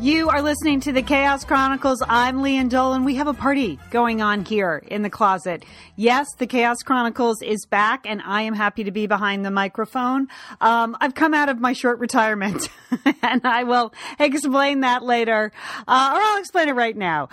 You 0.00 0.30
are 0.30 0.40
listening 0.40 0.80
to 0.80 0.92
the 0.92 1.02
Chaos 1.02 1.44
Chronicles. 1.44 2.02
I'm 2.08 2.38
Lian 2.38 2.70
Dolan. 2.70 3.04
We 3.04 3.16
have 3.16 3.26
a 3.26 3.34
party 3.34 3.78
going 3.90 4.22
on 4.22 4.46
here 4.46 4.82
in 4.86 5.02
the 5.02 5.10
closet. 5.10 5.62
Yes, 5.94 6.26
the 6.38 6.46
Chaos 6.46 6.78
Chronicles 6.78 7.42
is 7.42 7.66
back, 7.66 8.06
and 8.06 8.22
I 8.24 8.42
am 8.42 8.54
happy 8.54 8.84
to 8.84 8.92
be 8.92 9.06
behind 9.06 9.44
the 9.44 9.50
microphone. 9.50 10.28
Um, 10.58 10.96
I've 11.02 11.14
come 11.14 11.34
out 11.34 11.50
of 11.50 11.60
my 11.60 11.74
short 11.74 11.98
retirement, 11.98 12.70
and 13.22 13.42
I 13.44 13.64
will 13.64 13.92
explain 14.18 14.80
that 14.80 15.02
later, 15.02 15.52
uh, 15.86 16.12
or 16.14 16.18
I'll 16.18 16.40
explain 16.40 16.70
it 16.70 16.76
right 16.76 16.96
now. 16.96 17.28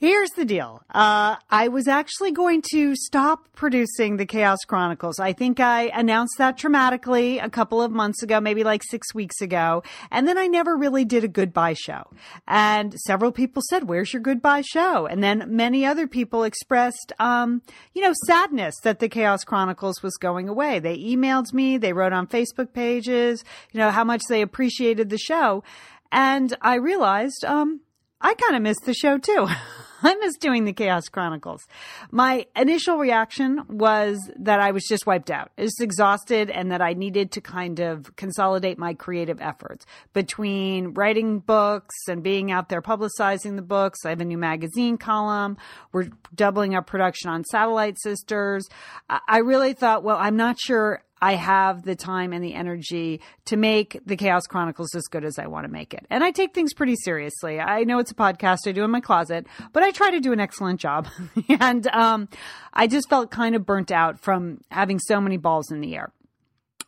Here's 0.00 0.30
the 0.30 0.44
deal. 0.44 0.84
Uh, 0.94 1.34
I 1.50 1.66
was 1.66 1.88
actually 1.88 2.30
going 2.30 2.62
to 2.70 2.94
stop 2.94 3.48
producing 3.56 4.16
the 4.16 4.26
Chaos 4.26 4.60
Chronicles. 4.64 5.18
I 5.18 5.32
think 5.32 5.58
I 5.58 5.88
announced 5.88 6.38
that 6.38 6.56
dramatically 6.56 7.40
a 7.40 7.50
couple 7.50 7.82
of 7.82 7.90
months 7.90 8.22
ago, 8.22 8.40
maybe 8.40 8.62
like 8.62 8.84
six 8.84 9.12
weeks 9.12 9.40
ago. 9.40 9.82
And 10.12 10.28
then 10.28 10.38
I 10.38 10.46
never 10.46 10.76
really 10.76 11.04
did 11.04 11.24
a 11.24 11.28
goodbye 11.28 11.72
show. 11.72 12.04
And 12.46 12.94
several 13.06 13.32
people 13.32 13.60
said, 13.68 13.88
where's 13.88 14.12
your 14.12 14.22
goodbye 14.22 14.60
show? 14.60 15.06
And 15.06 15.20
then 15.20 15.44
many 15.48 15.84
other 15.84 16.06
people 16.06 16.44
expressed, 16.44 17.12
um, 17.18 17.62
you 17.92 18.00
know, 18.00 18.14
sadness 18.24 18.76
that 18.84 19.00
the 19.00 19.08
Chaos 19.08 19.42
Chronicles 19.42 20.00
was 20.00 20.16
going 20.16 20.48
away. 20.48 20.78
They 20.78 20.96
emailed 20.96 21.52
me. 21.52 21.76
They 21.76 21.92
wrote 21.92 22.12
on 22.12 22.28
Facebook 22.28 22.72
pages, 22.72 23.42
you 23.72 23.78
know, 23.80 23.90
how 23.90 24.04
much 24.04 24.22
they 24.28 24.42
appreciated 24.42 25.10
the 25.10 25.18
show. 25.18 25.64
And 26.12 26.56
I 26.62 26.76
realized, 26.76 27.44
um, 27.44 27.80
I 28.20 28.34
kind 28.34 28.54
of 28.54 28.62
missed 28.62 28.84
the 28.84 28.94
show 28.94 29.18
too. 29.18 29.48
I 30.02 30.14
miss 30.16 30.36
doing 30.36 30.64
the 30.64 30.72
Chaos 30.72 31.08
Chronicles. 31.08 31.66
My 32.10 32.46
initial 32.54 32.98
reaction 32.98 33.62
was 33.68 34.18
that 34.36 34.60
I 34.60 34.70
was 34.70 34.84
just 34.84 35.06
wiped 35.06 35.30
out, 35.30 35.50
just 35.58 35.80
exhausted, 35.80 36.50
and 36.50 36.70
that 36.70 36.80
I 36.80 36.92
needed 36.92 37.32
to 37.32 37.40
kind 37.40 37.80
of 37.80 38.14
consolidate 38.16 38.78
my 38.78 38.94
creative 38.94 39.40
efforts 39.40 39.86
between 40.12 40.94
writing 40.94 41.40
books 41.40 41.94
and 42.08 42.22
being 42.22 42.52
out 42.52 42.68
there 42.68 42.82
publicizing 42.82 43.56
the 43.56 43.62
books. 43.62 44.04
I 44.04 44.10
have 44.10 44.20
a 44.20 44.24
new 44.24 44.38
magazine 44.38 44.98
column. 44.98 45.56
We're 45.92 46.10
doubling 46.34 46.74
up 46.74 46.86
production 46.86 47.30
on 47.30 47.44
Satellite 47.44 47.98
Sisters. 48.00 48.68
I 49.08 49.38
really 49.38 49.72
thought, 49.72 50.04
well, 50.04 50.18
I'm 50.18 50.36
not 50.36 50.60
sure 50.60 51.02
I 51.20 51.34
have 51.34 51.82
the 51.82 51.96
time 51.96 52.32
and 52.32 52.42
the 52.42 52.54
energy 52.54 53.20
to 53.46 53.56
make 53.56 54.00
the 54.06 54.16
Chaos 54.16 54.46
Chronicles 54.46 54.94
as 54.94 55.04
good 55.04 55.24
as 55.24 55.38
I 55.38 55.46
want 55.46 55.64
to 55.66 55.72
make 55.72 55.94
it. 55.94 56.06
And 56.10 56.22
I 56.22 56.30
take 56.30 56.54
things 56.54 56.74
pretty 56.74 56.96
seriously. 56.96 57.60
I 57.60 57.84
know 57.84 57.98
it's 57.98 58.10
a 58.10 58.14
podcast 58.14 58.66
I 58.66 58.72
do 58.72 58.84
in 58.84 58.90
my 58.90 59.00
closet, 59.00 59.46
but 59.72 59.82
I 59.82 59.90
try 59.90 60.10
to 60.10 60.20
do 60.20 60.32
an 60.32 60.40
excellent 60.40 60.80
job. 60.80 61.08
and 61.48 61.86
um, 61.88 62.28
I 62.72 62.86
just 62.86 63.08
felt 63.08 63.30
kind 63.30 63.54
of 63.54 63.66
burnt 63.66 63.90
out 63.90 64.18
from 64.20 64.60
having 64.70 64.98
so 64.98 65.20
many 65.20 65.36
balls 65.36 65.70
in 65.70 65.80
the 65.80 65.96
air. 65.96 66.12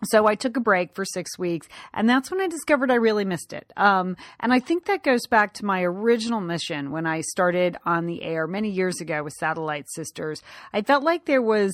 So 0.05 0.27
I 0.27 0.35
took 0.35 0.57
a 0.57 0.61
break 0.61 0.95
for 0.95 1.05
six 1.05 1.39
weeks, 1.39 1.69
and 1.93 2.09
that's 2.09 2.31
when 2.31 2.41
I 2.41 2.49
discovered 2.49 2.91
I 2.91 2.95
really 2.95 3.25
missed 3.25 3.53
it. 3.53 3.73
Um, 3.77 4.17
and 4.41 4.53
I 4.53 4.61
think 4.61 4.87
that 4.87 5.03
goes 5.03 5.27
back 5.27 5.55
to 5.55 5.65
my 5.65 5.83
original 5.83 6.41
mission 6.41 6.91
when 6.91 7.07
I 7.07 7.21
started 7.21 7.77
on 7.85 8.07
the 8.07 8.23
air 8.23 8.47
many 8.47 8.71
years 8.71 9.01
ago 9.01 9.23
with 9.23 9.35
Satellite 9.35 9.91
Sisters. 9.91 10.43
I 10.73 10.83
felt 10.83 11.05
like 11.05 11.27
there 11.27 11.43
was 11.43 11.73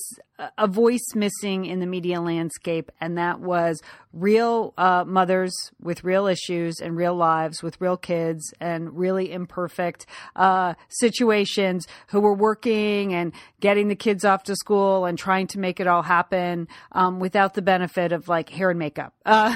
a 0.59 0.67
voice 0.67 1.15
missing 1.15 1.65
in 1.65 1.81
the 1.81 1.87
media 1.87 2.21
landscape, 2.21 2.91
and 3.01 3.17
that 3.17 3.41
was 3.41 3.81
real 4.17 4.73
uh, 4.79 5.05
mothers 5.07 5.53
with 5.81 6.03
real 6.03 6.27
issues 6.27 6.81
and 6.81 6.97
real 6.97 7.15
lives 7.15 7.63
with 7.63 7.79
real 7.81 7.97
kids 7.97 8.55
and 8.61 8.97
really 8.97 9.31
imperfect 9.31 10.07
uh, 10.35 10.73
situations 10.89 11.87
who 12.09 12.21
were 12.21 12.35
working 12.35 13.13
and 13.13 13.33
getting 13.61 13.89
the 13.89 13.95
kids 13.95 14.25
off 14.25 14.43
to 14.43 14.57
school 14.57 15.05
and 15.05 15.19
trying 15.19 15.47
to 15.47 15.59
make 15.59 15.81
it 15.81 15.87
all 15.87 16.03
happen 16.03 16.67
um, 16.93 17.21
without 17.21 17.55
the 17.55 17.63
benefit 17.63 18.11
of 18.11 18.27
like 18.27 18.49
hair 18.49 18.71
and 18.71 18.79
makeup, 18.79 19.13
uh, 19.27 19.55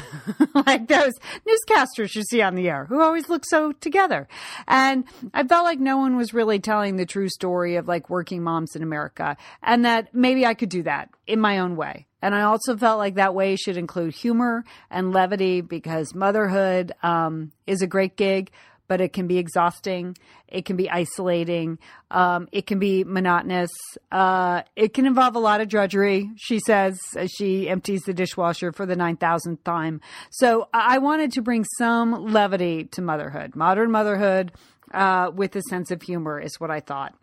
like 0.67 0.87
those 0.89 1.13
newscasters 1.49 2.15
you 2.15 2.23
see 2.23 2.43
on 2.43 2.55
the 2.55 2.69
air 2.69 2.85
who 2.85 3.01
always 3.01 3.31
look 3.31 3.45
so 3.47 3.73
together. 3.73 4.29
And 4.69 5.05
I 5.33 5.45
felt 5.45 5.65
like 5.65 5.81
no 5.81 5.97
one 5.97 6.17
was 6.17 6.35
really 6.35 6.59
telling 6.59 6.97
the 6.97 7.07
true 7.07 7.31
story 7.31 7.77
of 7.77 7.89
like 7.89 8.11
working 8.11 8.43
moms 8.43 8.77
in 8.77 8.83
America, 8.83 9.39
and 9.63 9.85
that 9.87 10.15
maybe 10.15 10.45
I 10.45 10.53
could 10.53 10.69
do 10.69 10.83
that 10.83 11.09
in 11.27 11.41
my 11.41 11.59
own 11.59 11.77
way. 11.77 12.07
And 12.23 12.35
I 12.35 12.43
also 12.43 12.77
felt 12.77 12.99
like 12.99 13.15
that 13.15 13.35
way 13.35 13.57
should 13.57 13.77
include 13.77 14.15
humor 14.15 14.65
and 14.91 15.13
levity 15.13 15.61
because 15.61 16.15
motherhood 16.15 16.93
um, 17.03 17.53
is 17.67 17.83
a 17.83 17.87
great 17.87 18.17
gig, 18.17 18.51
but 18.89 19.01
it 19.01 19.13
can 19.13 19.27
be 19.27 19.39
exhausting. 19.39 20.17
It 20.49 20.65
can 20.65 20.77
be 20.77 20.91
isolating. 20.91 21.79
Um, 22.11 22.49
it 22.51 22.67
can 22.67 22.81
be 22.81 23.05
monotonous. 23.05 23.71
Uh, 24.11 24.63
it 24.75 24.95
can 24.95 25.07
involve 25.07 25.37
a 25.37 25.39
lot 25.39 25.61
of 25.61 25.69
drudgery, 25.69 26.29
she 26.37 26.59
says, 26.59 26.99
as 27.17 27.31
she 27.31 27.69
empties 27.69 28.03
the 28.03 28.13
dishwasher 28.13 28.73
for 28.73 28.87
the 28.87 28.97
9,000th 28.97 29.63
time. 29.63 30.01
So 30.31 30.69
I 30.75 30.99
wanted 30.99 31.33
to 31.33 31.43
bring 31.43 31.65
some 31.79 32.33
levity 32.33 32.85
to 32.87 33.01
motherhood. 33.01 33.55
Modern 33.55 33.93
motherhood 33.93 34.53
uh, 34.93 35.31
with 35.33 35.55
a 35.55 35.63
sense 35.63 35.93
of 35.93 36.03
humor 36.03 36.41
is 36.41 36.59
what 36.59 36.73
I 36.73 36.81
thought. 36.81 37.15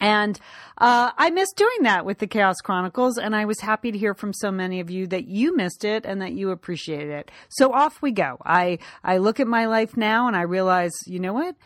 And 0.00 0.38
uh, 0.78 1.10
I 1.16 1.30
missed 1.30 1.56
doing 1.56 1.82
that 1.82 2.04
with 2.04 2.18
the 2.18 2.26
Chaos 2.26 2.56
Chronicles, 2.62 3.16
and 3.16 3.34
I 3.34 3.46
was 3.46 3.60
happy 3.60 3.92
to 3.92 3.98
hear 3.98 4.12
from 4.14 4.32
so 4.34 4.50
many 4.50 4.80
of 4.80 4.90
you 4.90 5.06
that 5.06 5.26
you 5.26 5.56
missed 5.56 5.84
it 5.84 6.04
and 6.04 6.20
that 6.20 6.32
you 6.32 6.50
appreciated 6.50 7.10
it. 7.10 7.30
So 7.48 7.72
off 7.72 8.02
we 8.02 8.12
go. 8.12 8.36
I 8.44 8.78
I 9.02 9.18
look 9.18 9.40
at 9.40 9.46
my 9.46 9.66
life 9.66 9.96
now 9.96 10.26
and 10.26 10.36
I 10.36 10.42
realize, 10.42 10.92
you 11.06 11.18
know 11.18 11.32
what? 11.32 11.56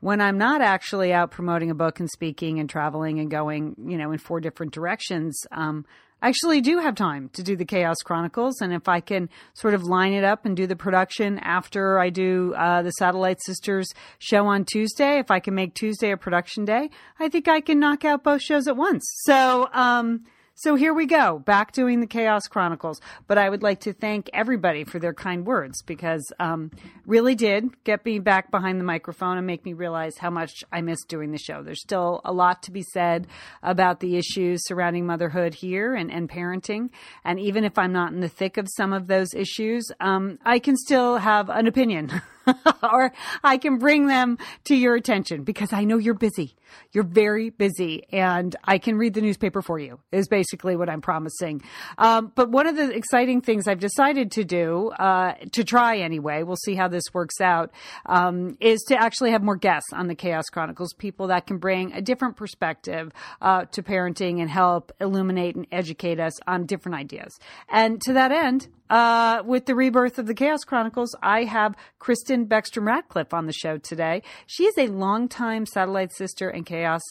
When 0.00 0.20
I'm 0.20 0.38
not 0.38 0.60
actually 0.60 1.12
out 1.12 1.30
promoting 1.30 1.70
a 1.70 1.74
book 1.74 1.98
and 1.98 2.08
speaking 2.10 2.60
and 2.60 2.68
traveling 2.70 3.18
and 3.18 3.30
going, 3.30 3.74
you 3.84 3.96
know, 3.96 4.12
in 4.12 4.18
four 4.18 4.40
different 4.40 4.72
directions, 4.72 5.40
um, 5.50 5.86
I 6.20 6.28
actually 6.28 6.60
do 6.60 6.78
have 6.78 6.94
time 6.96 7.28
to 7.34 7.42
do 7.42 7.54
the 7.54 7.64
Chaos 7.64 7.98
Chronicles. 8.04 8.60
And 8.60 8.72
if 8.72 8.88
I 8.88 9.00
can 9.00 9.28
sort 9.54 9.74
of 9.74 9.84
line 9.84 10.12
it 10.12 10.24
up 10.24 10.44
and 10.44 10.56
do 10.56 10.66
the 10.66 10.76
production 10.76 11.38
after 11.38 11.98
I 11.98 12.10
do 12.10 12.54
uh, 12.56 12.82
the 12.82 12.90
Satellite 12.92 13.40
Sisters 13.42 13.88
show 14.18 14.46
on 14.46 14.64
Tuesday, 14.64 15.18
if 15.18 15.30
I 15.30 15.38
can 15.38 15.54
make 15.54 15.74
Tuesday 15.74 16.10
a 16.10 16.16
production 16.16 16.64
day, 16.64 16.90
I 17.20 17.28
think 17.28 17.46
I 17.46 17.60
can 17.60 17.78
knock 17.78 18.04
out 18.04 18.24
both 18.24 18.42
shows 18.42 18.66
at 18.66 18.76
once. 18.76 19.04
So, 19.24 19.68
um, 19.72 20.24
so 20.60 20.74
here 20.74 20.92
we 20.92 21.06
go, 21.06 21.38
back 21.38 21.70
doing 21.70 22.00
the 22.00 22.06
Chaos 22.08 22.48
Chronicles. 22.48 23.00
But 23.28 23.38
I 23.38 23.48
would 23.48 23.62
like 23.62 23.78
to 23.82 23.92
thank 23.92 24.28
everybody 24.32 24.82
for 24.82 24.98
their 24.98 25.14
kind 25.14 25.46
words 25.46 25.82
because 25.82 26.32
um, 26.40 26.72
really 27.06 27.36
did 27.36 27.84
get 27.84 28.04
me 28.04 28.18
back 28.18 28.50
behind 28.50 28.80
the 28.80 28.84
microphone 28.84 29.38
and 29.38 29.46
make 29.46 29.64
me 29.64 29.72
realize 29.72 30.18
how 30.18 30.30
much 30.30 30.64
I 30.72 30.80
miss 30.80 31.04
doing 31.04 31.30
the 31.30 31.38
show. 31.38 31.62
There's 31.62 31.80
still 31.80 32.20
a 32.24 32.32
lot 32.32 32.64
to 32.64 32.72
be 32.72 32.82
said 32.82 33.28
about 33.62 34.00
the 34.00 34.16
issues 34.16 34.66
surrounding 34.66 35.06
motherhood 35.06 35.54
here 35.54 35.94
and, 35.94 36.10
and 36.10 36.28
parenting. 36.28 36.90
And 37.24 37.38
even 37.38 37.62
if 37.62 37.78
I'm 37.78 37.92
not 37.92 38.10
in 38.10 38.18
the 38.18 38.28
thick 38.28 38.56
of 38.56 38.66
some 38.76 38.92
of 38.92 39.06
those 39.06 39.34
issues, 39.34 39.92
um, 40.00 40.40
I 40.44 40.58
can 40.58 40.76
still 40.76 41.18
have 41.18 41.50
an 41.50 41.68
opinion. 41.68 42.20
or 42.82 43.12
I 43.42 43.58
can 43.58 43.78
bring 43.78 44.06
them 44.06 44.38
to 44.64 44.74
your 44.74 44.94
attention 44.94 45.44
because 45.44 45.72
I 45.72 45.84
know 45.84 45.98
you're 45.98 46.14
busy. 46.14 46.56
You're 46.92 47.04
very 47.04 47.50
busy 47.50 48.04
and 48.12 48.54
I 48.64 48.78
can 48.78 48.96
read 48.96 49.14
the 49.14 49.20
newspaper 49.20 49.62
for 49.62 49.78
you 49.78 50.00
is 50.12 50.28
basically 50.28 50.76
what 50.76 50.88
I'm 50.88 51.00
promising. 51.00 51.62
Um, 51.96 52.32
but 52.34 52.50
one 52.50 52.66
of 52.66 52.76
the 52.76 52.90
exciting 52.94 53.40
things 53.40 53.66
I've 53.66 53.80
decided 53.80 54.32
to 54.32 54.44
do, 54.44 54.90
uh, 54.98 55.34
to 55.52 55.64
try 55.64 55.98
anyway, 55.98 56.42
we'll 56.42 56.56
see 56.56 56.74
how 56.74 56.88
this 56.88 57.04
works 57.12 57.40
out, 57.40 57.70
um, 58.06 58.56
is 58.60 58.80
to 58.88 59.00
actually 59.00 59.30
have 59.32 59.42
more 59.42 59.56
guests 59.56 59.92
on 59.92 60.08
the 60.08 60.14
Chaos 60.14 60.44
Chronicles, 60.46 60.92
people 60.94 61.28
that 61.28 61.46
can 61.46 61.58
bring 61.58 61.92
a 61.92 62.00
different 62.02 62.36
perspective 62.36 63.12
uh, 63.40 63.64
to 63.66 63.82
parenting 63.82 64.40
and 64.40 64.50
help 64.50 64.92
illuminate 65.00 65.56
and 65.56 65.66
educate 65.72 66.20
us 66.20 66.38
on 66.46 66.66
different 66.66 66.96
ideas. 66.96 67.38
And 67.68 68.00
to 68.02 68.12
that 68.14 68.32
end, 68.32 68.68
uh, 68.90 69.42
with 69.44 69.66
the 69.66 69.74
rebirth 69.74 70.18
of 70.18 70.26
the 70.26 70.34
Chaos 70.34 70.64
Chronicles, 70.64 71.14
I 71.22 71.44
have 71.44 71.74
Kristin 72.00 72.46
Beckstrom 72.46 72.86
Radcliffe 72.86 73.34
on 73.34 73.46
the 73.46 73.52
show 73.52 73.78
today. 73.78 74.22
She 74.46 74.64
is 74.64 74.78
a 74.78 74.88
longtime 74.88 75.66
Satellite 75.66 76.12
Sister 76.12 76.48
and 76.48 76.64
Chaos 76.64 77.02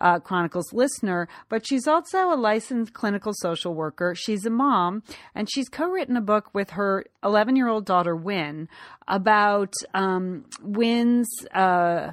uh, 0.00 0.18
Chronicles 0.18 0.72
listener, 0.72 1.28
but 1.48 1.66
she's 1.66 1.86
also 1.86 2.32
a 2.32 2.36
licensed 2.36 2.92
clinical 2.92 3.32
social 3.34 3.74
worker. 3.74 4.14
She's 4.14 4.44
a 4.44 4.50
mom, 4.50 5.02
and 5.34 5.48
she's 5.50 5.68
co 5.68 5.88
written 5.88 6.16
a 6.16 6.20
book 6.22 6.50
with 6.52 6.70
her 6.70 7.04
11 7.24 7.56
year 7.56 7.68
old 7.68 7.86
daughter, 7.86 8.16
Win, 8.16 8.68
about 9.06 9.74
um, 9.94 10.44
Win's. 10.60 11.28
Uh, 11.54 12.12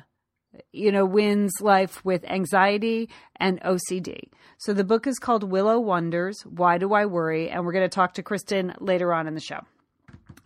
you 0.72 0.92
know, 0.92 1.06
Win's 1.06 1.54
life 1.62 2.04
with 2.04 2.24
anxiety 2.26 3.10
and 3.36 3.62
OCD. 3.62 4.30
So 4.58 4.74
the 4.74 4.84
book 4.84 5.08
is 5.08 5.20
called 5.20 5.44
Willow 5.44 5.80
Wonders 5.80 6.42
Why 6.42 6.78
Do 6.78 6.94
I 6.94 7.06
Worry? 7.06 7.50
And 7.50 7.66
we're 7.66 7.72
going 7.72 7.86
to 7.86 7.90
talk 7.90 8.16
to 8.16 8.24
Kristin 8.24 8.76
later 8.80 9.14
on 9.14 9.28
in 9.28 9.34
the 9.34 9.40
show. 9.40 9.62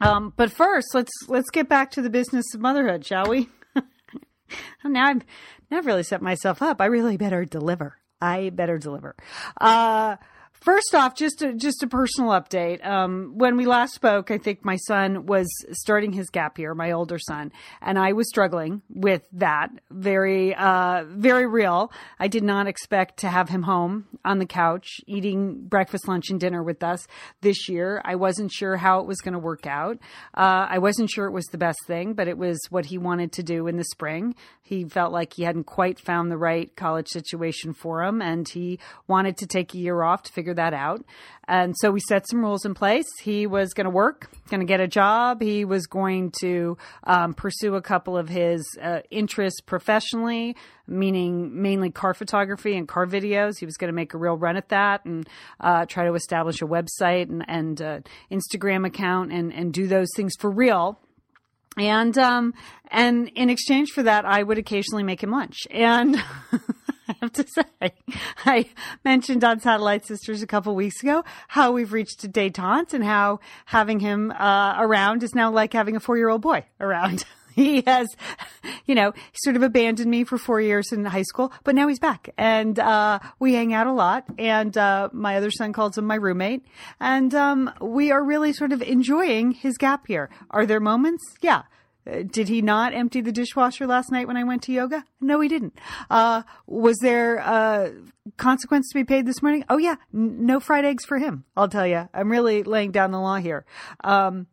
Um, 0.01 0.33
but 0.35 0.51
first, 0.51 0.87
let's 0.93 1.11
let's 1.27 1.49
get 1.49 1.69
back 1.69 1.91
to 1.91 2.01
the 2.01 2.09
business 2.09 2.45
of 2.53 2.61
motherhood, 2.61 3.05
shall 3.05 3.27
we? 3.27 3.47
now 4.83 5.05
I've 5.07 5.25
now 5.71 5.77
I've 5.77 5.85
really 5.85 6.03
set 6.03 6.21
myself 6.21 6.61
up. 6.61 6.81
I 6.81 6.85
really 6.85 7.17
better 7.17 7.45
deliver. 7.45 7.97
I 8.21 8.49
better 8.49 8.77
deliver. 8.77 9.15
Uh, 9.59 10.17
First 10.63 10.95
off, 10.95 11.13
just 11.13 11.41
a, 11.41 11.53
just 11.53 11.83
a 11.83 11.87
personal 11.87 12.29
update. 12.29 12.85
Um, 12.85 13.33
when 13.35 13.57
we 13.57 13.65
last 13.65 13.93
spoke, 13.95 14.31
I 14.31 14.37
think 14.37 14.63
my 14.63 14.77
son 14.77 15.25
was 15.25 15.45
starting 15.73 16.13
his 16.13 16.29
gap 16.29 16.57
year, 16.57 16.73
my 16.73 16.91
older 16.91 17.19
son, 17.19 17.51
and 17.81 17.99
I 17.99 18.13
was 18.13 18.29
struggling 18.29 18.81
with 18.87 19.27
that. 19.33 19.71
Very, 19.91 20.55
uh, 20.55 21.03
very 21.05 21.47
real. 21.47 21.91
I 22.17 22.29
did 22.29 22.43
not 22.43 22.67
expect 22.67 23.19
to 23.19 23.27
have 23.27 23.49
him 23.49 23.63
home 23.63 24.05
on 24.23 24.39
the 24.39 24.45
couch 24.45 24.87
eating 25.05 25.67
breakfast, 25.67 26.07
lunch, 26.07 26.29
and 26.29 26.39
dinner 26.39 26.63
with 26.63 26.81
us 26.81 27.07
this 27.41 27.67
year. 27.67 28.01
I 28.05 28.15
wasn't 28.15 28.49
sure 28.49 28.77
how 28.77 29.01
it 29.01 29.05
was 29.05 29.19
going 29.19 29.33
to 29.33 29.39
work 29.39 29.67
out. 29.67 29.97
Uh, 30.33 30.67
I 30.69 30.77
wasn't 30.77 31.09
sure 31.09 31.25
it 31.25 31.33
was 31.33 31.47
the 31.47 31.57
best 31.57 31.79
thing, 31.87 32.13
but 32.13 32.29
it 32.29 32.37
was 32.37 32.57
what 32.69 32.85
he 32.85 32.97
wanted 32.97 33.33
to 33.33 33.43
do 33.43 33.67
in 33.67 33.75
the 33.75 33.83
spring. 33.83 34.33
He 34.61 34.85
felt 34.85 35.11
like 35.11 35.33
he 35.33 35.43
hadn't 35.43 35.65
quite 35.65 35.99
found 35.99 36.31
the 36.31 36.37
right 36.37 36.73
college 36.77 37.09
situation 37.09 37.73
for 37.73 38.01
him, 38.01 38.21
and 38.21 38.47
he 38.47 38.79
wanted 39.09 39.35
to 39.39 39.45
take 39.45 39.73
a 39.73 39.77
year 39.77 40.03
off 40.03 40.23
to 40.23 40.31
figure 40.31 40.52
that 40.53 40.73
out. 40.73 41.03
And 41.47 41.75
so 41.77 41.91
we 41.91 41.99
set 41.99 42.27
some 42.27 42.39
rules 42.39 42.65
in 42.65 42.73
place. 42.73 43.07
He 43.21 43.47
was 43.47 43.73
going 43.73 43.85
to 43.85 43.91
work, 43.91 44.29
going 44.49 44.61
to 44.61 44.65
get 44.65 44.79
a 44.79 44.87
job. 44.87 45.41
He 45.41 45.65
was 45.65 45.87
going 45.87 46.31
to 46.39 46.77
um, 47.03 47.33
pursue 47.33 47.75
a 47.75 47.81
couple 47.81 48.17
of 48.17 48.29
his 48.29 48.65
uh, 48.81 48.99
interests 49.11 49.59
professionally, 49.59 50.55
meaning 50.87 51.61
mainly 51.61 51.91
car 51.91 52.13
photography 52.13 52.77
and 52.77 52.87
car 52.87 53.05
videos. 53.05 53.59
He 53.59 53.65
was 53.65 53.75
going 53.75 53.89
to 53.89 53.95
make 53.95 54.13
a 54.13 54.17
real 54.17 54.37
run 54.37 54.55
at 54.55 54.69
that 54.69 55.03
and 55.03 55.27
uh, 55.59 55.85
try 55.85 56.05
to 56.05 56.13
establish 56.13 56.61
a 56.61 56.65
website 56.65 57.29
and, 57.29 57.43
and 57.47 57.81
uh, 57.81 57.99
Instagram 58.31 58.87
account 58.87 59.33
and, 59.33 59.53
and 59.53 59.73
do 59.73 59.87
those 59.87 60.09
things 60.15 60.33
for 60.39 60.49
real 60.49 60.99
and 61.77 62.17
um 62.17 62.53
and 62.89 63.31
in 63.35 63.49
exchange 63.49 63.89
for 63.89 64.03
that 64.03 64.25
i 64.25 64.43
would 64.43 64.57
occasionally 64.57 65.03
make 65.03 65.23
him 65.23 65.31
lunch 65.31 65.61
and 65.71 66.15
I 67.07 67.15
have 67.21 67.33
to 67.33 67.45
say, 67.47 67.93
I 68.45 68.69
mentioned 69.03 69.43
on 69.43 69.59
Satellite 69.59 70.05
Sisters 70.05 70.41
a 70.41 70.47
couple 70.47 70.75
weeks 70.75 71.01
ago 71.01 71.23
how 71.47 71.71
we've 71.71 71.91
reached 71.91 72.23
a 72.23 72.29
detente 72.29 72.93
and 72.93 73.03
how 73.03 73.39
having 73.65 73.99
him 73.99 74.31
uh, 74.31 74.75
around 74.79 75.23
is 75.23 75.35
now 75.35 75.51
like 75.51 75.73
having 75.73 75.95
a 75.95 75.99
four 75.99 76.17
year 76.17 76.29
old 76.29 76.41
boy 76.41 76.65
around. 76.79 77.25
he 77.55 77.81
has, 77.81 78.07
you 78.85 78.95
know, 78.95 79.13
sort 79.33 79.55
of 79.55 79.63
abandoned 79.63 80.09
me 80.09 80.23
for 80.23 80.37
four 80.37 80.59
years 80.59 80.91
in 80.91 81.05
high 81.05 81.23
school, 81.23 81.51
but 81.63 81.75
now 81.75 81.87
he's 81.87 81.99
back 81.99 82.29
and, 82.37 82.79
uh, 82.79 83.19
we 83.39 83.53
hang 83.53 83.73
out 83.73 83.87
a 83.87 83.93
lot. 83.93 84.25
And, 84.37 84.75
uh, 84.77 85.09
my 85.11 85.37
other 85.37 85.51
son 85.51 85.73
calls 85.73 85.97
him 85.97 86.05
my 86.05 86.15
roommate. 86.15 86.65
And, 86.99 87.33
um, 87.35 87.71
we 87.81 88.11
are 88.11 88.23
really 88.23 88.53
sort 88.53 88.71
of 88.71 88.81
enjoying 88.81 89.51
his 89.51 89.77
gap 89.77 90.09
year. 90.09 90.29
Are 90.49 90.65
there 90.65 90.79
moments? 90.79 91.23
Yeah. 91.41 91.63
Did 92.05 92.49
he 92.49 92.61
not 92.61 92.93
empty 92.93 93.21
the 93.21 93.31
dishwasher 93.31 93.87
last 93.87 94.11
night 94.11 94.27
when 94.27 94.37
I 94.37 94.43
went 94.43 94.63
to 94.63 94.73
yoga? 94.73 95.05
No, 95.21 95.39
he 95.39 95.47
didn't. 95.47 95.77
Uh, 96.09 96.43
was 96.67 96.97
there 97.01 97.37
a 97.37 97.93
consequence 98.37 98.89
to 98.89 98.95
be 98.95 99.05
paid 99.05 99.25
this 99.25 99.41
morning? 99.41 99.63
Oh 99.69 99.77
yeah, 99.77 99.95
N- 100.13 100.45
no 100.45 100.59
fried 100.59 100.85
eggs 100.85 101.05
for 101.05 101.17
him. 101.17 101.45
I'll 101.55 101.69
tell 101.69 101.87
you, 101.87 102.09
I'm 102.13 102.29
really 102.29 102.63
laying 102.63 102.91
down 102.91 103.11
the 103.11 103.21
law 103.21 103.37
here. 103.37 103.65
Um, 104.03 104.47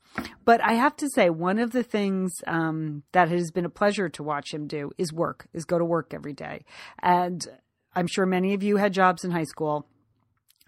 but 0.44 0.60
I 0.60 0.74
have 0.74 0.96
to 0.96 1.08
say, 1.08 1.30
one 1.30 1.58
of 1.58 1.72
the 1.72 1.82
things 1.82 2.32
um, 2.46 3.02
that 3.12 3.28
has 3.30 3.50
been 3.50 3.64
a 3.64 3.70
pleasure 3.70 4.08
to 4.10 4.22
watch 4.22 4.52
him 4.52 4.66
do 4.66 4.92
is 4.98 5.12
work, 5.12 5.46
is 5.52 5.64
go 5.64 5.78
to 5.78 5.84
work 5.84 6.12
every 6.14 6.32
day, 6.32 6.64
and 7.02 7.46
I'm 7.94 8.06
sure 8.06 8.26
many 8.26 8.54
of 8.54 8.62
you 8.62 8.76
had 8.76 8.92
jobs 8.92 9.24
in 9.24 9.30
high 9.30 9.44
school 9.44 9.86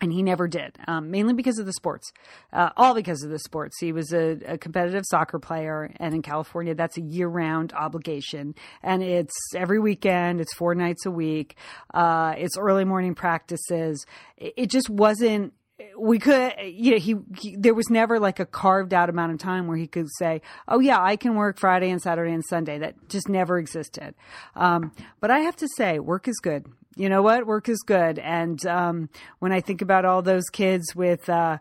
and 0.02 0.12
he 0.12 0.22
never 0.22 0.48
did, 0.48 0.76
um, 0.88 1.12
mainly 1.12 1.32
because 1.32 1.58
of 1.58 1.64
the 1.64 1.72
sports, 1.72 2.12
uh, 2.52 2.70
all 2.76 2.92
because 2.92 3.22
of 3.22 3.30
the 3.30 3.38
sports. 3.38 3.78
He 3.78 3.92
was 3.92 4.12
a, 4.12 4.36
a, 4.46 4.58
competitive 4.58 5.04
soccer 5.06 5.38
player, 5.38 5.94
and 5.96 6.12
in 6.12 6.22
California, 6.22 6.74
that's 6.74 6.98
a 6.98 7.00
year-round 7.00 7.72
obligation, 7.72 8.56
and 8.82 9.02
it's 9.02 9.32
every 9.54 9.78
weekend. 9.78 10.40
It's 10.40 10.52
four 10.54 10.74
nights 10.74 11.06
a 11.06 11.10
week. 11.10 11.56
Uh, 11.94 12.34
it's 12.36 12.58
early 12.58 12.84
morning 12.84 13.14
practices. 13.14 14.04
It, 14.36 14.54
it 14.56 14.70
just 14.70 14.90
wasn't 14.90 15.54
we 15.98 16.18
could 16.18 16.52
you 16.64 16.92
know 16.92 16.98
he, 16.98 17.16
he, 17.40 17.56
there 17.56 17.74
was 17.74 17.90
never 17.90 18.20
like 18.20 18.38
a 18.38 18.46
carved 18.46 18.94
out 18.94 19.08
amount 19.08 19.32
of 19.32 19.38
time 19.38 19.66
where 19.66 19.76
he 19.76 19.88
could 19.88 20.06
say 20.16 20.40
oh 20.68 20.78
yeah 20.78 21.02
i 21.02 21.16
can 21.16 21.34
work 21.34 21.58
friday 21.58 21.90
and 21.90 22.00
saturday 22.00 22.32
and 22.32 22.44
sunday 22.46 22.78
that 22.78 22.94
just 23.08 23.28
never 23.28 23.58
existed 23.58 24.14
um, 24.54 24.92
but 25.18 25.32
i 25.32 25.40
have 25.40 25.56
to 25.56 25.66
say 25.76 25.98
work 25.98 26.28
is 26.28 26.38
good 26.40 26.66
you 26.96 27.08
know 27.08 27.22
what? 27.22 27.46
Work 27.46 27.68
is 27.68 27.80
good. 27.80 28.18
And 28.18 28.64
um, 28.66 29.08
when 29.38 29.52
I 29.52 29.60
think 29.60 29.82
about 29.82 30.04
all 30.04 30.22
those 30.22 30.48
kids 30.50 30.94
with, 30.94 31.28
uh, 31.28 31.58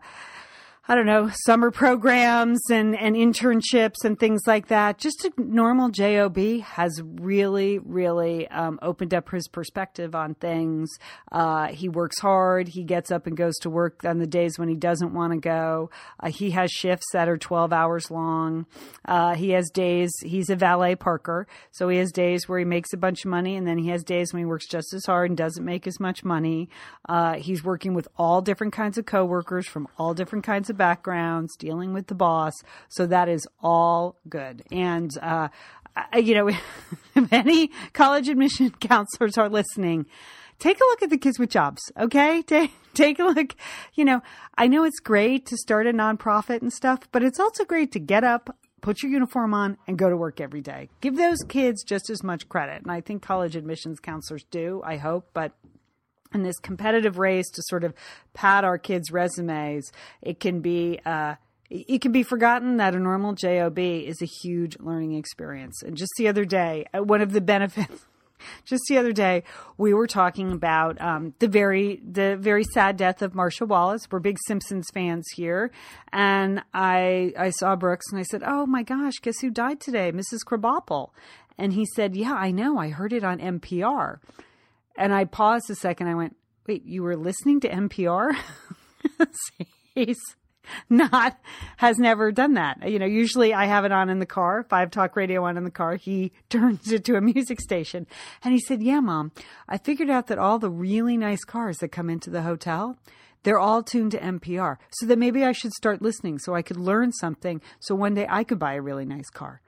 I 0.88 0.96
don't 0.96 1.06
know, 1.06 1.30
summer 1.46 1.70
programs 1.70 2.60
and, 2.68 2.98
and 2.98 3.14
internships 3.14 4.04
and 4.04 4.18
things 4.18 4.48
like 4.48 4.66
that. 4.66 4.98
Just 4.98 5.24
a 5.24 5.30
normal 5.40 5.90
JOB 5.90 6.60
has 6.60 7.00
really, 7.04 7.78
really 7.78 8.48
um, 8.48 8.80
opened 8.82 9.14
up 9.14 9.30
his 9.30 9.46
perspective 9.46 10.16
on 10.16 10.34
things. 10.34 10.90
Uh, 11.30 11.68
he 11.68 11.88
works 11.88 12.18
hard. 12.18 12.66
He 12.66 12.82
gets 12.82 13.12
up 13.12 13.28
and 13.28 13.36
goes 13.36 13.56
to 13.58 13.70
work 13.70 14.04
on 14.04 14.18
the 14.18 14.26
days 14.26 14.58
when 14.58 14.68
he 14.68 14.74
doesn't 14.74 15.14
want 15.14 15.32
to 15.32 15.38
go. 15.38 15.88
Uh, 16.18 16.30
he 16.30 16.50
has 16.50 16.72
shifts 16.72 17.06
that 17.12 17.28
are 17.28 17.38
12 17.38 17.72
hours 17.72 18.10
long. 18.10 18.66
Uh, 19.04 19.36
he 19.36 19.50
has 19.50 19.70
days, 19.70 20.10
he's 20.24 20.50
a 20.50 20.56
valet 20.56 20.96
parker. 20.96 21.46
So 21.70 21.90
he 21.90 21.98
has 21.98 22.10
days 22.10 22.48
where 22.48 22.58
he 22.58 22.64
makes 22.64 22.92
a 22.92 22.96
bunch 22.98 23.24
of 23.24 23.30
money 23.30 23.54
and 23.54 23.68
then 23.68 23.78
he 23.78 23.90
has 23.90 24.02
days 24.02 24.32
when 24.32 24.40
he 24.40 24.46
works 24.46 24.66
just 24.66 24.92
as 24.92 25.06
hard 25.06 25.30
and 25.30 25.36
doesn't 25.36 25.64
make 25.64 25.86
as 25.86 26.00
much 26.00 26.24
money. 26.24 26.68
Uh, 27.08 27.34
he's 27.34 27.62
working 27.62 27.94
with 27.94 28.08
all 28.16 28.42
different 28.42 28.72
kinds 28.72 28.98
of 28.98 29.06
coworkers 29.06 29.68
from 29.68 29.86
all 29.96 30.12
different 30.12 30.44
kinds 30.44 30.70
of 30.70 30.72
of 30.72 30.80
backgrounds, 30.82 31.54
dealing 31.56 31.92
with 31.92 32.08
the 32.08 32.14
boss. 32.16 32.54
So 32.88 33.06
that 33.06 33.28
is 33.28 33.46
all 33.62 34.16
good. 34.28 34.64
And, 34.72 35.16
uh, 35.22 35.46
I, 35.94 36.18
you 36.18 36.34
know, 36.34 36.48
if 37.14 37.32
any 37.32 37.70
college 37.92 38.28
admission 38.28 38.70
counselors 38.80 39.38
are 39.38 39.48
listening, 39.48 40.06
take 40.58 40.80
a 40.80 40.84
look 40.84 41.00
at 41.04 41.10
the 41.10 41.18
kids 41.18 41.38
with 41.38 41.50
jobs. 41.50 41.80
Okay. 41.96 42.42
Take, 42.46 42.72
take 42.94 43.20
a 43.20 43.24
look. 43.24 43.54
You 43.94 44.04
know, 44.04 44.22
I 44.58 44.66
know 44.66 44.82
it's 44.82 44.98
great 44.98 45.46
to 45.46 45.56
start 45.56 45.86
a 45.86 45.92
nonprofit 45.92 46.62
and 46.62 46.72
stuff, 46.72 46.98
but 47.12 47.22
it's 47.22 47.38
also 47.38 47.64
great 47.64 47.92
to 47.92 48.00
get 48.00 48.24
up, 48.24 48.58
put 48.80 49.04
your 49.04 49.12
uniform 49.12 49.54
on 49.54 49.78
and 49.86 49.96
go 49.96 50.10
to 50.10 50.16
work 50.16 50.40
every 50.40 50.62
day. 50.62 50.88
Give 51.00 51.16
those 51.16 51.38
kids 51.48 51.84
just 51.84 52.10
as 52.10 52.24
much 52.24 52.48
credit. 52.48 52.82
And 52.82 52.90
I 52.90 53.02
think 53.02 53.22
college 53.22 53.54
admissions 53.54 54.00
counselors 54.00 54.44
do, 54.50 54.82
I 54.84 54.96
hope, 54.96 55.28
but 55.32 55.52
in 56.34 56.42
this 56.42 56.58
competitive 56.58 57.18
race 57.18 57.48
to 57.50 57.62
sort 57.66 57.84
of 57.84 57.94
pad 58.34 58.64
our 58.64 58.78
kids' 58.78 59.10
resumes, 59.10 59.90
it 60.20 60.40
can 60.40 60.60
be 60.60 61.00
uh, 61.04 61.36
it 61.72 62.02
can 62.02 62.12
be 62.12 62.22
forgotten 62.22 62.76
that 62.76 62.94
a 62.94 62.98
normal 62.98 63.32
job 63.32 63.78
is 63.78 64.20
a 64.20 64.26
huge 64.26 64.76
learning 64.78 65.14
experience. 65.14 65.82
And 65.82 65.96
just 65.96 66.12
the 66.18 66.28
other 66.28 66.44
day, 66.44 66.86
uh, 66.92 67.02
one 67.02 67.22
of 67.22 67.32
the 67.32 67.40
benefits. 67.40 68.06
Just 68.64 68.82
the 68.88 68.98
other 68.98 69.12
day, 69.12 69.44
we 69.78 69.94
were 69.94 70.08
talking 70.08 70.50
about 70.50 71.00
um, 71.00 71.32
the 71.38 71.46
very 71.46 72.02
the 72.04 72.36
very 72.36 72.64
sad 72.64 72.96
death 72.96 73.22
of 73.22 73.36
Marcia 73.36 73.64
Wallace. 73.64 74.08
We're 74.10 74.18
big 74.18 74.36
Simpsons 74.48 74.88
fans 74.92 75.24
here, 75.36 75.70
and 76.12 76.64
I 76.74 77.32
I 77.38 77.50
saw 77.50 77.76
Brooks 77.76 78.06
and 78.10 78.18
I 78.18 78.24
said, 78.24 78.42
"Oh 78.44 78.66
my 78.66 78.82
gosh, 78.82 79.20
guess 79.22 79.38
who 79.40 79.50
died 79.50 79.80
today? 79.80 80.10
Mrs. 80.10 80.40
Krabappel." 80.44 81.10
And 81.56 81.74
he 81.74 81.86
said, 81.94 82.16
"Yeah, 82.16 82.34
I 82.34 82.50
know. 82.50 82.78
I 82.78 82.88
heard 82.88 83.12
it 83.12 83.22
on 83.22 83.38
NPR." 83.38 84.18
And 84.96 85.12
I 85.12 85.24
paused 85.24 85.70
a 85.70 85.74
second. 85.74 86.08
I 86.08 86.14
went, 86.14 86.36
wait, 86.66 86.84
you 86.84 87.02
were 87.02 87.16
listening 87.16 87.60
to 87.60 87.68
NPR? 87.68 88.34
He's 89.94 90.18
not, 90.88 91.38
has 91.78 91.98
never 91.98 92.32
done 92.32 92.54
that. 92.54 92.88
You 92.88 92.98
know, 92.98 93.06
usually 93.06 93.52
I 93.52 93.66
have 93.66 93.84
it 93.84 93.92
on 93.92 94.08
in 94.08 94.18
the 94.18 94.26
car, 94.26 94.64
Five 94.68 94.90
Talk 94.90 95.16
Radio 95.16 95.44
on 95.44 95.56
in 95.56 95.64
the 95.64 95.70
car. 95.70 95.96
He 95.96 96.32
turns 96.50 96.92
it 96.92 97.04
to 97.06 97.16
a 97.16 97.20
music 97.20 97.60
station. 97.60 98.06
And 98.44 98.52
he 98.52 98.60
said, 98.60 98.82
yeah, 98.82 99.00
mom, 99.00 99.32
I 99.68 99.78
figured 99.78 100.10
out 100.10 100.28
that 100.28 100.38
all 100.38 100.58
the 100.58 100.70
really 100.70 101.16
nice 101.16 101.44
cars 101.44 101.78
that 101.78 101.88
come 101.88 102.10
into 102.10 102.30
the 102.30 102.42
hotel, 102.42 102.96
they're 103.42 103.58
all 103.58 103.82
tuned 103.82 104.12
to 104.12 104.20
NPR. 104.20 104.76
So 104.92 105.06
that 105.06 105.18
maybe 105.18 105.44
I 105.44 105.52
should 105.52 105.72
start 105.72 106.02
listening 106.02 106.38
so 106.38 106.54
I 106.54 106.62
could 106.62 106.76
learn 106.76 107.12
something. 107.12 107.60
So 107.80 107.94
one 107.94 108.14
day 108.14 108.26
I 108.28 108.44
could 108.44 108.58
buy 108.58 108.74
a 108.74 108.82
really 108.82 109.04
nice 109.04 109.30
car. 109.30 109.61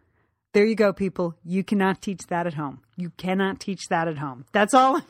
There 0.55 0.65
you 0.65 0.77
go, 0.77 0.93
people. 0.93 1.35
You 1.45 1.65
cannot 1.65 2.01
teach 2.01 2.29
that 2.29 2.47
at 2.47 2.55
home. 2.55 2.81
You 2.97 3.11
cannot 3.17 3.59
teach 3.59 3.89
that 3.89 4.07
at 4.07 4.19
home. 4.19 4.45
That's 4.53 4.73
all, 4.73 5.01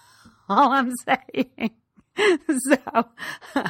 all 0.48 0.72
I'm 0.72 0.92
saying. 1.04 1.72
so 2.70 3.08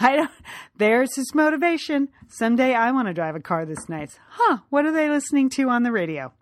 I 0.00 0.16
don't, 0.16 0.30
there's 0.76 1.14
his 1.14 1.32
motivation. 1.32 2.08
Someday 2.28 2.74
I 2.74 2.90
want 2.90 3.06
to 3.06 3.14
drive 3.14 3.36
a 3.36 3.40
car 3.40 3.64
this 3.64 3.88
nice. 3.88 4.18
Huh. 4.30 4.58
What 4.68 4.84
are 4.84 4.92
they 4.92 5.08
listening 5.08 5.48
to 5.50 5.68
on 5.68 5.84
the 5.84 5.92
radio? 5.92 6.32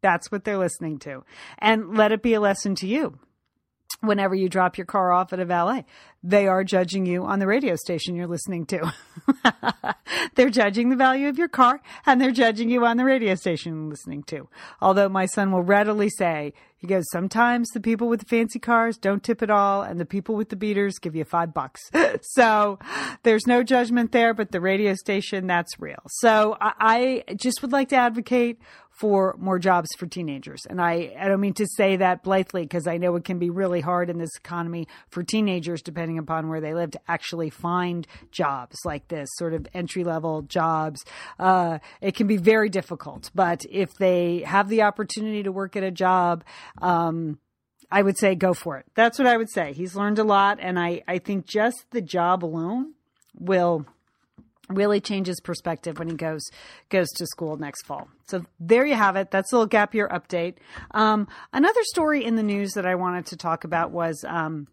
That's 0.00 0.32
what 0.32 0.44
they're 0.44 0.56
listening 0.56 0.98
to. 1.00 1.22
And 1.58 1.94
let 1.94 2.12
it 2.12 2.22
be 2.22 2.32
a 2.32 2.40
lesson 2.40 2.74
to 2.76 2.86
you 2.86 3.18
whenever 4.00 4.34
you 4.34 4.48
drop 4.48 4.76
your 4.76 4.84
car 4.84 5.12
off 5.12 5.32
at 5.32 5.40
a 5.40 5.44
valet. 5.44 5.84
They 6.22 6.46
are 6.46 6.64
judging 6.64 7.06
you 7.06 7.24
on 7.24 7.38
the 7.38 7.46
radio 7.46 7.76
station 7.76 8.16
you're 8.16 8.26
listening 8.26 8.66
to. 8.66 8.92
they're 10.34 10.50
judging 10.50 10.90
the 10.90 10.96
value 10.96 11.28
of 11.28 11.38
your 11.38 11.48
car 11.48 11.80
and 12.04 12.20
they're 12.20 12.32
judging 12.32 12.68
you 12.68 12.84
on 12.84 12.96
the 12.96 13.04
radio 13.04 13.34
station 13.34 13.74
you're 13.74 13.90
listening 13.90 14.22
to. 14.24 14.48
Although 14.80 15.08
my 15.08 15.26
son 15.26 15.52
will 15.52 15.62
readily 15.62 16.10
say, 16.10 16.52
he 16.78 16.86
goes, 16.86 17.04
sometimes 17.10 17.68
the 17.70 17.80
people 17.80 18.06
with 18.06 18.20
the 18.20 18.26
fancy 18.26 18.58
cars 18.58 18.98
don't 18.98 19.22
tip 19.22 19.42
at 19.42 19.50
all, 19.50 19.82
and 19.82 19.98
the 19.98 20.04
people 20.04 20.34
with 20.34 20.50
the 20.50 20.56
beaters 20.56 20.98
give 20.98 21.16
you 21.16 21.24
five 21.24 21.54
bucks. 21.54 21.90
so 22.20 22.78
there's 23.22 23.46
no 23.46 23.62
judgment 23.62 24.12
there, 24.12 24.34
but 24.34 24.52
the 24.52 24.60
radio 24.60 24.94
station, 24.94 25.46
that's 25.46 25.80
real. 25.80 26.02
So 26.06 26.56
I, 26.60 27.24
I 27.28 27.34
just 27.34 27.62
would 27.62 27.72
like 27.72 27.88
to 27.88 27.96
advocate 27.96 28.60
for 28.98 29.36
more 29.38 29.58
jobs 29.58 29.88
for 29.98 30.06
teenagers. 30.06 30.62
And 30.68 30.80
I, 30.80 31.14
I 31.18 31.28
don't 31.28 31.40
mean 31.40 31.52
to 31.54 31.66
say 31.66 31.96
that 31.96 32.22
blithely 32.22 32.62
because 32.62 32.86
I 32.86 32.96
know 32.96 33.14
it 33.16 33.24
can 33.24 33.38
be 33.38 33.50
really 33.50 33.82
hard 33.82 34.08
in 34.08 34.18
this 34.18 34.34
economy 34.36 34.88
for 35.10 35.22
teenagers, 35.22 35.82
depending 35.82 36.18
upon 36.18 36.48
where 36.48 36.60
they 36.60 36.72
live, 36.72 36.92
to 36.92 37.00
actually 37.06 37.50
find 37.50 38.06
jobs 38.30 38.76
like 38.84 39.08
this, 39.08 39.28
sort 39.34 39.52
of 39.52 39.66
entry 39.74 40.02
level 40.02 40.42
jobs. 40.42 41.04
Uh, 41.38 41.78
it 42.00 42.14
can 42.14 42.26
be 42.26 42.38
very 42.38 42.70
difficult. 42.70 43.30
But 43.34 43.66
if 43.70 43.94
they 43.98 44.40
have 44.46 44.68
the 44.68 44.82
opportunity 44.82 45.42
to 45.42 45.52
work 45.52 45.76
at 45.76 45.82
a 45.82 45.90
job, 45.90 46.42
um, 46.80 47.38
I 47.90 48.02
would 48.02 48.18
say 48.18 48.34
go 48.34 48.54
for 48.54 48.78
it. 48.78 48.86
That's 48.94 49.18
what 49.18 49.28
I 49.28 49.36
would 49.36 49.50
say. 49.50 49.72
He's 49.72 49.94
learned 49.94 50.18
a 50.18 50.24
lot, 50.24 50.58
and 50.60 50.78
I, 50.78 51.02
I 51.06 51.18
think 51.18 51.46
just 51.46 51.84
the 51.90 52.00
job 52.00 52.44
alone 52.44 52.94
will 53.38 53.86
really 54.68 55.00
changes 55.00 55.40
perspective 55.40 55.98
when 55.98 56.08
he 56.08 56.14
goes 56.14 56.42
goes 56.88 57.08
to 57.16 57.26
school 57.26 57.56
next 57.56 57.86
fall. 57.86 58.08
So 58.26 58.44
there 58.58 58.84
you 58.86 58.94
have 58.94 59.16
it. 59.16 59.30
That's 59.30 59.52
a 59.52 59.56
little 59.56 59.66
gap 59.66 59.94
year 59.94 60.08
update. 60.08 60.54
Um, 60.92 61.28
another 61.52 61.82
story 61.84 62.24
in 62.24 62.36
the 62.36 62.42
news 62.42 62.72
that 62.72 62.86
I 62.86 62.94
wanted 62.94 63.26
to 63.26 63.36
talk 63.36 63.64
about 63.64 63.90
was 63.90 64.24
um, 64.26 64.68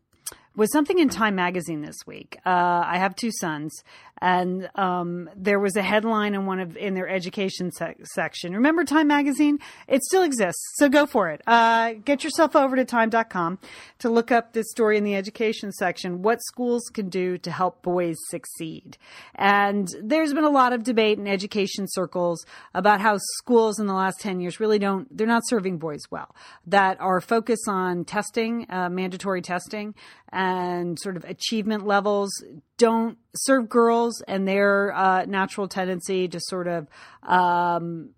was 0.55 0.71
something 0.71 0.99
in 0.99 1.09
Time 1.09 1.35
Magazine 1.35 1.81
this 1.81 1.97
week. 2.05 2.37
Uh, 2.45 2.83
I 2.85 2.97
have 2.97 3.15
two 3.15 3.31
sons, 3.31 3.83
and 4.23 4.69
um, 4.75 5.29
there 5.35 5.59
was 5.59 5.75
a 5.75 5.81
headline 5.81 6.33
in 6.33 6.45
one 6.45 6.61
of 6.61 6.77
in 6.77 6.93
their 6.93 7.09
education 7.09 7.73
se- 7.73 7.97
section. 8.13 8.53
Remember 8.53 8.85
Time 8.85 9.07
Magazine? 9.07 9.59
It 9.85 10.01
still 10.01 10.23
exists, 10.23 10.63
so 10.75 10.87
go 10.87 11.05
for 11.05 11.29
it. 11.29 11.41
Uh, 11.45 11.95
get 12.05 12.23
yourself 12.23 12.55
over 12.55 12.77
to 12.77 12.85
time.com 12.85 13.59
to 13.99 14.09
look 14.09 14.31
up 14.31 14.53
this 14.53 14.71
story 14.71 14.97
in 14.97 15.03
the 15.03 15.13
education 15.13 15.73
section. 15.73 16.21
What 16.21 16.41
schools 16.41 16.83
can 16.93 17.09
do 17.09 17.37
to 17.39 17.51
help 17.51 17.81
boys 17.81 18.15
succeed? 18.29 18.97
And 19.35 19.89
there's 20.01 20.33
been 20.33 20.45
a 20.45 20.49
lot 20.49 20.71
of 20.71 20.83
debate 20.83 21.19
in 21.19 21.27
education 21.27 21.85
circles 21.89 22.45
about 22.73 23.01
how 23.01 23.17
schools 23.17 23.77
in 23.77 23.87
the 23.87 23.93
last 23.93 24.21
ten 24.21 24.39
years 24.39 24.57
really 24.57 24.79
don't 24.79 25.05
they're 25.15 25.27
not 25.27 25.43
serving 25.47 25.79
boys 25.79 26.03
well. 26.09 26.33
That 26.65 26.97
are 27.01 27.19
focused 27.19 27.67
on 27.67 28.05
testing, 28.05 28.67
uh, 28.69 28.87
mandatory 28.87 29.41
testing 29.41 29.95
and 30.33 30.99
sort 30.99 31.15
of 31.15 31.23
achievement 31.25 31.85
levels 31.85 32.31
don't 32.77 33.17
serve 33.35 33.69
girls 33.69 34.21
and 34.27 34.47
their 34.47 34.93
uh, 34.93 35.25
natural 35.25 35.67
tendency 35.67 36.27
to 36.27 36.39
sort 36.39 36.67
of 36.67 36.87
um, 37.23 38.11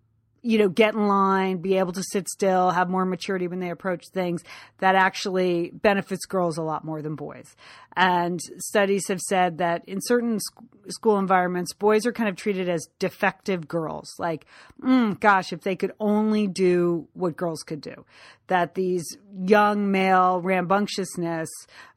you 0.45 0.59
know, 0.59 0.69
get 0.69 0.93
in 0.93 1.07
line, 1.07 1.57
be 1.57 1.79
able 1.79 1.91
to 1.91 2.03
sit 2.03 2.29
still, 2.29 2.69
have 2.69 2.87
more 2.87 3.03
maturity 3.03 3.47
when 3.47 3.59
they 3.59 3.71
approach 3.71 4.03
things 4.13 4.43
that 4.77 4.93
actually 4.93 5.71
benefits 5.73 6.27
girls 6.27 6.59
a 6.59 6.61
lot 6.61 6.85
more 6.85 7.01
than 7.01 7.15
boys. 7.15 7.55
And 7.97 8.39
studies 8.57 9.07
have 9.07 9.21
said 9.21 9.57
that 9.57 9.83
in 9.87 9.99
certain 10.01 10.39
sc- 10.39 10.53
school 10.89 11.17
environments, 11.17 11.73
boys 11.73 12.05
are 12.05 12.11
kind 12.11 12.29
of 12.29 12.35
treated 12.35 12.69
as 12.69 12.87
defective 12.99 13.67
girls. 13.67 14.13
Like, 14.19 14.45
mm, 14.81 15.19
gosh, 15.19 15.51
if 15.51 15.61
they 15.61 15.75
could 15.75 15.93
only 15.99 16.45
do 16.45 17.07
what 17.13 17.37
girls 17.37 17.63
could 17.63 17.81
do. 17.81 18.05
That 18.47 18.75
these 18.75 19.17
young 19.35 19.91
male 19.91 20.39
rambunctiousness 20.39 21.49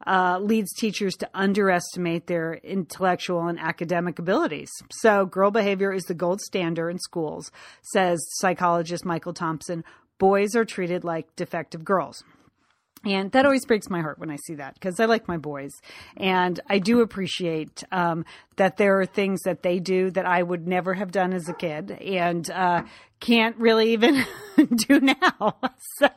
uh, 0.07 0.39
leads 0.41 0.73
teachers 0.73 1.15
to 1.17 1.29
underestimate 1.35 2.27
their 2.27 2.55
intellectual 2.55 3.47
and 3.47 3.59
academic 3.59 4.19
abilities. 4.19 4.71
So, 4.91 5.27
girl 5.27 5.51
behavior 5.51 5.93
is 5.93 6.05
the 6.05 6.15
gold 6.15 6.41
standard 6.41 6.89
in 6.89 6.99
schools, 6.99 7.51
says 7.83 8.19
psychologist 8.41 9.05
Michael 9.05 9.33
Thompson. 9.33 9.85
Boys 10.19 10.57
are 10.57 10.65
treated 10.65 11.05
like 11.05 11.35
defective 11.37 11.85
girls. 11.85 12.25
And 13.05 13.31
that 13.33 13.45
always 13.45 13.65
breaks 13.65 13.89
my 13.89 14.01
heart 14.01 14.19
when 14.19 14.31
I 14.31 14.37
see 14.37 14.55
that 14.55 14.75
because 14.75 14.99
I 14.99 15.05
like 15.05 15.29
my 15.29 15.37
boys. 15.37 15.71
And 16.17 16.59
I 16.69 16.79
do 16.79 17.01
appreciate 17.01 17.85
um, 17.93 18.25
that 18.57 18.77
there 18.77 19.01
are 19.01 19.07
things 19.07 19.43
that 19.43 19.63
they 19.63 19.79
do 19.79 20.11
that 20.11 20.27
I 20.27 20.43
would 20.43 20.67
never 20.67 20.95
have 20.95 21.13
done 21.13 21.33
as 21.33 21.49
a 21.49 21.55
kid 21.55 21.93
and 21.93 22.51
uh, 22.51 22.83
can't 23.21 23.57
really 23.57 23.93
even 23.93 24.25
do 24.89 25.01
now. 25.01 25.57
So, 26.01 26.09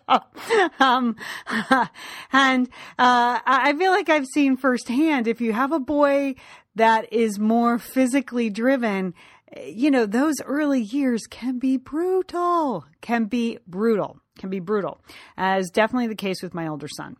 um, 0.80 1.16
and 2.32 2.68
uh, 3.00 3.40
I 3.46 3.74
feel 3.78 3.92
like 3.92 4.10
I've 4.10 4.28
seen 4.28 4.58
firsthand 4.58 5.28
if 5.28 5.42
you 5.42 5.54
have 5.54 5.72
a 5.72 5.80
boy 5.80 6.36
that 6.75 7.12
is 7.12 7.40
more 7.40 7.80
physically 7.80 8.51
driven, 8.51 9.16
you 9.65 9.91
know, 9.91 10.05
those 10.05 10.36
early 10.46 10.81
years 10.81 11.22
can 11.29 11.60
be 11.60 11.77
brutal, 11.77 12.86
can 13.01 13.25
be 13.25 13.60
brutal 13.67 14.22
can 14.41 14.50
be 14.50 14.60
brutal, 14.60 15.00
as 15.38 15.70
definitely 15.70 16.08
the 16.08 16.15
case 16.15 16.41
with 16.41 16.53
my 16.53 16.67
older 16.67 16.88
son. 16.98 17.15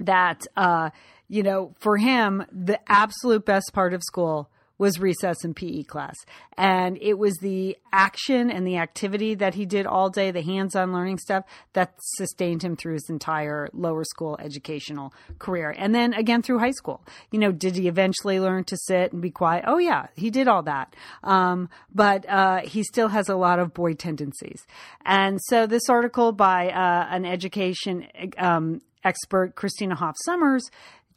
That, 0.00 0.40
uh, 0.56 0.90
you 1.28 1.42
know, 1.42 1.74
for 1.78 1.96
him, 1.96 2.44
the 2.50 2.80
absolute 2.90 3.44
best 3.44 3.72
part 3.72 3.94
of 3.94 4.02
school 4.02 4.50
was 4.80 4.98
recess 4.98 5.44
and 5.44 5.54
PE 5.54 5.82
class. 5.82 6.16
And 6.56 6.96
it 7.02 7.18
was 7.18 7.36
the 7.36 7.76
action 7.92 8.50
and 8.50 8.66
the 8.66 8.78
activity 8.78 9.34
that 9.34 9.54
he 9.54 9.66
did 9.66 9.86
all 9.86 10.08
day, 10.08 10.30
the 10.30 10.40
hands 10.40 10.74
on 10.74 10.90
learning 10.90 11.18
stuff, 11.18 11.44
that 11.74 11.92
sustained 12.16 12.62
him 12.62 12.76
through 12.76 12.94
his 12.94 13.10
entire 13.10 13.68
lower 13.74 14.04
school 14.04 14.38
educational 14.40 15.12
career. 15.38 15.74
And 15.76 15.94
then 15.94 16.14
again 16.14 16.40
through 16.40 16.60
high 16.60 16.70
school. 16.70 17.04
You 17.30 17.38
know, 17.38 17.52
did 17.52 17.76
he 17.76 17.88
eventually 17.88 18.40
learn 18.40 18.64
to 18.64 18.76
sit 18.78 19.12
and 19.12 19.20
be 19.20 19.30
quiet? 19.30 19.64
Oh, 19.66 19.76
yeah, 19.76 20.06
he 20.16 20.30
did 20.30 20.48
all 20.48 20.62
that. 20.62 20.96
Um, 21.22 21.68
but 21.94 22.26
uh, 22.26 22.60
he 22.60 22.82
still 22.82 23.08
has 23.08 23.28
a 23.28 23.36
lot 23.36 23.58
of 23.58 23.74
boy 23.74 23.92
tendencies. 23.92 24.66
And 25.04 25.38
so 25.42 25.66
this 25.66 25.90
article 25.90 26.32
by 26.32 26.70
uh, 26.70 27.06
an 27.10 27.26
education 27.26 28.06
um, 28.38 28.80
expert, 29.04 29.54
Christina 29.54 29.94
Hoff 29.94 30.16
Sommers, 30.26 30.70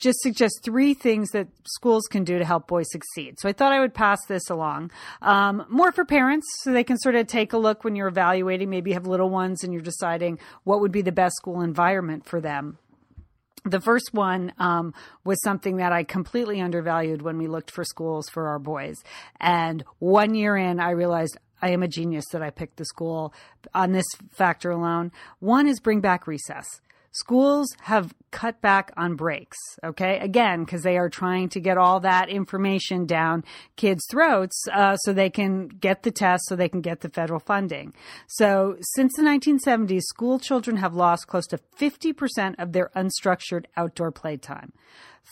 just 0.04 0.20
suggest 0.20 0.60
three 0.64 0.94
things 0.94 1.32
that 1.32 1.48
schools 1.66 2.04
can 2.08 2.24
do 2.24 2.38
to 2.38 2.46
help 2.46 2.68
boys 2.68 2.86
succeed. 2.92 3.40
So 3.40 3.50
I 3.50 3.54
thought 3.54 3.72
I 3.72 3.80
would 3.80 3.94
pass 3.94 4.24
this 4.28 4.50
along. 4.50 4.92
Um, 5.22 5.66
more 5.70 5.92
for 5.92 6.06
parents 6.06 6.46
so 6.62 6.72
they 6.72 6.84
can 6.84 6.98
sort 6.98 7.16
of 7.16 7.28
take 7.28 7.54
a 7.54 7.58
look 7.58 7.84
when 7.84 7.96
you're 7.96 8.10
evaluating. 8.10 8.70
Maybe 8.70 8.92
you 8.92 8.96
have 8.96 9.08
little 9.08 9.30
ones 9.30 9.64
and 9.64 9.74
you're 9.74 9.82
deciding 9.82 10.40
what 10.66 10.82
would 10.82 10.92
be 10.92 11.02
the 11.02 11.12
best 11.12 11.36
school 11.38 11.62
environment 11.62 12.26
for 12.26 12.42
them. 12.42 12.78
The 13.66 13.80
first 13.80 14.10
one 14.12 14.52
um, 14.60 14.94
was 15.24 15.42
something 15.42 15.78
that 15.78 15.94
I 15.94 16.04
completely 16.04 16.60
undervalued 16.60 17.22
when 17.22 17.38
we 17.38 17.48
looked 17.48 17.72
for 17.72 17.86
schools 17.86 18.28
for 18.28 18.50
our 18.50 18.60
boys. 18.60 18.98
And 19.40 19.86
one 20.00 20.36
year 20.36 20.58
in, 20.58 20.82
I 20.82 20.90
realized 20.90 21.38
I 21.62 21.70
am 21.70 21.82
a 21.82 21.88
genius 21.88 22.26
that 22.34 22.42
I 22.42 22.50
picked 22.50 22.76
the 22.76 22.84
school 22.84 23.34
on 23.74 23.94
this 23.94 24.06
factor 24.32 24.70
alone. 24.70 25.14
One 25.40 25.66
is 25.66 25.80
bring 25.80 26.02
back 26.02 26.28
recess. 26.28 26.66
Schools 27.15 27.67
have 27.82 28.12
cut 28.32 28.60
back 28.60 28.91
on 28.98 29.15
breaks, 29.15 29.58
okay? 29.84 30.17
Again, 30.17 30.63
because 30.63 30.82
they 30.82 30.98
are 30.98 31.10
trying 31.10 31.48
to 31.50 31.60
get 31.60 31.77
all 31.77 32.00
that 32.00 32.27
information 32.27 33.05
down 33.05 33.43
kids' 33.75 34.08
throats 34.10 34.65
uh, 34.74 34.98
so 34.98 35.13
they 35.13 35.29
can 35.29 35.67
get 35.67 36.01
the 36.01 36.10
test, 36.10 36.43
so 36.48 36.55
they 36.55 36.67
can 36.67 36.82
get 36.82 37.01
the 37.01 37.10
federal 37.10 37.39
funding. 37.39 37.93
So, 38.27 38.77
since 38.96 39.13
the 39.15 39.22
1970s, 39.22 40.01
school 40.01 40.39
children 40.39 40.77
have 40.77 40.96
lost 40.96 41.27
close 41.27 41.46
to 41.48 41.60
50% 41.79 42.55
of 42.58 42.72
their 42.72 42.89
unstructured 42.96 43.65
outdoor 43.77 44.12
playtime. 44.12 44.74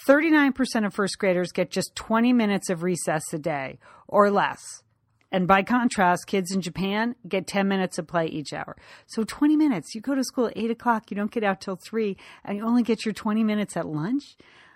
39% 0.07 0.85
of 0.85 0.93
first 0.93 1.17
graders 1.17 1.51
get 1.51 1.71
just 1.71 1.95
20 1.95 2.31
minutes 2.31 2.69
of 2.69 2.83
recess 2.83 3.23
a 3.33 3.39
day 3.39 3.79
or 4.07 4.29
less. 4.29 4.83
And 5.31 5.47
by 5.47 5.63
contrast, 5.63 6.27
kids 6.27 6.51
in 6.51 6.61
Japan 6.61 7.15
get 7.27 7.47
10 7.47 7.67
minutes 7.67 7.97
of 7.97 8.07
play 8.07 8.27
each 8.27 8.51
hour. 8.51 8.75
So 9.07 9.23
20 9.23 9.55
minutes. 9.55 9.95
You 9.95 10.01
go 10.01 10.13
to 10.13 10.23
school 10.23 10.47
at 10.47 10.57
8 10.57 10.71
o'clock, 10.71 11.09
you 11.09 11.15
don't 11.15 11.31
get 11.31 11.43
out 11.43 11.61
till 11.61 11.77
3, 11.77 12.17
and 12.43 12.57
you 12.57 12.65
only 12.65 12.83
get 12.83 13.05
your 13.05 13.13
20 13.13 13.43
minutes 13.43 13.77
at 13.77 13.87
lunch. 13.87 14.35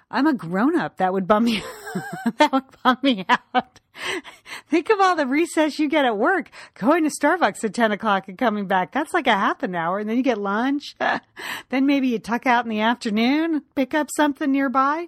I'm 0.09 0.27
a 0.27 0.33
grown 0.33 0.77
up. 0.77 0.97
That 0.97 1.13
would 1.13 1.27
bum 1.27 1.45
me. 1.45 1.63
that 2.37 2.53
would 2.53 2.63
bum 2.83 2.97
me 3.03 3.25
out. 3.27 3.79
Think 4.69 4.89
of 4.89 4.99
all 4.99 5.15
the 5.15 5.27
recess 5.27 5.79
you 5.79 5.87
get 5.87 6.05
at 6.05 6.17
work. 6.17 6.49
Going 6.75 7.03
to 7.03 7.09
Starbucks 7.09 7.63
at 7.63 7.73
10 7.73 7.91
o'clock 7.91 8.27
and 8.27 8.37
coming 8.37 8.67
back. 8.67 8.91
That's 8.91 9.13
like 9.13 9.27
a 9.27 9.33
half 9.33 9.63
an 9.63 9.75
hour. 9.75 9.99
And 9.99 10.09
then 10.09 10.17
you 10.17 10.23
get 10.23 10.37
lunch. 10.37 10.95
then 11.69 11.85
maybe 11.85 12.07
you 12.07 12.19
tuck 12.19 12.45
out 12.45 12.65
in 12.65 12.69
the 12.69 12.81
afternoon, 12.81 13.63
pick 13.75 13.93
up 13.93 14.09
something 14.15 14.51
nearby. 14.51 15.07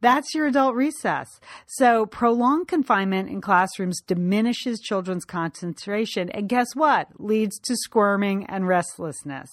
That's 0.00 0.34
your 0.34 0.46
adult 0.46 0.74
recess. 0.74 1.28
So 1.66 2.06
prolonged 2.06 2.68
confinement 2.68 3.28
in 3.28 3.40
classrooms 3.40 4.00
diminishes 4.06 4.80
children's 4.80 5.24
concentration. 5.24 6.30
And 6.30 6.48
guess 6.48 6.68
what? 6.74 7.08
Leads 7.18 7.58
to 7.60 7.76
squirming 7.76 8.46
and 8.46 8.68
restlessness. 8.68 9.48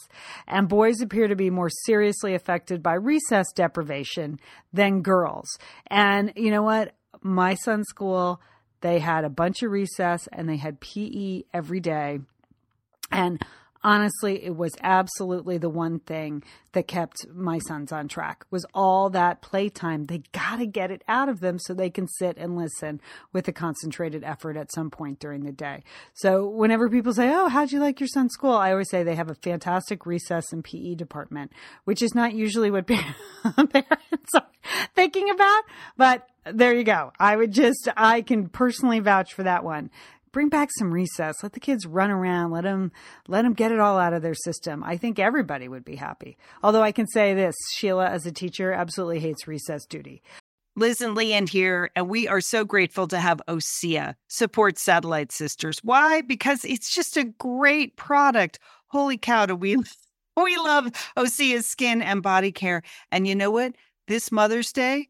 And 0.48 0.68
boys 0.68 1.02
appear 1.02 1.28
to 1.28 1.36
be 1.36 1.50
more 1.50 1.70
seriously 1.86 2.36
affected 2.36 2.84
by 2.84 2.94
recess 2.94 3.52
deprivation 3.54 4.40
than 4.72 5.02
girls. 5.02 5.48
And 5.88 6.34
you 6.36 6.52
know 6.52 6.63
what? 6.63 6.96
My 7.22 7.56
son's 7.56 7.88
school, 7.88 8.42
they 8.84 9.00
had 9.00 9.24
a 9.24 9.30
bunch 9.30 9.63
of 9.63 9.72
recess 9.72 10.28
and 10.34 10.48
they 10.48 10.58
had 10.58 10.82
PE 10.82 11.44
every 11.54 11.80
day. 11.80 12.20
And 13.12 13.42
honestly, 13.84 14.44
it 14.44 14.56
was 14.56 14.72
absolutely 14.82 15.58
the 15.58 15.70
one 15.70 16.00
thing 16.00 16.44
that 16.72 16.88
kept 16.88 17.28
my 17.34 17.60
sons 17.60 17.92
on 17.92 18.08
track 18.08 18.46
was 18.50 18.66
all 18.74 19.10
that 19.12 19.42
playtime. 19.42 20.06
They 20.06 20.24
got 20.32 20.58
to 20.58 20.66
get 20.66 20.92
it 20.92 21.04
out 21.08 21.30
of 21.30 21.40
them 21.40 21.60
so 21.60 21.74
they 21.74 21.90
can 21.90 22.08
sit 22.08 22.38
and 22.38 22.58
listen 22.58 23.02
with 23.32 23.48
a 23.48 23.52
concentrated 23.52 24.24
effort 24.24 24.58
at 24.58 24.74
some 24.74 24.90
point 24.90 25.20
during 25.20 25.44
the 25.44 25.52
day. 25.52 25.84
So 26.13 26.48
whenever 26.48 26.90
people 26.90 27.13
say, 27.13 27.32
"Oh, 27.34 27.50
how'd 27.50 27.72
you 27.72 27.80
like 27.80 28.00
your 28.00 28.08
son's 28.08 28.34
school?" 28.34 28.54
I 28.54 28.72
always 28.72 28.90
say 28.90 29.04
they 29.04 29.16
have 29.16 29.30
a 29.30 29.36
fantastic 29.36 30.06
recess 30.06 30.52
and 30.52 30.63
PE 30.63 30.96
department, 30.96 31.52
which 31.84 32.02
is 32.02 32.16
not 32.16 32.34
usually 32.34 32.72
what 32.72 32.88
parents 32.88 34.36
are 34.36 34.48
thinking 34.96 35.30
about, 35.30 35.63
but 35.98 36.28
there 36.46 36.74
you 36.74 36.84
go. 36.84 37.12
I 37.20 37.36
would 37.36 37.52
just, 37.52 37.88
I 37.96 38.22
can 38.22 38.50
personally 38.50 39.00
vouch 39.00 39.34
for 39.34 39.44
that 39.44 39.63
one. 39.63 39.90
Bring 40.34 40.50
back 40.50 40.70
some 40.78 40.92
recess. 40.92 41.44
Let 41.44 41.54
the 41.54 41.60
kids 41.60 41.86
run 41.86 42.10
around. 42.10 42.52
Let 42.52 42.63
them 42.63 42.92
let 43.28 43.44
them 43.44 43.54
get 43.54 43.72
it 43.72 43.80
all 43.80 44.00
out 44.00 44.13
of 44.13 44.24
their 44.24 44.34
system. 44.34 44.84
I 44.84 44.98
think 44.98 45.20
everybody 45.20 45.68
would 45.68 45.86
be 45.86 45.96
happy. 45.96 46.38
Although 46.63 46.82
I 46.82 46.92
can 46.92 47.06
say 47.06 47.36
this, 47.36 47.56
Sheila, 47.75 48.08
as 48.08 48.25
a 48.25 48.32
teacher, 48.32 48.74
absolutely 48.74 49.20
hates 49.20 49.48
recess 49.48 49.86
duty. 49.86 50.24
Liz 50.75 51.02
and 51.02 51.16
Lian 51.16 51.46
here, 51.46 51.92
and 51.96 52.10
we 52.10 52.28
are 52.28 52.42
so 52.42 52.66
grateful 52.66 53.08
to 53.10 53.20
have 53.20 53.44
OSEA 53.48 54.16
support 54.28 54.80
Satellite 54.80 55.32
Sisters. 55.32 55.78
Why? 55.84 56.22
Because 56.22 56.66
it's 56.66 56.92
just 56.94 57.16
a 57.16 57.25
great 57.25 57.96
product. 57.96 58.58
Holy 58.88 59.20
cow, 59.20 59.46
do 59.46 59.56
we 59.56 59.75
we 60.36 60.58
love 60.58 60.88
OSEA's 61.16 61.68
skin 61.68 62.02
and 62.02 62.24
body 62.24 62.52
care. 62.52 62.82
And 63.12 63.28
you 63.28 63.36
know 63.36 63.52
what? 63.52 63.74
This 64.08 64.32
Mother's 64.32 64.72
Day, 64.72 65.10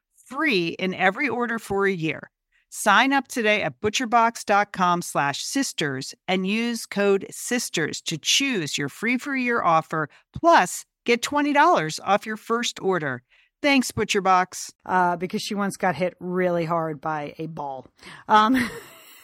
free 0.31 0.69
in 0.79 0.93
every 0.93 1.27
order 1.27 1.59
for 1.59 1.85
a 1.85 1.91
year. 1.91 2.29
Sign 2.69 3.11
up 3.11 3.27
today 3.27 3.61
at 3.63 3.81
butcherbox.com 3.81 5.01
slash 5.01 5.43
sisters 5.43 6.15
and 6.27 6.47
use 6.47 6.85
code 6.85 7.25
sisters 7.29 7.99
to 8.01 8.17
choose 8.17 8.77
your 8.77 8.87
free 8.87 9.17
for 9.17 9.35
year 9.35 9.61
offer 9.61 10.07
plus 10.33 10.85
get 11.05 11.21
$20 11.21 11.99
off 12.03 12.25
your 12.25 12.37
first 12.37 12.79
order. 12.81 13.23
Thanks, 13.61 13.91
ButcherBox. 13.91 14.71
uh, 14.85 15.17
because 15.17 15.41
she 15.41 15.53
once 15.53 15.75
got 15.77 15.95
hit 15.95 16.15
really 16.19 16.65
hard 16.65 17.01
by 17.01 17.35
a 17.37 17.47
ball. 17.47 17.87
Um, 18.27 18.69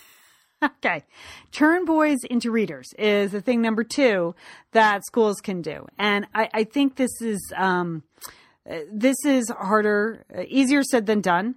okay. 0.64 1.06
Turn 1.52 1.86
boys 1.86 2.20
into 2.30 2.52
readers 2.52 2.94
is 3.00 3.32
the 3.32 3.42
thing 3.42 3.62
number 3.62 3.84
two 3.84 4.36
that 4.74 5.06
schools 5.06 5.38
can 5.42 5.62
do. 5.62 5.88
And 5.98 6.28
I, 6.36 6.50
I 6.54 6.64
think 6.66 6.98
this 6.98 7.22
is, 7.22 7.40
um, 7.56 8.04
this 8.92 9.18
is 9.26 9.50
harder, 9.50 10.26
uh, 10.36 10.44
easier 10.48 10.84
said 10.84 11.06
than 11.06 11.22
done. 11.22 11.56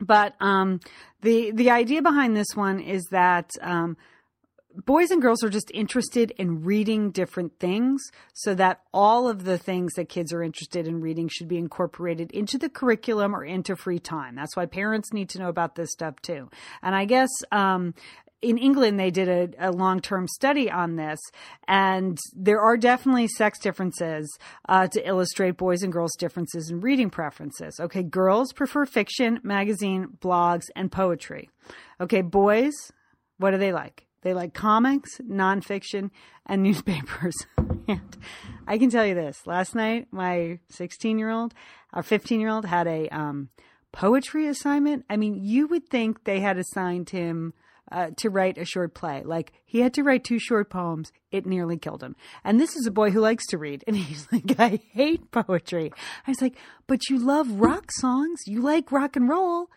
But 0.00 0.34
um, 0.40 0.80
the 1.22 1.50
the 1.52 1.70
idea 1.70 2.02
behind 2.02 2.36
this 2.36 2.54
one 2.54 2.80
is 2.80 3.04
that 3.10 3.50
um, 3.62 3.96
boys 4.84 5.10
and 5.10 5.22
girls 5.22 5.42
are 5.42 5.48
just 5.48 5.70
interested 5.72 6.32
in 6.32 6.62
reading 6.62 7.10
different 7.10 7.58
things 7.58 8.02
so 8.34 8.54
that 8.54 8.82
all 8.92 9.28
of 9.28 9.44
the 9.44 9.56
things 9.56 9.94
that 9.94 10.08
kids 10.08 10.32
are 10.32 10.42
interested 10.42 10.86
in 10.86 11.00
reading 11.00 11.28
should 11.28 11.48
be 11.48 11.56
incorporated 11.56 12.30
into 12.32 12.58
the 12.58 12.68
curriculum 12.68 13.34
or 13.34 13.44
into 13.44 13.74
free 13.74 13.98
time 13.98 14.34
that's 14.34 14.54
why 14.56 14.66
parents 14.66 15.12
need 15.12 15.28
to 15.30 15.38
know 15.38 15.48
about 15.48 15.76
this 15.76 15.90
stuff 15.90 16.20
too 16.20 16.50
and 16.82 16.94
i 16.94 17.04
guess 17.04 17.30
um, 17.52 17.94
in 18.42 18.58
England, 18.58 19.00
they 19.00 19.10
did 19.10 19.28
a, 19.28 19.68
a 19.68 19.72
long 19.72 20.00
term 20.00 20.28
study 20.28 20.70
on 20.70 20.96
this, 20.96 21.18
and 21.66 22.18
there 22.34 22.60
are 22.60 22.76
definitely 22.76 23.28
sex 23.28 23.58
differences 23.58 24.38
uh, 24.68 24.86
to 24.88 25.06
illustrate 25.06 25.56
boys 25.56 25.82
and 25.82 25.92
girls' 25.92 26.16
differences 26.16 26.70
in 26.70 26.80
reading 26.80 27.10
preferences. 27.10 27.80
Okay, 27.80 28.02
girls 28.02 28.52
prefer 28.52 28.84
fiction, 28.84 29.40
magazine, 29.42 30.08
blogs, 30.20 30.64
and 30.76 30.92
poetry. 30.92 31.50
Okay, 32.00 32.20
boys, 32.22 32.74
what 33.38 33.52
do 33.52 33.58
they 33.58 33.72
like? 33.72 34.06
They 34.22 34.34
like 34.34 34.54
comics, 34.54 35.18
nonfiction, 35.18 36.10
and 36.44 36.62
newspapers. 36.64 37.34
and 37.88 38.16
I 38.66 38.78
can 38.78 38.90
tell 38.90 39.06
you 39.06 39.14
this 39.14 39.46
last 39.46 39.74
night, 39.74 40.08
my 40.10 40.58
16 40.70 41.18
year 41.18 41.30
old, 41.30 41.54
our 41.92 42.02
15 42.02 42.40
year 42.40 42.50
old 42.50 42.66
had 42.66 42.86
a 42.86 43.08
um, 43.08 43.48
poetry 43.92 44.46
assignment. 44.46 45.04
I 45.08 45.16
mean, 45.16 45.36
you 45.42 45.68
would 45.68 45.88
think 45.88 46.24
they 46.24 46.40
had 46.40 46.58
assigned 46.58 47.10
him 47.10 47.54
uh, 47.90 48.10
to 48.16 48.30
write 48.30 48.58
a 48.58 48.64
short 48.64 48.94
play. 48.94 49.22
Like 49.24 49.52
he 49.64 49.80
had 49.80 49.94
to 49.94 50.02
write 50.02 50.24
two 50.24 50.38
short 50.38 50.70
poems. 50.70 51.12
It 51.30 51.46
nearly 51.46 51.76
killed 51.76 52.02
him. 52.02 52.16
And 52.44 52.60
this 52.60 52.76
is 52.76 52.86
a 52.86 52.90
boy 52.90 53.10
who 53.10 53.20
likes 53.20 53.46
to 53.48 53.58
read. 53.58 53.84
And 53.86 53.96
he's 53.96 54.26
like, 54.32 54.58
I 54.58 54.80
hate 54.92 55.30
poetry. 55.30 55.92
I 56.26 56.30
was 56.30 56.42
like, 56.42 56.56
but 56.86 57.08
you 57.08 57.18
love 57.18 57.50
rock 57.50 57.90
songs. 57.92 58.40
You 58.46 58.60
like 58.60 58.92
rock 58.92 59.16
and 59.16 59.28
roll. 59.28 59.68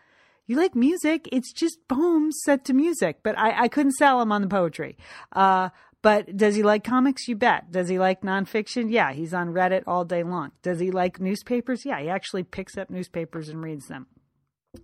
You 0.46 0.56
like 0.56 0.74
music. 0.74 1.28
It's 1.30 1.52
just 1.52 1.78
poems 1.88 2.40
set 2.44 2.64
to 2.64 2.74
music. 2.74 3.18
But 3.22 3.38
I, 3.38 3.62
I 3.64 3.68
couldn't 3.68 3.92
sell 3.92 4.20
him 4.20 4.32
on 4.32 4.42
the 4.42 4.48
poetry. 4.48 4.96
Uh, 5.32 5.68
but 6.02 6.36
does 6.36 6.56
he 6.56 6.62
like 6.62 6.82
comics? 6.82 7.28
You 7.28 7.36
bet. 7.36 7.70
Does 7.70 7.88
he 7.88 7.98
like 7.98 8.22
nonfiction? 8.22 8.90
Yeah, 8.90 9.12
he's 9.12 9.34
on 9.34 9.48
Reddit 9.48 9.84
all 9.86 10.04
day 10.04 10.22
long. 10.22 10.52
Does 10.62 10.80
he 10.80 10.90
like 10.90 11.20
newspapers? 11.20 11.84
Yeah, 11.84 12.00
he 12.00 12.08
actually 12.08 12.42
picks 12.42 12.78
up 12.78 12.90
newspapers 12.90 13.48
and 13.48 13.62
reads 13.62 13.86
them. 13.86 14.06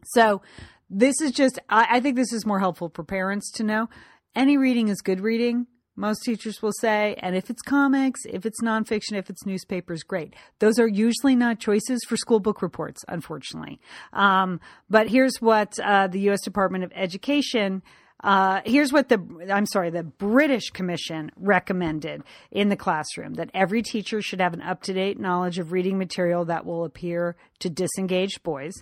So 0.05 0.43
this 0.89 1.21
is 1.21 1.33
just, 1.33 1.59
I, 1.69 1.87
I 1.93 2.01
think 2.01 2.17
this 2.17 2.33
is 2.33 2.47
more 2.47 2.61
helpful 2.61 2.91
for 2.95 3.05
parents 3.05 3.51
to 3.53 3.65
know. 3.65 3.89
Any 4.35 4.57
reading 4.57 4.89
is 4.89 5.01
good 5.01 5.21
reading 5.21 5.67
most 5.97 6.23
teachers 6.23 6.63
will 6.63 6.73
say. 6.81 7.17
And 7.19 7.35
if 7.35 7.51
it's 7.51 7.63
comics, 7.63 8.21
if 8.27 8.47
it's 8.47 8.63
nonfiction, 8.63 9.15
if 9.15 9.31
it's 9.31 9.47
newspapers, 9.47 10.03
great. 10.03 10.35
Those 10.59 10.79
are 10.79 10.87
usually 10.87 11.35
not 11.35 11.59
choices 11.59 12.01
for 12.07 12.17
school 12.17 12.39
book 12.39 12.63
reports, 12.63 13.05
unfortunately. 13.09 13.81
Um, 14.13 14.61
but 14.89 15.09
here's 15.09 15.41
what 15.41 15.79
uh, 15.81 16.07
the 16.09 16.21
U.S. 16.21 16.43
Department 16.43 16.85
of 16.85 16.93
Education. 16.95 17.83
Uh, 18.23 18.61
here's 18.65 18.93
what 18.93 19.09
the 19.09 19.19
I'm 19.53 19.67
sorry, 19.67 19.91
the 19.91 20.03
British 20.03 20.71
Commission 20.71 21.31
recommended 21.37 22.23
in 22.51 22.69
the 22.71 22.77
classroom 22.77 23.35
that 23.35 23.51
every 23.53 23.83
teacher 23.83 24.23
should 24.23 24.41
have 24.41 24.55
an 24.55 24.63
up 24.63 24.83
to 24.85 24.95
date 24.95 25.21
knowledge 25.21 25.59
of 25.59 25.73
reading 25.73 25.99
material 25.99 26.45
that 26.47 26.65
will 26.65 26.85
appear 26.85 27.37
to 27.59 27.69
disengaged 27.69 28.43
boys. 28.43 28.73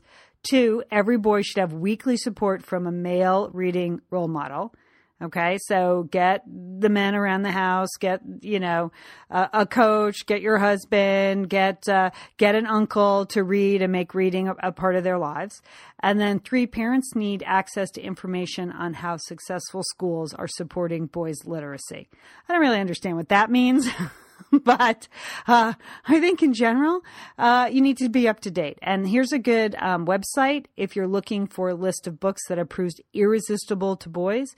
Two, 0.44 0.84
every 0.90 1.16
boy 1.16 1.42
should 1.42 1.58
have 1.58 1.72
weekly 1.72 2.16
support 2.16 2.62
from 2.62 2.86
a 2.86 2.92
male 2.92 3.50
reading 3.52 4.00
role 4.10 4.28
model. 4.28 4.74
Okay, 5.22 5.58
so 5.68 6.06
get 6.10 6.42
the 6.46 6.90
men 6.90 7.14
around 7.14 7.42
the 7.42 7.52
house, 7.52 7.88
get 7.98 8.20
you 8.42 8.60
know 8.60 8.92
uh, 9.30 9.46
a 9.54 9.64
coach, 9.64 10.26
get 10.26 10.42
your 10.42 10.58
husband, 10.58 11.48
get 11.48 11.88
uh, 11.88 12.10
get 12.36 12.54
an 12.56 12.66
uncle 12.66 13.24
to 13.26 13.42
read 13.42 13.80
and 13.80 13.90
make 13.90 14.12
reading 14.12 14.48
a, 14.48 14.54
a, 14.62 14.72
part 14.72 14.96
of 14.96 15.04
their 15.04 15.16
lives. 15.16 15.62
And 16.00 16.20
then 16.20 16.40
three, 16.40 16.66
parents 16.66 17.14
need 17.14 17.42
access 17.46 17.90
to 17.92 18.02
information 18.02 18.70
on 18.70 18.92
how 18.92 19.16
successful 19.16 19.82
schools 19.84 20.34
are 20.34 20.48
supporting 20.48 21.06
boys' 21.06 21.46
literacy. 21.46 22.08
I 22.48 22.52
don't 22.52 22.60
really 22.60 22.80
understand 22.80 23.16
what 23.16 23.28
that 23.30 23.50
means. 23.50 23.88
but 24.64 25.08
uh, 25.46 25.74
I 26.06 26.20
think 26.20 26.42
in 26.42 26.54
general, 26.54 27.02
uh, 27.38 27.68
you 27.72 27.80
need 27.80 27.98
to 27.98 28.08
be 28.08 28.28
up 28.28 28.40
to 28.40 28.50
date. 28.50 28.78
And 28.82 29.08
here's 29.08 29.32
a 29.32 29.38
good 29.38 29.76
um, 29.78 30.06
website 30.06 30.66
if 30.76 30.96
you're 30.96 31.08
looking 31.08 31.46
for 31.46 31.68
a 31.68 31.74
list 31.74 32.06
of 32.06 32.20
books 32.20 32.46
that 32.48 32.58
are 32.58 32.64
proved 32.64 33.00
irresistible 33.12 33.96
to 33.96 34.08
boys 34.08 34.54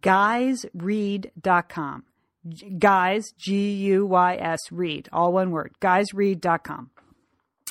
guysread.com. 0.00 2.04
Guys, 2.78 3.32
G 3.36 3.72
U 3.72 4.06
Y 4.06 4.36
S, 4.36 4.60
read, 4.70 5.08
all 5.12 5.32
one 5.32 5.50
word, 5.50 5.74
guysread.com. 5.80 6.90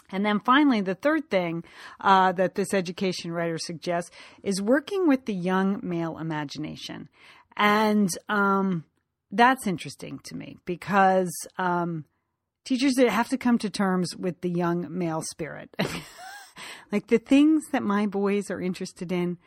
And 0.09 0.25
then 0.25 0.39
finally, 0.39 0.81
the 0.81 0.95
third 0.95 1.29
thing 1.29 1.63
uh, 1.99 2.31
that 2.33 2.55
this 2.55 2.73
education 2.73 3.31
writer 3.31 3.57
suggests 3.57 4.11
is 4.43 4.61
working 4.61 5.07
with 5.07 5.25
the 5.25 5.33
young 5.33 5.79
male 5.83 6.17
imagination. 6.17 7.09
And 7.57 8.09
um, 8.29 8.85
that's 9.37 9.67
interesting 9.67 10.19
to 10.25 10.35
me 10.35 10.57
because 10.65 11.31
um, 11.57 12.05
teachers 12.65 12.97
have 12.97 13.29
to 13.29 13.37
come 13.37 13.57
to 13.59 13.69
terms 13.69 14.15
with 14.17 14.41
the 14.41 14.49
young 14.49 14.87
male 14.89 15.21
spirit. 15.21 15.69
like 16.91 17.07
the 17.07 17.19
things 17.19 17.63
that 17.71 17.83
my 17.83 18.05
boys 18.05 18.49
are 18.51 18.61
interested 18.61 19.11
in, 19.11 19.37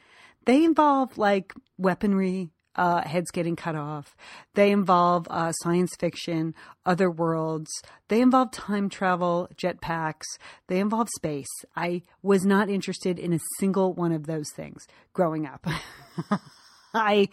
they 0.47 0.65
involve 0.65 1.19
like 1.19 1.53
weaponry, 1.77 2.51
uh, 2.77 3.03
heads 3.03 3.31
getting 3.31 3.57
cut 3.57 3.75
off. 3.75 4.17
They 4.55 4.71
involve 4.71 5.27
uh, 5.29 5.53
science 5.53 5.91
fiction, 5.99 6.55
other 6.87 7.11
worlds. 7.11 7.71
They 8.09 8.21
involve 8.21 8.53
time 8.53 8.89
travel, 8.89 9.49
jetpacks. 9.55 10.25
They 10.69 10.81
involve 10.81 11.09
space. 11.17 11.49
I 11.77 12.03
was 12.23 12.45
not 12.45 12.71
interested 12.71 13.19
in 13.19 13.33
a 13.33 13.41
single 13.59 13.93
one 13.93 14.13
of 14.13 14.27
those 14.27 14.51
things 14.55 14.87
growing 15.13 15.47
up. 15.47 15.67
I 16.95 17.29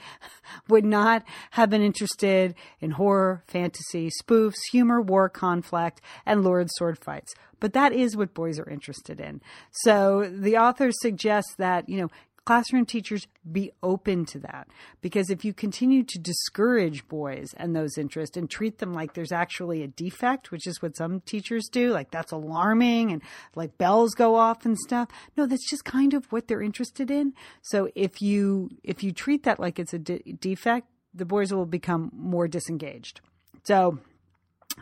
would 0.69 0.85
not 0.85 1.23
have 1.51 1.69
been 1.69 1.81
interested 1.81 2.55
in 2.79 2.91
horror, 2.91 3.43
fantasy, 3.47 4.09
spoofs, 4.21 4.55
humor, 4.71 5.01
war, 5.01 5.29
conflict, 5.29 6.01
and 6.25 6.43
lurid 6.43 6.69
sword 6.71 6.97
fights. 6.97 7.33
But 7.59 7.73
that 7.73 7.93
is 7.93 8.15
what 8.15 8.33
boys 8.33 8.59
are 8.59 8.69
interested 8.69 9.19
in. 9.19 9.41
So 9.71 10.29
the 10.31 10.57
author 10.57 10.91
suggests 10.91 11.55
that, 11.57 11.89
you 11.89 12.01
know, 12.01 12.09
classroom 12.47 12.85
teachers 12.85 13.27
be 13.51 13.73
open 13.83 14.23
to 14.23 14.39
that. 14.39 14.69
Because 15.01 15.29
if 15.29 15.43
you 15.43 15.53
continue 15.53 16.01
to 16.03 16.17
discourage 16.17 17.05
boys 17.09 17.53
and 17.57 17.75
those 17.75 17.97
interests 17.97 18.37
and 18.37 18.49
treat 18.49 18.77
them 18.77 18.93
like 18.93 19.13
there's 19.13 19.33
actually 19.33 19.83
a 19.83 19.87
defect 19.87 20.49
which 20.49 20.65
is 20.65 20.81
what 20.81 20.95
some 20.95 21.19
teachers 21.19 21.67
do 21.69 21.91
like 21.91 22.09
that's 22.09 22.31
alarming 22.31 23.11
and 23.11 23.21
like 23.55 23.77
bells 23.77 24.13
go 24.13 24.35
off 24.35 24.65
and 24.65 24.77
stuff 24.77 25.09
no 25.35 25.45
that's 25.45 25.69
just 25.69 25.83
kind 25.83 26.13
of 26.13 26.31
what 26.31 26.47
they're 26.47 26.61
interested 26.61 27.11
in. 27.11 27.33
So 27.63 27.89
if 27.95 28.21
you 28.21 28.69
if 28.81 29.03
you 29.03 29.11
treat 29.11 29.43
that 29.43 29.59
like 29.59 29.77
it's 29.77 29.93
a 29.93 29.99
de- 29.99 30.37
defect 30.39 30.87
the 31.13 31.25
boys 31.25 31.51
will 31.51 31.65
become 31.65 32.11
more 32.13 32.47
disengaged. 32.47 33.19
So 33.65 33.99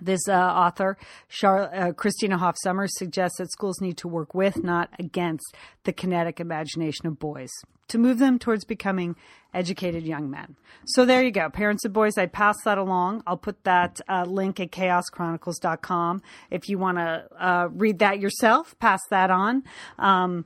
this 0.02 0.28
uh, 0.28 0.34
author, 0.34 0.98
Char- 1.30 1.74
uh, 1.74 1.92
Christina 1.94 2.38
Hoff 2.38 2.56
Sommers, 2.64 2.98
suggests 2.98 3.38
that 3.38 3.52
schools 3.52 3.82
need 3.82 3.98
to 3.98 4.08
work 4.08 4.34
with, 4.34 4.64
not 4.64 4.90
against, 5.00 5.56
the 5.84 5.94
kinetic 5.94 6.40
imagination 6.40 7.06
of 7.06 7.20
boys 7.20 7.52
to 7.88 7.98
move 7.98 8.20
them 8.20 8.40
towards 8.40 8.66
becoming 8.66 9.16
educated 9.54 10.04
young 10.04 10.30
men. 10.30 10.56
So 10.86 11.06
there 11.06 11.24
you 11.24 11.32
go. 11.32 11.50
Parents 11.50 11.86
of 11.86 11.94
boys, 11.94 12.18
I 12.18 12.26
pass 12.26 12.56
that 12.66 12.78
along. 12.78 13.24
I'll 13.26 13.38
put 13.38 13.64
that 13.64 14.02
uh, 14.10 14.26
link 14.28 14.60
at 14.60 14.72
chaoschronicles.com. 14.72 16.22
If 16.52 16.68
you 16.68 16.78
want 16.78 16.98
to 16.98 17.28
uh, 17.40 17.70
read 17.72 18.00
that 18.00 18.20
yourself, 18.20 18.78
pass 18.80 19.00
that 19.10 19.32
on. 19.32 19.64
Um, 19.98 20.46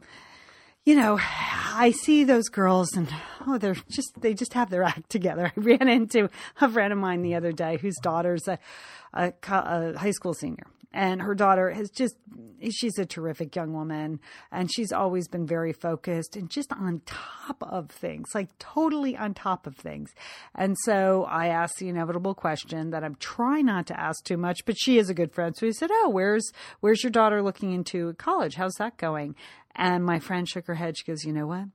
you 0.90 0.96
know, 0.96 1.20
I 1.22 1.92
see 1.92 2.24
those 2.24 2.50
girls 2.50 2.94
and 2.94 3.08
oh, 3.46 3.60
they're 3.60 3.76
just, 3.92 4.20
they 4.22 4.34
just 4.34 4.56
have 4.56 4.72
their 4.72 4.82
act 4.94 5.08
together. 5.12 5.54
I 5.56 5.60
ran 5.60 5.88
into 5.88 6.32
a 6.60 6.68
friend 6.68 6.92
of 6.92 6.98
mine 6.98 7.22
the 7.22 7.36
other 7.36 7.52
day 7.52 7.78
whose 7.78 7.96
daughter's 8.02 8.48
a, 8.48 8.58
a, 9.14 9.32
a 9.48 10.00
high 10.00 10.10
school 10.10 10.34
senior 10.34 10.66
and 10.92 11.22
her 11.22 11.36
daughter 11.36 11.70
has 11.70 11.90
just 11.90 12.16
she's 12.72 12.98
a 12.98 13.06
terrific 13.06 13.56
young 13.56 13.74
woman. 13.74 14.20
And 14.52 14.72
she's 14.74 14.92
always 14.92 15.28
been 15.28 15.46
very 15.46 15.72
focused 15.72 16.36
and 16.36 16.50
just 16.50 16.72
on 16.74 17.02
top 17.06 17.62
of 17.62 17.90
things 17.90 18.30
like 18.34 18.58
totally 18.58 19.16
on 19.16 19.34
top 19.34 19.68
of 19.68 19.76
things. 19.76 20.12
And 20.56 20.76
so 20.86 21.26
i 21.30 21.48
asked 21.48 21.78
the 21.78 21.90
inevitable 21.90 22.34
question 22.34 22.90
that 22.90 23.04
i'm 23.04 23.16
trying 23.16 23.66
not 23.66 23.88
to 23.88 24.00
ask 24.00 24.24
too 24.24 24.38
much 24.38 24.66
but 24.66 24.76
she 24.80 24.98
is 24.98 25.10
a 25.10 25.14
good 25.14 25.32
friend. 25.32 25.56
So 25.56 25.66
he 25.66 25.74
said 25.74 25.90
oh 25.92 26.10
where's 26.10 26.52
where's 26.80 27.04
your 27.04 27.12
daughter 27.12 27.42
looking 27.42 27.74
into 27.74 28.14
college? 28.14 28.56
How's 28.56 28.76
that 28.80 28.98
going? 28.98 29.36
And 29.76 30.04
my 30.04 30.20
friend 30.20 30.50
shook 30.50 30.68
her 30.68 30.76
head. 30.76 30.98
She 30.98 31.06
goes 31.06 31.24
you 31.24 31.34
know 31.34 31.48
what? 31.48 31.66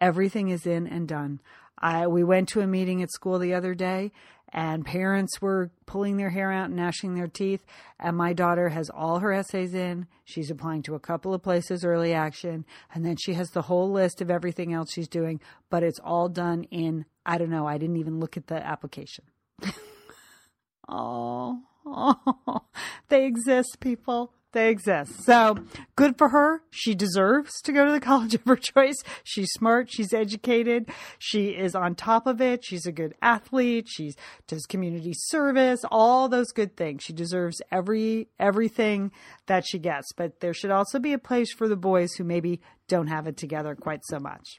Everything 0.00 0.48
is 0.48 0.66
in 0.66 0.86
and 0.86 1.06
done. 1.06 1.40
I, 1.80 2.06
we 2.08 2.24
went 2.24 2.48
to 2.50 2.60
a 2.60 2.66
meeting 2.66 3.02
at 3.02 3.12
school 3.12 3.38
the 3.38 3.54
other 3.54 3.74
day 3.74 4.10
and 4.52 4.84
parents 4.84 5.40
were 5.40 5.70
pulling 5.86 6.16
their 6.16 6.30
hair 6.30 6.50
out 6.50 6.66
and 6.66 6.76
gnashing 6.76 7.14
their 7.14 7.26
teeth. 7.26 7.64
And 7.98 8.16
my 8.16 8.32
daughter 8.32 8.70
has 8.70 8.90
all 8.90 9.18
her 9.18 9.32
essays 9.32 9.74
in. 9.74 10.06
She's 10.24 10.50
applying 10.50 10.82
to 10.82 10.94
a 10.94 11.00
couple 11.00 11.34
of 11.34 11.42
places 11.42 11.84
early 11.84 12.14
action. 12.14 12.64
And 12.94 13.04
then 13.04 13.16
she 13.16 13.34
has 13.34 13.50
the 13.50 13.62
whole 13.62 13.90
list 13.90 14.20
of 14.20 14.30
everything 14.30 14.72
else 14.72 14.92
she's 14.92 15.08
doing, 15.08 15.40
but 15.70 15.82
it's 15.82 16.00
all 16.00 16.28
done 16.28 16.64
in, 16.64 17.04
I 17.26 17.38
don't 17.38 17.50
know, 17.50 17.66
I 17.66 17.78
didn't 17.78 17.98
even 17.98 18.20
look 18.20 18.36
at 18.36 18.46
the 18.46 18.64
application. 18.64 19.24
oh, 20.88 21.60
oh, 21.84 22.60
they 23.08 23.26
exist, 23.26 23.78
people. 23.80 24.32
They 24.52 24.70
exist. 24.70 25.24
So 25.24 25.58
good 25.94 26.16
for 26.16 26.30
her. 26.30 26.62
She 26.70 26.94
deserves 26.94 27.60
to 27.62 27.72
go 27.72 27.84
to 27.84 27.92
the 27.92 28.00
college 28.12 28.34
of 28.34 28.44
her 28.44 28.56
choice. 28.56 28.96
She's 29.22 29.50
smart. 29.52 29.90
She's 29.90 30.14
educated. 30.14 30.88
She 31.18 31.48
is 31.48 31.74
on 31.74 31.94
top 31.94 32.26
of 32.26 32.40
it. 32.40 32.64
She's 32.64 32.86
a 32.86 32.92
good 32.92 33.14
athlete. 33.20 33.86
She 33.88 34.14
does 34.46 34.64
community 34.64 35.12
service, 35.14 35.80
all 35.90 36.28
those 36.28 36.50
good 36.52 36.76
things. 36.76 37.02
She 37.02 37.12
deserves 37.12 37.60
every, 37.70 38.28
everything 38.38 39.12
that 39.46 39.64
she 39.66 39.78
gets. 39.78 40.12
But 40.14 40.40
there 40.40 40.54
should 40.54 40.70
also 40.70 40.98
be 40.98 41.12
a 41.12 41.18
place 41.18 41.52
for 41.52 41.68
the 41.68 41.76
boys 41.76 42.14
who 42.14 42.24
maybe 42.24 42.60
don't 42.88 43.08
have 43.08 43.26
it 43.26 43.36
together 43.36 43.74
quite 43.74 44.00
so 44.04 44.18
much. 44.18 44.58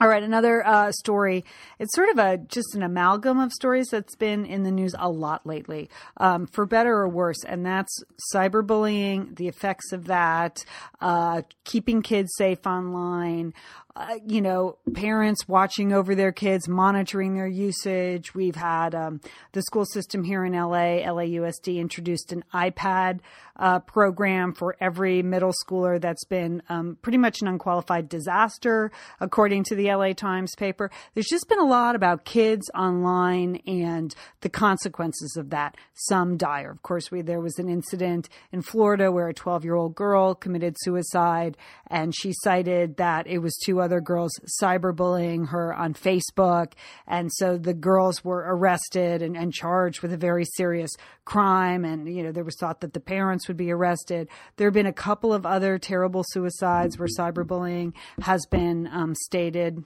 All 0.00 0.08
right, 0.08 0.24
another 0.24 0.66
uh, 0.66 0.90
story. 0.90 1.44
It's 1.78 1.94
sort 1.94 2.08
of 2.08 2.18
a 2.18 2.36
just 2.36 2.74
an 2.74 2.82
amalgam 2.82 3.38
of 3.38 3.52
stories 3.52 3.86
that's 3.90 4.16
been 4.16 4.44
in 4.44 4.64
the 4.64 4.72
news 4.72 4.92
a 4.98 5.08
lot 5.08 5.46
lately, 5.46 5.88
um, 6.16 6.48
for 6.48 6.66
better 6.66 6.96
or 6.96 7.08
worse, 7.08 7.44
and 7.44 7.64
that's 7.64 8.02
cyberbullying, 8.34 9.36
the 9.36 9.46
effects 9.46 9.92
of 9.92 10.06
that, 10.06 10.64
uh, 11.00 11.42
keeping 11.62 12.02
kids 12.02 12.32
safe 12.36 12.66
online, 12.66 13.54
uh, 13.96 14.16
you 14.26 14.40
know, 14.40 14.76
parents 14.92 15.46
watching 15.46 15.92
over 15.92 16.16
their 16.16 16.32
kids, 16.32 16.68
monitoring 16.68 17.34
their 17.34 17.46
usage. 17.46 18.34
We've 18.34 18.56
had 18.56 18.92
um, 18.92 19.20
the 19.52 19.62
school 19.62 19.84
system 19.84 20.24
here 20.24 20.44
in 20.44 20.52
LA, 20.52 21.02
LAUSD, 21.04 21.78
introduced 21.78 22.32
an 22.32 22.42
iPad 22.52 23.20
uh, 23.56 23.78
program 23.80 24.52
for 24.52 24.76
every 24.80 25.22
middle 25.22 25.52
schooler 25.64 26.00
that's 26.00 26.24
been 26.24 26.62
um, 26.68 26.98
pretty 27.02 27.18
much 27.18 27.40
an 27.40 27.48
unqualified 27.48 28.08
disaster, 28.08 28.90
according 29.20 29.62
to 29.64 29.76
the 29.76 29.92
LA 29.94 30.12
Times 30.12 30.54
paper. 30.56 30.90
There's 31.14 31.28
just 31.28 31.48
been 31.48 31.60
a 31.60 31.64
lot 31.64 31.94
about 31.94 32.24
kids 32.24 32.68
online 32.74 33.60
and 33.66 34.12
the 34.40 34.48
consequences 34.48 35.36
of 35.36 35.50
that. 35.50 35.76
Some 35.94 36.36
dire. 36.36 36.72
Of 36.72 36.82
course, 36.82 37.12
we, 37.12 37.22
there 37.22 37.40
was 37.40 37.58
an 37.58 37.68
incident 37.68 38.28
in 38.50 38.62
Florida 38.62 39.12
where 39.12 39.28
a 39.28 39.34
12 39.34 39.64
year 39.64 39.76
old 39.76 39.94
girl 39.94 40.34
committed 40.34 40.74
suicide, 40.80 41.56
and 41.86 42.12
she 42.12 42.32
cited 42.32 42.96
that 42.96 43.28
it 43.28 43.38
was 43.38 43.56
two 43.64 43.80
other 43.84 44.00
girls 44.00 44.32
cyberbullying 44.60 45.48
her 45.48 45.72
on 45.74 45.94
Facebook. 45.94 46.72
And 47.06 47.30
so 47.32 47.56
the 47.56 47.74
girls 47.74 48.24
were 48.24 48.44
arrested 48.46 49.22
and, 49.22 49.36
and 49.36 49.52
charged 49.52 50.02
with 50.02 50.12
a 50.12 50.16
very 50.16 50.44
serious 50.56 50.90
crime. 51.24 51.84
And, 51.84 52.08
you 52.12 52.22
know, 52.22 52.32
there 52.32 52.44
was 52.44 52.56
thought 52.58 52.80
that 52.80 52.94
the 52.94 53.00
parents 53.00 53.46
would 53.46 53.56
be 53.56 53.70
arrested. 53.70 54.28
There 54.56 54.66
have 54.66 54.74
been 54.74 54.86
a 54.86 54.92
couple 54.92 55.32
of 55.32 55.46
other 55.46 55.78
terrible 55.78 56.24
suicides 56.26 56.98
where 56.98 57.08
cyberbullying 57.08 57.92
has 58.22 58.46
been 58.50 58.88
um, 58.88 59.14
stated. 59.14 59.84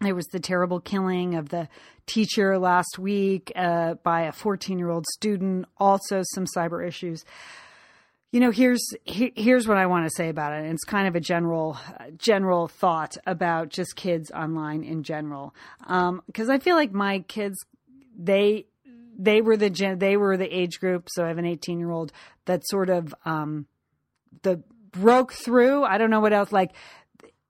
There 0.00 0.14
was 0.14 0.26
the 0.26 0.40
terrible 0.40 0.80
killing 0.80 1.34
of 1.34 1.48
the 1.48 1.68
teacher 2.06 2.58
last 2.58 2.98
week 2.98 3.52
uh, 3.56 3.94
by 3.94 4.22
a 4.22 4.32
14 4.32 4.78
year 4.78 4.90
old 4.90 5.06
student, 5.06 5.66
also 5.78 6.22
some 6.34 6.46
cyber 6.46 6.86
issues 6.86 7.24
you 8.30 8.40
know 8.40 8.50
here's 8.50 8.82
here's 9.04 9.66
what 9.66 9.78
i 9.78 9.86
want 9.86 10.04
to 10.06 10.10
say 10.14 10.28
about 10.28 10.52
it. 10.52 10.64
And 10.64 10.72
it's 10.72 10.84
kind 10.84 11.08
of 11.08 11.16
a 11.16 11.20
general 11.20 11.78
general 12.16 12.68
thought 12.68 13.16
about 13.26 13.70
just 13.70 13.96
kids 13.96 14.30
online 14.30 14.84
in 14.84 15.02
general. 15.02 15.54
Because 15.80 16.48
um, 16.48 16.50
i 16.50 16.58
feel 16.58 16.76
like 16.76 16.92
my 16.92 17.20
kids 17.20 17.56
they 18.16 18.66
they 19.18 19.40
were 19.40 19.56
the 19.56 19.70
gen, 19.70 19.98
they 19.98 20.16
were 20.16 20.36
the 20.36 20.46
age 20.46 20.78
group. 20.78 21.08
So 21.10 21.24
i 21.24 21.28
have 21.28 21.38
an 21.38 21.46
18 21.46 21.78
year 21.78 21.90
old 21.90 22.12
that 22.44 22.66
sort 22.66 22.90
of 22.90 23.14
um, 23.24 23.66
the 24.42 24.62
broke 24.90 25.32
through. 25.32 25.84
I 25.84 25.98
don't 25.98 26.10
know 26.10 26.20
what 26.20 26.32
else 26.32 26.52
like 26.52 26.72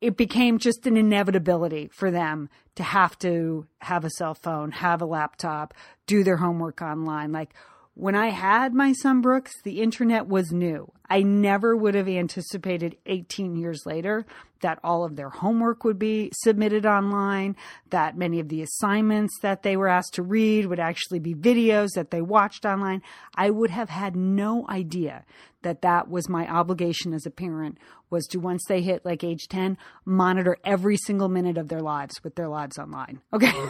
it 0.01 0.17
became 0.17 0.59
just 0.59 0.87
an 0.87 0.97
inevitability 0.97 1.91
for 1.93 2.13
them 2.13 2.49
to 2.77 2.85
have 2.85 3.19
to 3.19 3.67
have 3.81 4.05
a 4.05 4.11
cell 4.11 4.35
phone 4.35 4.71
have 4.71 5.03
a 5.03 5.07
laptop 5.07 5.75
do 6.07 6.23
their 6.23 6.37
homework 6.37 6.81
online. 6.81 7.33
Like 7.33 7.53
when 7.99 8.15
I 8.15 8.29
had 8.29 8.75
my 8.75 8.93
son 8.93 9.21
Brooks, 9.21 9.61
the 9.65 9.81
internet 9.83 10.29
was 10.29 10.53
new. 10.53 10.93
I 11.11 11.23
never 11.23 11.77
would 11.77 11.97
have 11.97 12.07
anticipated 12.07 12.97
18 13.07 13.57
years 13.57 13.83
later 13.87 14.25
that 14.61 14.79
all 14.85 15.03
of 15.03 15.17
their 15.17 15.31
homework 15.31 15.83
would 15.83 15.99
be 15.99 16.31
submitted 16.33 16.87
online, 16.87 17.57
that 17.91 18.17
many 18.17 18.39
of 18.39 18.51
the 18.51 18.63
assignments 18.63 19.37
that 19.43 19.65
they 19.65 19.77
were 19.77 19.89
asked 19.89 20.15
to 20.15 20.23
read 20.23 20.67
would 20.67 20.79
actually 20.79 21.19
be 21.19 21.35
videos 21.35 21.89
that 21.97 22.13
they 22.13 22.23
watched 22.23 22.65
online. 22.65 23.03
I 23.35 23.51
would 23.51 23.71
have 23.71 23.89
had 23.89 24.15
no 24.15 24.65
idea 24.69 25.25
that 25.69 25.83
that 25.83 26.09
was 26.09 26.31
my 26.31 26.49
obligation 26.49 27.13
as 27.13 27.27
a 27.27 27.31
parent 27.31 27.77
was 28.09 28.27
to 28.27 28.39
once 28.39 28.65
they 28.69 28.81
hit 28.81 29.05
like 29.05 29.23
age 29.23 29.49
10 29.49 29.77
monitor 30.07 30.57
every 30.65 30.97
single 30.97 31.29
minute 31.29 31.59
of 31.59 31.69
their 31.69 31.81
lives 31.81 32.25
with 32.25 32.35
their 32.37 32.49
lives 32.49 32.79
online 32.79 33.21
okay? 33.35 33.53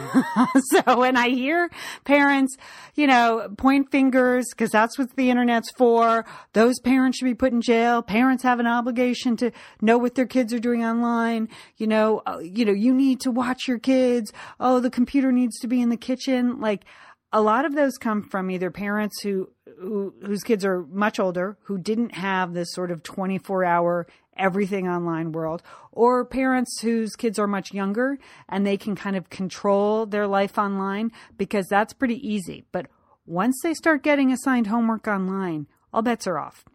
So 0.71 0.99
when 0.99 1.17
i 1.17 1.27
hear 1.27 1.69
parents 2.05 2.55
you 2.95 3.05
know 3.05 3.53
point 3.57 3.91
fingers 3.91 4.45
because 4.51 4.71
that's 4.71 4.97
what 4.97 5.13
the 5.17 5.29
internet's 5.29 5.71
for 5.77 6.25
those 6.53 6.79
parents 6.79 7.17
should 7.17 7.25
be 7.25 7.35
put 7.35 7.51
in 7.51 7.61
jail 7.61 8.01
parents 8.01 8.43
have 8.43 8.61
an 8.61 8.67
obligation 8.67 9.35
to 9.37 9.51
know 9.81 9.97
what 9.97 10.15
their 10.15 10.25
kids 10.25 10.53
are 10.53 10.59
doing 10.59 10.85
online 10.85 11.49
you 11.75 11.87
know 11.87 12.21
uh, 12.25 12.39
you 12.41 12.63
know 12.63 12.71
you 12.71 12.93
need 12.93 13.19
to 13.19 13.31
watch 13.31 13.67
your 13.67 13.79
kids 13.79 14.31
oh 14.61 14.79
the 14.79 14.89
computer 14.89 15.33
needs 15.33 15.59
to 15.59 15.67
be 15.67 15.81
in 15.81 15.89
the 15.89 15.97
kitchen 15.97 16.61
like 16.61 16.85
a 17.31 17.41
lot 17.41 17.65
of 17.65 17.75
those 17.75 17.97
come 17.97 18.23
from 18.23 18.49
either 18.49 18.71
parents 18.71 19.21
who, 19.21 19.49
who 19.79 20.13
whose 20.25 20.43
kids 20.43 20.65
are 20.65 20.85
much 20.87 21.19
older 21.19 21.57
who 21.63 21.77
didn't 21.77 22.15
have 22.15 22.53
this 22.53 22.71
sort 22.73 22.91
of 22.91 23.03
24 23.03 23.63
hour 23.63 24.07
everything 24.37 24.87
online 24.87 25.31
world 25.31 25.61
or 25.91 26.25
parents 26.25 26.79
whose 26.81 27.15
kids 27.15 27.37
are 27.37 27.47
much 27.47 27.73
younger 27.73 28.17
and 28.47 28.65
they 28.65 28.77
can 28.77 28.95
kind 28.95 29.15
of 29.15 29.29
control 29.29 30.05
their 30.05 30.27
life 30.27 30.57
online 30.57 31.11
because 31.37 31.67
that's 31.67 31.93
pretty 31.93 32.15
easy. 32.27 32.63
But 32.71 32.87
once 33.25 33.59
they 33.61 33.73
start 33.73 34.03
getting 34.03 34.31
assigned 34.31 34.67
homework 34.67 35.07
online 35.07 35.67
all 35.91 36.01
bets 36.01 36.27
are 36.27 36.37
off. 36.37 36.65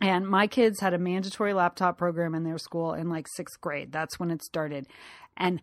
And 0.00 0.26
my 0.26 0.46
kids 0.46 0.80
had 0.80 0.94
a 0.94 0.98
mandatory 0.98 1.52
laptop 1.52 1.98
program 1.98 2.34
in 2.34 2.42
their 2.42 2.58
school 2.58 2.94
in 2.94 3.10
like 3.10 3.26
sixth 3.28 3.60
grade. 3.60 3.92
That's 3.92 4.18
when 4.18 4.30
it 4.30 4.42
started. 4.42 4.86
And 5.36 5.60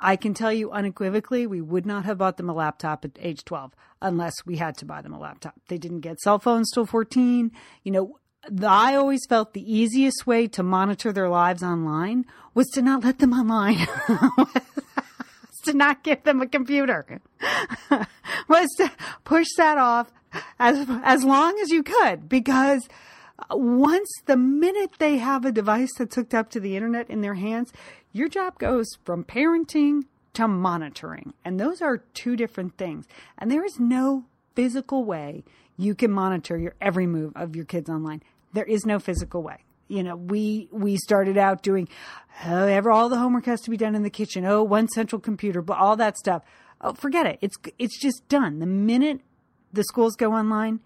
I 0.00 0.16
can 0.16 0.32
tell 0.34 0.52
you 0.52 0.70
unequivocally, 0.70 1.46
we 1.46 1.60
would 1.60 1.84
not 1.84 2.04
have 2.04 2.18
bought 2.18 2.36
them 2.36 2.48
a 2.48 2.54
laptop 2.54 3.04
at 3.04 3.18
age 3.20 3.44
12 3.44 3.72
unless 4.00 4.34
we 4.46 4.56
had 4.56 4.76
to 4.78 4.84
buy 4.84 5.02
them 5.02 5.12
a 5.12 5.18
laptop. 5.18 5.54
They 5.68 5.78
didn't 5.78 6.00
get 6.00 6.20
cell 6.20 6.38
phones 6.38 6.70
till 6.70 6.86
14. 6.86 7.50
You 7.82 7.92
know, 7.92 8.18
I 8.66 8.94
always 8.94 9.26
felt 9.28 9.52
the 9.52 9.72
easiest 9.72 10.26
way 10.26 10.46
to 10.48 10.62
monitor 10.62 11.12
their 11.12 11.28
lives 11.28 11.62
online 11.62 12.26
was 12.54 12.68
to 12.74 12.82
not 12.82 13.02
let 13.02 13.18
them 13.18 13.32
online. 13.32 13.86
to 15.64 15.72
not 15.72 16.04
give 16.04 16.22
them 16.22 16.40
a 16.40 16.46
computer. 16.46 17.20
was 18.48 18.68
to 18.78 18.90
push 19.24 19.48
that 19.56 19.78
off 19.78 20.12
as 20.58 20.86
as 21.02 21.24
long 21.24 21.58
as 21.60 21.70
you 21.70 21.82
could 21.82 22.28
because 22.28 22.86
once 23.50 24.08
the 24.26 24.36
minute 24.36 24.90
they 24.98 25.18
have 25.18 25.44
a 25.44 25.52
device 25.52 25.90
that's 25.96 26.16
hooked 26.16 26.34
up 26.34 26.50
to 26.50 26.60
the 26.60 26.76
internet 26.76 27.08
in 27.08 27.20
their 27.20 27.34
hands, 27.34 27.72
your 28.12 28.28
job 28.28 28.58
goes 28.58 28.86
from 29.04 29.24
parenting 29.24 30.02
to 30.34 30.48
monitoring. 30.48 31.34
And 31.44 31.58
those 31.58 31.82
are 31.82 31.98
two 32.14 32.36
different 32.36 32.76
things. 32.76 33.06
And 33.38 33.50
there 33.50 33.64
is 33.64 33.78
no 33.78 34.24
physical 34.54 35.04
way 35.04 35.44
you 35.76 35.94
can 35.94 36.10
monitor 36.10 36.58
your 36.58 36.74
every 36.80 37.06
move 37.06 37.32
of 37.36 37.54
your 37.54 37.64
kids 37.64 37.88
online. 37.88 38.22
There 38.52 38.64
is 38.64 38.84
no 38.84 38.98
physical 38.98 39.42
way. 39.42 39.64
You 39.86 40.02
know, 40.02 40.16
we 40.16 40.68
we 40.70 40.96
started 40.96 41.38
out 41.38 41.62
doing 41.62 41.88
oh, 42.44 42.66
ever 42.66 42.90
all 42.90 43.08
the 43.08 43.18
homework 43.18 43.46
has 43.46 43.60
to 43.62 43.70
be 43.70 43.76
done 43.76 43.94
in 43.94 44.02
the 44.02 44.10
kitchen. 44.10 44.44
Oh, 44.44 44.62
one 44.62 44.88
central 44.88 45.20
computer, 45.20 45.62
but 45.62 45.78
all 45.78 45.96
that 45.96 46.18
stuff. 46.18 46.42
Oh, 46.80 46.92
forget 46.92 47.26
it. 47.26 47.38
It's 47.40 47.56
it's 47.78 47.98
just 47.98 48.28
done. 48.28 48.58
The 48.58 48.66
minute 48.66 49.20
the 49.72 49.84
schools 49.84 50.14
go 50.14 50.32
online, 50.34 50.80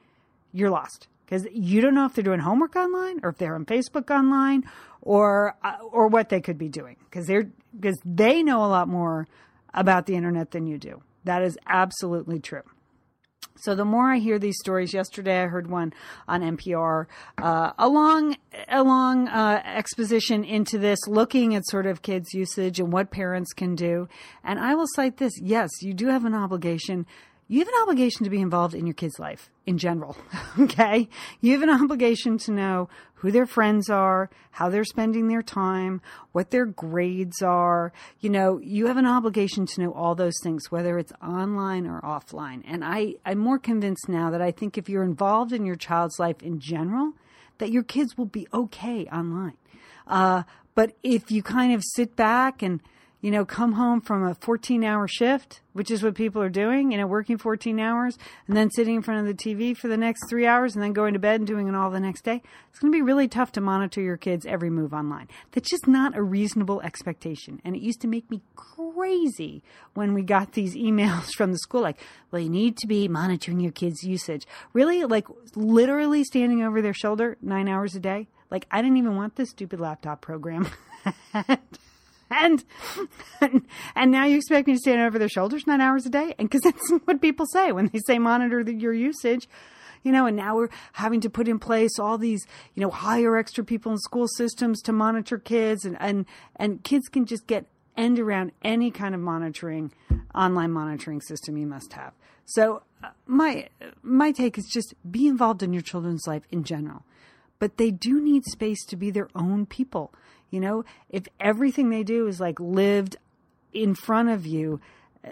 you're 0.53 0.71
lost 0.71 1.09
because 1.33 1.49
you 1.51 1.81
don't 1.81 1.95
know 1.95 2.05
if 2.05 2.13
they're 2.13 2.23
doing 2.23 2.41
homework 2.41 2.77
online 2.77 3.19
or 3.23 3.31
if 3.31 3.39
they're 3.39 3.55
on 3.55 3.65
Facebook 3.65 4.11
online 4.11 4.65
or 5.01 5.57
uh, 5.65 5.77
or 5.91 6.09
what 6.09 6.29
they 6.29 6.43
could 6.43 6.59
be 6.59 6.69
doing 6.69 6.97
because 7.05 7.27
they're 7.27 7.49
because 7.75 7.99
they 8.05 8.43
know 8.43 8.63
a 8.63 8.69
lot 8.69 8.87
more 8.87 9.27
about 9.73 10.05
the 10.05 10.15
internet 10.15 10.51
than 10.51 10.67
you 10.67 10.77
do. 10.77 11.03
That 11.25 11.43
is 11.43 11.57
absolutely 11.67 12.39
true. 12.39 12.65
So 13.57 13.75
the 13.75 13.85
more 13.85 14.13
I 14.13 14.19
hear 14.19 14.39
these 14.39 14.59
stories, 14.61 14.93
yesterday 14.93 15.43
I 15.43 15.47
heard 15.47 15.71
one 15.71 15.95
on 16.27 16.43
NPR, 16.43 17.07
uh, 17.39 17.73
a 17.79 17.89
long, 17.89 18.37
a 18.69 18.83
long 18.83 19.29
uh, 19.29 19.63
exposition 19.65 20.43
into 20.43 20.79
this, 20.79 20.99
looking 21.07 21.55
at 21.55 21.63
sort 21.67 21.87
of 21.87 22.03
kids' 22.03 22.35
usage 22.35 22.81
and 22.81 22.93
what 22.93 23.11
parents 23.11 23.53
can 23.53 23.75
do. 23.75 24.09
And 24.43 24.59
I 24.59 24.75
will 24.75 24.89
cite 24.95 25.17
this: 25.17 25.33
yes, 25.41 25.71
you 25.81 25.95
do 25.95 26.09
have 26.09 26.27
an 26.27 26.35
obligation 26.35 27.07
you 27.53 27.59
have 27.59 27.69
an 27.69 27.83
obligation 27.83 28.25
to 28.25 28.31
be 28.31 28.41
involved 28.41 28.73
in 28.75 28.87
your 28.87 28.95
kid's 28.95 29.19
life 29.19 29.51
in 29.67 29.77
general. 29.77 30.17
okay. 30.59 31.07
You 31.43 31.53
have 31.53 31.63
an 31.63 31.69
obligation 31.69 32.39
to 32.39 32.51
know 32.51 32.89
who 33.17 33.31
their 33.31 33.45
friends 33.45 33.91
are, 33.91 34.31
how 34.53 34.71
they're 34.71 34.85
spending 34.85 35.29
their 35.29 35.43
time, 35.43 36.01
what 36.33 36.51
their 36.51 36.65
grades 36.65 37.43
are. 37.43 37.93
You 38.21 38.31
know, 38.31 38.59
you 38.59 38.87
have 38.87 38.97
an 38.97 39.05
obligation 39.05 39.67
to 39.67 39.83
know 39.83 39.93
all 39.93 40.15
those 40.15 40.41
things, 40.43 40.71
whether 40.71 40.97
it's 40.97 41.13
online 41.23 41.87
or 41.87 42.01
offline. 42.01 42.63
And 42.67 42.83
I, 42.83 43.17
I'm 43.27 43.39
more 43.39 43.59
convinced 43.59 44.09
now 44.09 44.31
that 44.31 44.41
I 44.41 44.51
think 44.51 44.79
if 44.79 44.89
you're 44.89 45.05
involved 45.05 45.53
in 45.53 45.67
your 45.67 45.77
child's 45.77 46.19
life 46.19 46.43
in 46.43 46.59
general, 46.59 47.13
that 47.59 47.71
your 47.71 47.83
kids 47.83 48.17
will 48.17 48.25
be 48.25 48.49
okay 48.55 49.05
online. 49.13 49.59
Uh, 50.07 50.45
but 50.75 50.97
if 51.03 51.31
you 51.31 51.43
kind 51.43 51.75
of 51.75 51.83
sit 51.85 52.17
back 52.17 52.63
and 52.63 52.81
you 53.23 53.31
know, 53.31 53.45
come 53.45 53.75
home 53.75 54.01
from 54.01 54.25
a 54.25 54.35
14 54.35 54.83
hour 54.83 55.07
shift, 55.07 55.61
which 55.75 55.93
is 55.93 56.03
what 56.03 56.17
people 56.17 56.43
are 56.43 56.51
doing, 56.51 56.91
you 56.91 56.99
know, 56.99 57.07
working 57.07 57.39
14 57.39 57.79
hours 57.79 58.19
and 58.49 58.57
then 58.57 58.69
sitting 58.73 58.97
in 58.97 59.03
front 59.03 59.21
of 59.21 59.27
the 59.27 59.43
TV 59.43 59.77
for 59.77 59.87
the 59.87 59.97
next 59.97 60.29
three 60.29 60.45
hours 60.45 60.75
and 60.75 60.83
then 60.83 60.93
going 60.93 61.13
to 61.13 61.21
bed 61.21 61.41
and 61.41 61.47
doing 61.47 61.69
it 61.69 61.75
all 61.77 61.89
the 61.89 62.01
next 62.01 62.23
day. 62.23 62.43
It's 62.69 62.81
going 62.81 62.93
to 62.93 62.97
be 62.97 63.01
really 63.01 63.29
tough 63.29 63.53
to 63.53 63.61
monitor 63.61 64.03
your 64.03 64.17
kids' 64.17 64.45
every 64.45 64.71
move 64.71 64.93
online. 64.93 65.29
That's 65.53 65.71
just 65.71 65.87
not 65.87 66.17
a 66.17 66.23
reasonable 66.23 66.81
expectation. 66.83 67.63
And 67.65 67.77
it 67.77 67.81
used 67.81 68.01
to 68.01 68.09
make 68.09 68.29
me 68.29 68.43
crazy 68.57 69.63
when 69.95 70.15
we 70.15 70.23
got 70.23 70.53
these 70.53 70.75
emails 70.75 71.33
from 71.37 71.53
the 71.53 71.59
school 71.59 71.81
like, 71.81 72.01
well, 72.33 72.43
you 72.43 72.51
need 72.51 72.77
to 72.79 72.89
be 72.89 73.07
monitoring 73.07 73.61
your 73.61 73.73
kids' 73.73 74.03
usage. 74.03 74.49
Really? 74.73 75.05
Like 75.05 75.29
literally 75.55 76.25
standing 76.25 76.65
over 76.65 76.83
their 76.83 76.93
shoulder 76.93 77.39
nine 77.41 77.69
hours 77.69 77.95
a 77.95 78.01
day? 78.01 78.27
Like, 78.51 78.67
I 78.71 78.83
didn't 78.83 78.99
even 78.99 79.15
want 79.17 79.37
this 79.37 79.51
stupid 79.51 79.79
laptop 79.81 80.21
program. 80.21 80.69
and, 82.33 82.65
and 83.41 83.67
and 83.95 84.11
now 84.11 84.25
you 84.25 84.37
expect 84.37 84.67
me 84.67 84.75
to 84.75 84.79
stand 84.79 85.01
over 85.01 85.19
their 85.19 85.29
shoulders 85.29 85.67
nine 85.67 85.81
hours 85.81 86.07
a 86.07 86.11
day? 86.11 86.35
And 86.39 86.49
because 86.49 86.61
that's 86.73 86.91
what 87.05 87.21
people 87.21 87.47
say 87.47 87.73
when 87.73 87.89
they 87.93 88.01
say 88.07 88.19
monitor 88.19 88.65
the, 88.65 88.75
your 88.75 88.93
usage. 88.93 89.49
You 90.03 90.11
know 90.11 90.27
and 90.27 90.37
now 90.37 90.57
we're 90.57 90.69
having 90.95 91.21
to 91.21 91.31
put 91.31 91.47
in 91.47 91.61
place 91.61 91.99
all 92.01 92.19
these 92.19 92.45
you 92.75 92.81
know 92.81 92.91
hire 92.91 93.37
extra 93.37 93.63
people 93.63 93.93
in 93.93 93.99
school 93.99 94.27
systems 94.27 94.83
to 94.83 94.93
monitor 94.93 95.39
kids. 95.39 95.85
And 95.85 95.97
and 96.01 96.27
and 96.57 96.83
kids 96.83 97.09
can 97.09 97.25
just 97.25 97.47
get 97.47 97.67
end 97.97 98.19
around 98.19 98.53
any 98.63 98.91
kind 98.91 99.15
of 99.15 99.21
monitoring 99.21 99.93
online 100.35 100.73
monitoring 100.73 101.21
system 101.21 101.57
you 101.57 101.67
must 101.67 101.93
have. 101.93 102.13
So 102.45 102.83
uh, 103.03 103.11
my 103.27 103.69
my 104.03 104.33
take 104.33 104.59
is 104.59 104.67
just 104.67 104.95
be 105.11 105.27
involved 105.27 105.63
in 105.63 105.73
your 105.73 105.83
children's 105.83 106.27
life 106.27 106.43
in 106.51 106.65
general. 106.65 107.05
But 107.59 107.77
they 107.77 107.91
do 107.93 108.21
need 108.21 108.45
space 108.45 108.85
to 108.87 108.97
be 108.97 109.11
their 109.11 109.29
own 109.37 109.67
people 109.67 110.13
you 110.53 110.61
know, 110.61 110.85
if 111.09 111.25
everything 111.41 111.91
they 111.91 112.05
do 112.05 112.29
is 112.29 112.39
like 112.39 112.61
lived 112.61 113.17
in 113.73 113.95
front 113.97 114.29
of 114.29 114.47
you, 114.47 114.81
uh, 115.27 115.31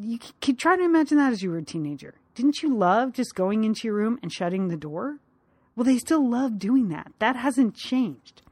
you 0.00 0.18
could 0.40 0.58
try 0.58 0.76
to 0.76 0.84
imagine 0.84 1.16
that 1.16 1.32
as 1.32 1.42
you 1.42 1.50
were 1.50 1.58
a 1.58 1.64
teenager. 1.64 2.14
Didn't 2.34 2.60
you 2.60 2.74
love 2.76 3.12
just 3.12 3.34
going 3.34 3.62
into 3.64 3.86
your 3.86 3.94
room 3.94 4.18
and 4.20 4.32
shutting 4.32 4.68
the 4.68 4.76
door? 4.76 5.18
Well, 5.76 5.84
they 5.84 5.98
still 5.98 6.28
love 6.28 6.58
doing 6.58 6.88
that. 6.88 7.12
That 7.20 7.36
hasn't 7.36 7.76
changed. 7.76 8.42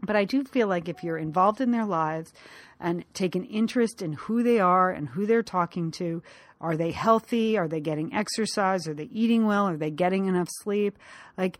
But 0.00 0.14
I 0.14 0.24
do 0.24 0.44
feel 0.44 0.68
like 0.68 0.88
if 0.88 1.02
you're 1.02 1.18
involved 1.18 1.60
in 1.60 1.72
their 1.72 1.84
lives 1.84 2.32
and 2.78 3.04
take 3.12 3.34
an 3.34 3.44
interest 3.44 4.02
in 4.02 4.12
who 4.12 4.42
they 4.42 4.60
are 4.60 4.90
and 4.90 5.08
who 5.08 5.26
they're 5.26 5.42
talking 5.42 5.90
to, 5.92 6.22
are 6.60 6.76
they 6.76 6.92
healthy? 6.92 7.58
Are 7.58 7.68
they 7.68 7.80
getting 7.80 8.14
exercise? 8.14 8.86
Are 8.86 8.94
they 8.94 9.08
eating 9.10 9.46
well? 9.46 9.66
Are 9.66 9.76
they 9.76 9.90
getting 9.90 10.26
enough 10.26 10.48
sleep? 10.62 10.98
Like, 11.36 11.58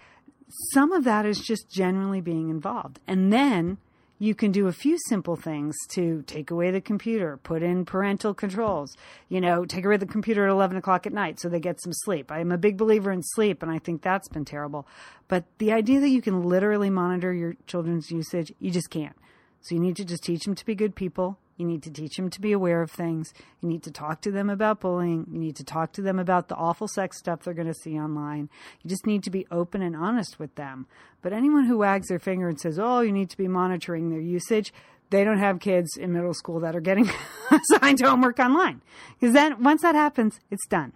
some 0.48 0.92
of 0.92 1.04
that 1.04 1.26
is 1.26 1.40
just 1.40 1.70
generally 1.70 2.20
being 2.20 2.50
involved. 2.50 3.00
And 3.06 3.32
then 3.32 3.78
you 4.18 4.34
can 4.34 4.50
do 4.50 4.66
a 4.66 4.72
few 4.72 4.96
simple 5.08 5.36
things 5.36 5.76
to 5.90 6.22
take 6.22 6.50
away 6.50 6.70
the 6.70 6.80
computer, 6.80 7.36
put 7.42 7.62
in 7.62 7.84
parental 7.84 8.32
controls, 8.32 8.96
you 9.28 9.40
know, 9.40 9.64
take 9.66 9.84
away 9.84 9.98
the 9.98 10.06
computer 10.06 10.46
at 10.46 10.50
11 10.50 10.76
o'clock 10.76 11.06
at 11.06 11.12
night 11.12 11.38
so 11.38 11.48
they 11.48 11.60
get 11.60 11.80
some 11.82 11.92
sleep. 11.92 12.32
I'm 12.32 12.50
a 12.50 12.58
big 12.58 12.78
believer 12.78 13.12
in 13.12 13.22
sleep, 13.22 13.62
and 13.62 13.70
I 13.70 13.78
think 13.78 14.00
that's 14.02 14.28
been 14.28 14.44
terrible. 14.44 14.86
But 15.28 15.44
the 15.58 15.72
idea 15.72 16.00
that 16.00 16.08
you 16.08 16.22
can 16.22 16.44
literally 16.44 16.88
monitor 16.88 17.32
your 17.32 17.56
children's 17.66 18.10
usage, 18.10 18.52
you 18.58 18.70
just 18.70 18.90
can't. 18.90 19.16
So 19.60 19.74
you 19.74 19.80
need 19.80 19.96
to 19.96 20.04
just 20.04 20.22
teach 20.22 20.44
them 20.44 20.54
to 20.54 20.64
be 20.64 20.74
good 20.74 20.94
people 20.94 21.38
you 21.56 21.66
need 21.66 21.82
to 21.84 21.90
teach 21.90 22.16
them 22.16 22.30
to 22.30 22.40
be 22.40 22.52
aware 22.52 22.82
of 22.82 22.90
things. 22.90 23.32
You 23.60 23.68
need 23.68 23.82
to 23.84 23.90
talk 23.90 24.20
to 24.22 24.30
them 24.30 24.50
about 24.50 24.80
bullying. 24.80 25.26
You 25.30 25.38
need 25.38 25.56
to 25.56 25.64
talk 25.64 25.92
to 25.94 26.02
them 26.02 26.18
about 26.18 26.48
the 26.48 26.54
awful 26.54 26.88
sex 26.88 27.18
stuff 27.18 27.42
they're 27.42 27.54
going 27.54 27.66
to 27.66 27.74
see 27.74 27.98
online. 27.98 28.50
You 28.82 28.90
just 28.90 29.06
need 29.06 29.22
to 29.24 29.30
be 29.30 29.46
open 29.50 29.82
and 29.82 29.96
honest 29.96 30.38
with 30.38 30.54
them. 30.56 30.86
But 31.22 31.32
anyone 31.32 31.64
who 31.64 31.78
wags 31.78 32.08
their 32.08 32.18
finger 32.18 32.48
and 32.48 32.60
says, 32.60 32.78
oh, 32.78 33.00
you 33.00 33.12
need 33.12 33.30
to 33.30 33.36
be 33.36 33.48
monitoring 33.48 34.10
their 34.10 34.20
usage, 34.20 34.72
they 35.10 35.24
don't 35.24 35.38
have 35.38 35.60
kids 35.60 35.96
in 35.96 36.12
middle 36.12 36.34
school 36.34 36.60
that 36.60 36.76
are 36.76 36.80
getting 36.80 37.10
assigned 37.50 38.00
homework 38.00 38.38
online. 38.38 38.82
Because 39.18 39.34
then 39.34 39.62
once 39.62 39.82
that 39.82 39.94
happens, 39.94 40.38
it's 40.50 40.66
done. 40.66 40.92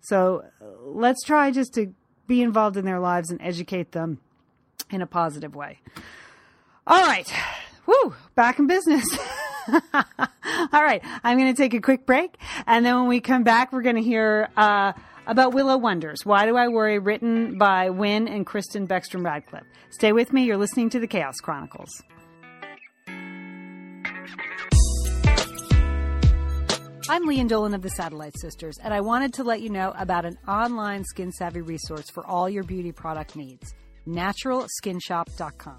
So 0.00 0.44
let's 0.84 1.22
try 1.24 1.50
just 1.52 1.74
to 1.74 1.94
be 2.26 2.42
involved 2.42 2.76
in 2.76 2.84
their 2.84 2.98
lives 2.98 3.30
and 3.30 3.40
educate 3.40 3.92
them 3.92 4.18
in 4.90 5.00
a 5.00 5.06
positive 5.06 5.54
way. 5.54 5.78
All 6.86 7.06
right. 7.06 7.32
Woo, 7.86 8.14
back 8.34 8.58
in 8.58 8.66
business. 8.66 9.04
All 10.72 10.82
right, 10.82 11.02
I'm 11.24 11.38
going 11.38 11.54
to 11.54 11.60
take 11.60 11.74
a 11.74 11.80
quick 11.80 12.06
break, 12.06 12.36
and 12.66 12.84
then 12.84 12.96
when 12.96 13.08
we 13.08 13.20
come 13.20 13.44
back, 13.44 13.72
we're 13.72 13.82
going 13.82 13.96
to 13.96 14.02
hear 14.02 14.48
uh, 14.56 14.92
about 15.26 15.54
Willow 15.54 15.76
Wonders. 15.76 16.24
Why 16.24 16.46
do 16.46 16.56
I 16.56 16.68
worry? 16.68 16.98
Written 16.98 17.58
by 17.58 17.90
Wynn 17.90 18.28
and 18.28 18.46
Kristin 18.46 18.86
Beckstrom 18.86 19.24
Radcliffe. 19.24 19.66
Stay 19.90 20.12
with 20.12 20.32
me. 20.32 20.44
You're 20.44 20.56
listening 20.56 20.90
to 20.90 21.00
the 21.00 21.06
Chaos 21.06 21.36
Chronicles. 21.36 21.90
I'm 27.08 27.26
Lian 27.26 27.48
Dolan 27.48 27.74
of 27.74 27.82
the 27.82 27.90
Satellite 27.90 28.38
Sisters, 28.38 28.78
and 28.82 28.94
I 28.94 29.00
wanted 29.00 29.34
to 29.34 29.44
let 29.44 29.60
you 29.60 29.70
know 29.70 29.92
about 29.98 30.24
an 30.24 30.38
online 30.48 31.04
skin 31.04 31.30
savvy 31.32 31.60
resource 31.60 32.08
for 32.10 32.26
all 32.26 32.48
your 32.48 32.64
beauty 32.64 32.92
product 32.92 33.36
needs 33.36 33.74
naturalskinshop.com. 34.06 35.76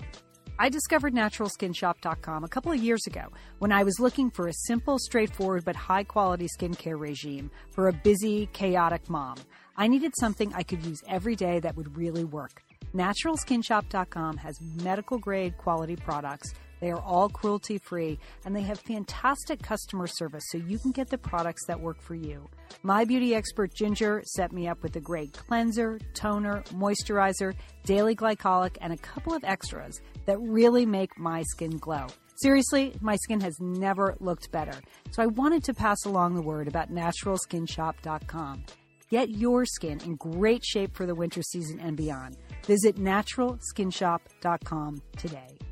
I 0.60 0.70
discovered 0.70 1.14
naturalskinshop.com 1.14 2.44
a 2.44 2.48
couple 2.48 2.72
of 2.72 2.82
years 2.82 3.08
ago 3.08 3.28
when 3.60 3.72
I 3.72 3.84
was 3.84 4.00
looking 4.00 4.30
for 4.30 4.48
a 4.48 4.54
simple, 4.54 5.00
straightforward, 5.00 5.66
but 5.66 5.76
high 5.76 6.04
quality 6.04 6.48
skincare 6.48 7.00
regime 7.00 7.50
for 7.72 7.88
a 7.88 7.94
busy, 7.94 8.48
chaotic 8.54 9.10
mom. 9.10 9.38
I 9.76 9.88
needed 9.88 10.14
something 10.20 10.54
I 10.54 10.64
could 10.64 10.86
use 10.86 11.02
every 11.08 11.36
day 11.36 11.60
that 11.60 11.76
would 11.76 11.98
really 11.98 12.24
work. 12.24 12.62
Naturalskinshop.com 12.94 14.38
has 14.38 14.62
medical 14.84 15.18
grade 15.18 15.58
quality 15.58 15.96
products 15.96 16.54
they 16.84 16.92
are 16.92 17.02
all 17.02 17.30
cruelty 17.30 17.78
free 17.78 18.20
and 18.44 18.54
they 18.54 18.64
have 18.64 18.78
fantastic 18.78 19.62
customer 19.62 20.06
service 20.06 20.44
so 20.50 20.58
you 20.58 20.78
can 20.78 20.92
get 20.92 21.10
the 21.10 21.18
products 21.18 21.66
that 21.66 21.80
work 21.80 22.02
for 22.02 22.14
you. 22.14 22.50
My 22.82 23.06
beauty 23.06 23.34
expert 23.34 23.74
Ginger 23.74 24.22
set 24.26 24.52
me 24.52 24.68
up 24.68 24.84
with 24.84 24.98
a 24.98 25.00
great 25.00 25.32
cleanser, 25.32 25.98
toner, 26.14 26.62
moisturizer, 26.74 27.56
daily 27.86 28.18
glycolic, 28.18 28.76
and 28.82 28.92
a 28.92 28.98
couple 28.98 29.34
of 29.34 29.46
extras 29.46 30.02
that 30.26 30.38
really 30.42 30.86
make 30.86 31.18
my 31.18 31.44
skin 31.44 31.78
glow. 31.78 32.08
Seriously, 32.36 32.94
my 33.00 33.16
skin 33.16 33.40
has 33.40 33.62
never 33.62 34.18
looked 34.20 34.52
better. 34.52 34.76
So 35.12 35.24
I 35.24 35.28
wanted 35.28 35.64
to 35.64 35.74
pass 35.74 36.04
along 36.04 36.36
the 36.36 36.42
word 36.42 36.68
about 36.68 36.92
naturalskinshop.com. 36.92 38.66
Get 39.10 39.30
your 39.30 39.64
skin 39.64 40.02
in 40.04 40.18
great 40.18 40.66
shape 40.66 40.98
for 40.98 41.06
the 41.06 41.16
winter 41.16 41.44
season 41.44 41.80
and 41.80 41.96
beyond. 41.96 42.36
Visit 42.66 42.98
naturalskinshop.com 42.98 45.02
today. 45.16 45.63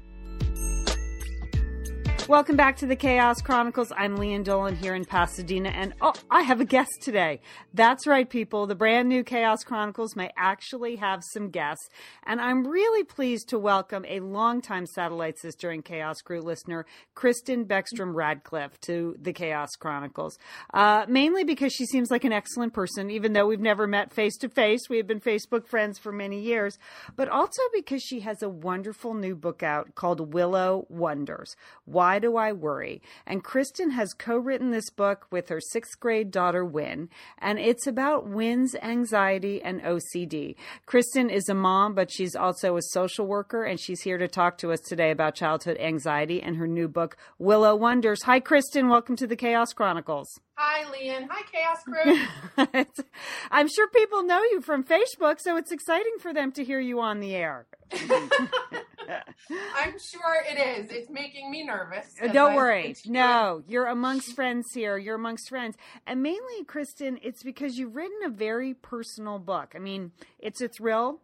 Welcome 2.28 2.56
back 2.56 2.78
to 2.78 2.86
the 2.86 2.96
Chaos 2.96 3.42
Chronicles. 3.42 3.92
I'm 3.98 4.16
Lian 4.16 4.44
Dolan 4.44 4.76
here 4.76 4.96
in 4.96 5.04
Pasadena, 5.04 5.70
and 5.70 5.94
oh, 6.02 6.14
I 6.30 6.44
have 6.44 6.62
a 6.62 6.66
guest 6.66 7.02
today. 7.02 7.42
That's 7.74 8.08
right, 8.08 8.30
people. 8.30 8.68
The 8.68 8.76
brand 8.76 9.10
new 9.10 9.24
Chaos 9.24 9.64
Chronicles 9.64 10.16
may 10.16 10.32
actually 10.38 10.96
have 10.98 11.24
some 11.34 11.50
guests, 11.50 11.90
and 12.26 12.40
I'm 12.40 12.66
really 12.66 13.04
pleased 13.04 13.50
to 13.50 13.60
welcome 13.60 14.06
a 14.08 14.22
longtime 14.22 14.86
Satellite 14.86 15.40
Sister 15.40 15.72
and 15.72 15.84
Chaos 15.84 16.22
Crew 16.22 16.42
listener, 16.42 16.86
Kristin 17.16 17.66
Beckstrom 17.66 18.14
Radcliffe, 18.14 18.80
to 18.82 19.16
the 19.20 19.34
Chaos 19.34 19.72
Chronicles. 19.78 20.38
Uh, 20.74 21.06
mainly 21.10 21.44
because 21.44 21.74
she 21.74 21.86
seems 21.86 22.12
like 22.12 22.24
an 22.24 22.32
excellent 22.32 22.72
person, 22.72 23.10
even 23.12 23.34
though 23.34 23.48
we've 23.48 23.60
never 23.60 23.88
met 23.88 24.14
face 24.14 24.38
to 24.38 24.48
face. 24.48 24.90
We 24.90 24.98
have 24.98 25.08
been 25.08 25.20
Facebook 25.20 25.68
friends 25.68 26.00
for 26.00 26.14
many 26.14 26.40
years, 26.40 26.78
but 27.16 27.28
also 27.28 27.62
because 27.74 28.04
she 28.04 28.22
has 28.22 28.42
a 28.42 28.50
wonderful 28.50 29.16
new 29.16 29.36
book 29.36 29.64
out 29.64 29.96
called 29.96 30.34
Willow 30.34 30.86
Wonders. 30.88 31.56
Why 31.86 32.11
do 32.20 32.38
I 32.38 32.52
Worry? 32.52 33.02
And 33.26 33.44
Kristin 33.44 33.92
has 33.92 34.14
co 34.14 34.38
written 34.38 34.72
this 34.72 34.90
book 34.90 35.28
with 35.32 35.50
her 35.50 35.60
sixth 35.60 36.00
grade 36.00 36.32
daughter, 36.32 36.66
Wynn, 36.66 37.10
and 37.38 37.60
it's 37.60 37.88
about 37.88 38.28
Wynn's 38.28 38.76
anxiety 38.76 39.62
and 39.62 39.82
OCD. 39.82 40.56
Kristin 40.88 41.32
is 41.32 41.50
a 41.50 41.54
mom, 41.54 41.94
but 41.94 42.12
she's 42.12 42.36
also 42.36 42.78
a 42.78 42.82
social 42.82 43.26
worker, 43.26 43.64
and 43.64 43.80
she's 43.80 44.02
here 44.02 44.18
to 44.18 44.28
talk 44.28 44.58
to 44.60 44.72
us 44.72 44.80
today 44.80 45.12
about 45.12 45.36
childhood 45.36 45.78
anxiety 45.80 46.42
and 46.42 46.58
her 46.58 46.68
new 46.68 46.88
book, 46.88 47.18
Willow 47.40 47.76
Wonders. 47.76 48.24
Hi, 48.24 48.40
Kristin. 48.40 48.90
Welcome 48.90 49.16
to 49.18 49.28
the 49.28 49.36
Chaos 49.36 49.74
Chronicles. 49.74 50.40
Hi, 50.56 50.84
Lian. 50.92 51.28
Hi, 51.30 51.42
Chaos 51.52 51.84
Crew. 51.84 52.86
I'm 53.52 53.68
sure 53.68 53.88
people 53.90 54.24
know 54.24 54.44
you 54.44 54.62
from 54.62 54.84
Facebook, 54.84 55.40
so 55.40 55.58
it's 55.58 55.72
exciting 55.72 56.18
for 56.20 56.34
them 56.34 56.52
to 56.52 56.64
hear 56.64 56.80
you 56.80 57.00
on 57.00 57.20
the 57.20 57.36
air. 57.36 57.66
I'm 59.10 59.96
sure 60.00 60.44
it 60.50 60.58
is. 60.58 60.92
It's 60.92 61.10
making 61.10 61.52
me 61.52 61.64
nervous. 61.66 62.14
Uh, 62.22 62.28
don't 62.28 62.56
worry. 62.56 62.96
No, 63.06 63.64
you're 63.68 63.88
amongst 63.88 64.36
friends 64.36 64.68
here. 64.74 64.98
You're 64.98 65.16
amongst 65.16 65.50
friends. 65.50 65.76
And 66.06 66.22
mainly, 66.22 66.64
Kristin, 66.66 67.18
it's 67.22 67.44
because 67.44 67.78
you've 67.78 67.96
written 67.96 68.20
a 68.26 68.30
very 68.30 68.74
personal 68.74 69.40
book. 69.40 69.74
I 69.76 69.80
mean, 69.80 70.12
it's 70.40 70.62
a 70.62 70.68
thrill. 70.68 71.22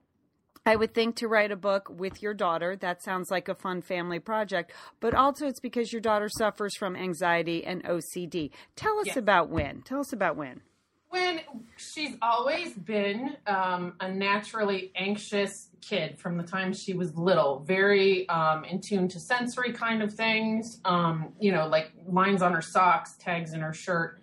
I 0.66 0.76
would 0.76 0.94
think 0.94 1.16
to 1.18 1.30
write 1.30 1.52
a 1.52 1.56
book 1.56 1.88
with 1.90 2.22
your 2.22 2.34
daughter. 2.34 2.76
That 2.76 3.02
sounds 3.02 3.32
like 3.32 3.48
a 3.48 3.56
fun 3.56 3.82
family 3.82 4.20
project. 4.20 4.74
But 5.00 5.14
also, 5.14 5.48
it's 5.48 5.62
because 5.62 5.94
your 5.94 6.02
daughter 6.02 6.28
suffers 6.28 6.76
from 6.76 6.98
anxiety 6.98 7.64
and 7.64 7.84
OCD. 7.86 8.52
Tell 8.76 9.00
us 9.00 9.08
yes. 9.08 9.18
about 9.18 9.50
Wynn. 9.50 9.82
Tell 9.84 10.02
us 10.02 10.12
about 10.12 10.36
Wynn. 10.36 10.62
When 11.10 11.40
she's 11.78 12.16
always 12.22 12.74
been 12.74 13.38
um, 13.48 13.94
a 14.00 14.12
naturally 14.12 14.92
anxious 14.96 15.70
kid 15.82 16.20
from 16.20 16.38
the 16.38 16.44
time 16.44 16.74
she 16.74 16.94
was 16.94 17.16
little, 17.16 17.64
very 17.66 18.28
um, 18.28 18.66
in 18.66 18.82
tune 18.86 19.08
to 19.08 19.20
sensory 19.20 19.72
kind 19.72 20.04
of 20.04 20.14
things, 20.14 20.82
um, 20.84 21.34
you 21.40 21.52
know, 21.52 21.68
like 21.68 21.92
lines 22.06 22.42
on 22.42 22.54
her 22.54 22.62
socks, 22.62 23.16
tags 23.20 23.54
in 23.54 23.62
her 23.62 23.74
shirt. 23.74 24.22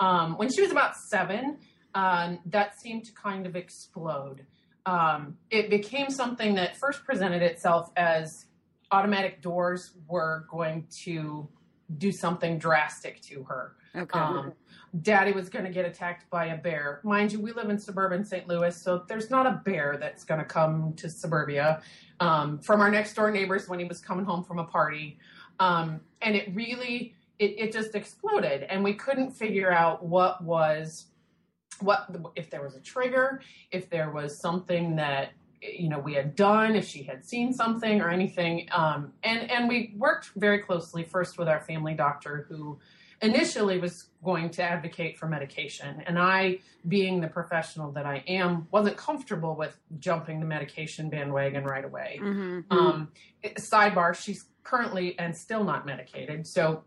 Um, 0.00 0.38
when 0.38 0.50
she 0.50 0.62
was 0.62 0.70
about 0.70 0.96
seven, 1.10 1.58
uh, 1.94 2.36
that 2.46 2.80
seemed 2.80 3.04
to 3.04 3.12
kind 3.12 3.46
of 3.46 3.54
explode. 3.54 4.46
Um, 4.86 5.36
it 5.50 5.70
became 5.70 6.08
something 6.10 6.54
that 6.54 6.76
first 6.78 7.04
presented 7.04 7.42
itself 7.42 7.90
as 7.96 8.46
automatic 8.90 9.42
doors 9.42 9.92
were 10.08 10.46
going 10.50 10.86
to 11.04 11.48
do 11.98 12.12
something 12.12 12.58
drastic 12.58 13.20
to 13.22 13.42
her. 13.44 13.76
Okay. 13.94 14.18
Um, 14.18 14.52
daddy 15.00 15.32
was 15.32 15.48
going 15.48 15.64
to 15.64 15.70
get 15.70 15.84
attacked 15.84 16.28
by 16.30 16.46
a 16.46 16.56
bear. 16.56 17.00
Mind 17.02 17.32
you, 17.32 17.40
we 17.40 17.52
live 17.52 17.70
in 17.70 17.78
suburban 17.78 18.24
St. 18.24 18.46
Louis, 18.48 18.76
so 18.76 19.04
there's 19.08 19.30
not 19.30 19.46
a 19.46 19.60
bear 19.64 19.96
that's 19.98 20.24
going 20.24 20.40
to 20.40 20.44
come 20.44 20.92
to 20.94 21.08
suburbia. 21.08 21.82
Um, 22.20 22.58
from 22.58 22.80
our 22.80 22.90
next 22.90 23.14
door 23.14 23.30
neighbors 23.30 23.68
when 23.68 23.78
he 23.78 23.84
was 23.84 24.00
coming 24.00 24.24
home 24.24 24.44
from 24.44 24.58
a 24.58 24.64
party. 24.64 25.18
Um, 25.60 26.00
and 26.20 26.36
it 26.36 26.54
really, 26.54 27.14
it, 27.38 27.54
it 27.58 27.72
just 27.72 27.94
exploded. 27.94 28.64
And 28.64 28.82
we 28.84 28.94
couldn't 28.94 29.32
figure 29.32 29.72
out 29.72 30.04
what 30.04 30.42
was, 30.42 31.06
what, 31.80 32.14
if 32.36 32.48
there 32.50 32.62
was 32.62 32.76
a 32.76 32.80
trigger, 32.80 33.42
if 33.70 33.90
there 33.90 34.10
was 34.10 34.38
something 34.38 34.96
that, 34.96 35.30
you 35.62 35.88
know, 35.88 35.98
we 35.98 36.14
had 36.14 36.34
done, 36.34 36.74
if 36.74 36.86
she 36.86 37.02
had 37.04 37.24
seen 37.24 37.52
something 37.52 38.00
or 38.00 38.10
anything. 38.10 38.68
Um, 38.72 39.12
and, 39.22 39.50
and 39.50 39.68
we 39.68 39.94
worked 39.96 40.30
very 40.36 40.58
closely 40.58 41.04
first 41.04 41.38
with 41.38 41.48
our 41.48 41.60
family 41.60 41.94
doctor 41.94 42.46
who, 42.48 42.78
initially 43.22 43.78
was 43.78 44.08
going 44.24 44.50
to 44.50 44.62
advocate 44.62 45.16
for 45.16 45.26
medication. 45.26 46.02
And 46.06 46.18
I, 46.18 46.58
being 46.86 47.20
the 47.20 47.28
professional 47.28 47.92
that 47.92 48.04
I 48.04 48.24
am, 48.26 48.66
wasn't 48.72 48.96
comfortable 48.96 49.54
with 49.54 49.78
jumping 49.98 50.40
the 50.40 50.46
medication 50.46 51.08
bandwagon 51.08 51.64
right 51.64 51.84
away. 51.84 52.18
Mm-hmm. 52.20 52.76
Um, 52.76 53.12
sidebar, 53.44 54.14
she's 54.14 54.44
currently 54.64 55.16
and 55.18 55.36
still 55.36 55.62
not 55.64 55.86
medicated. 55.86 56.46
So 56.46 56.82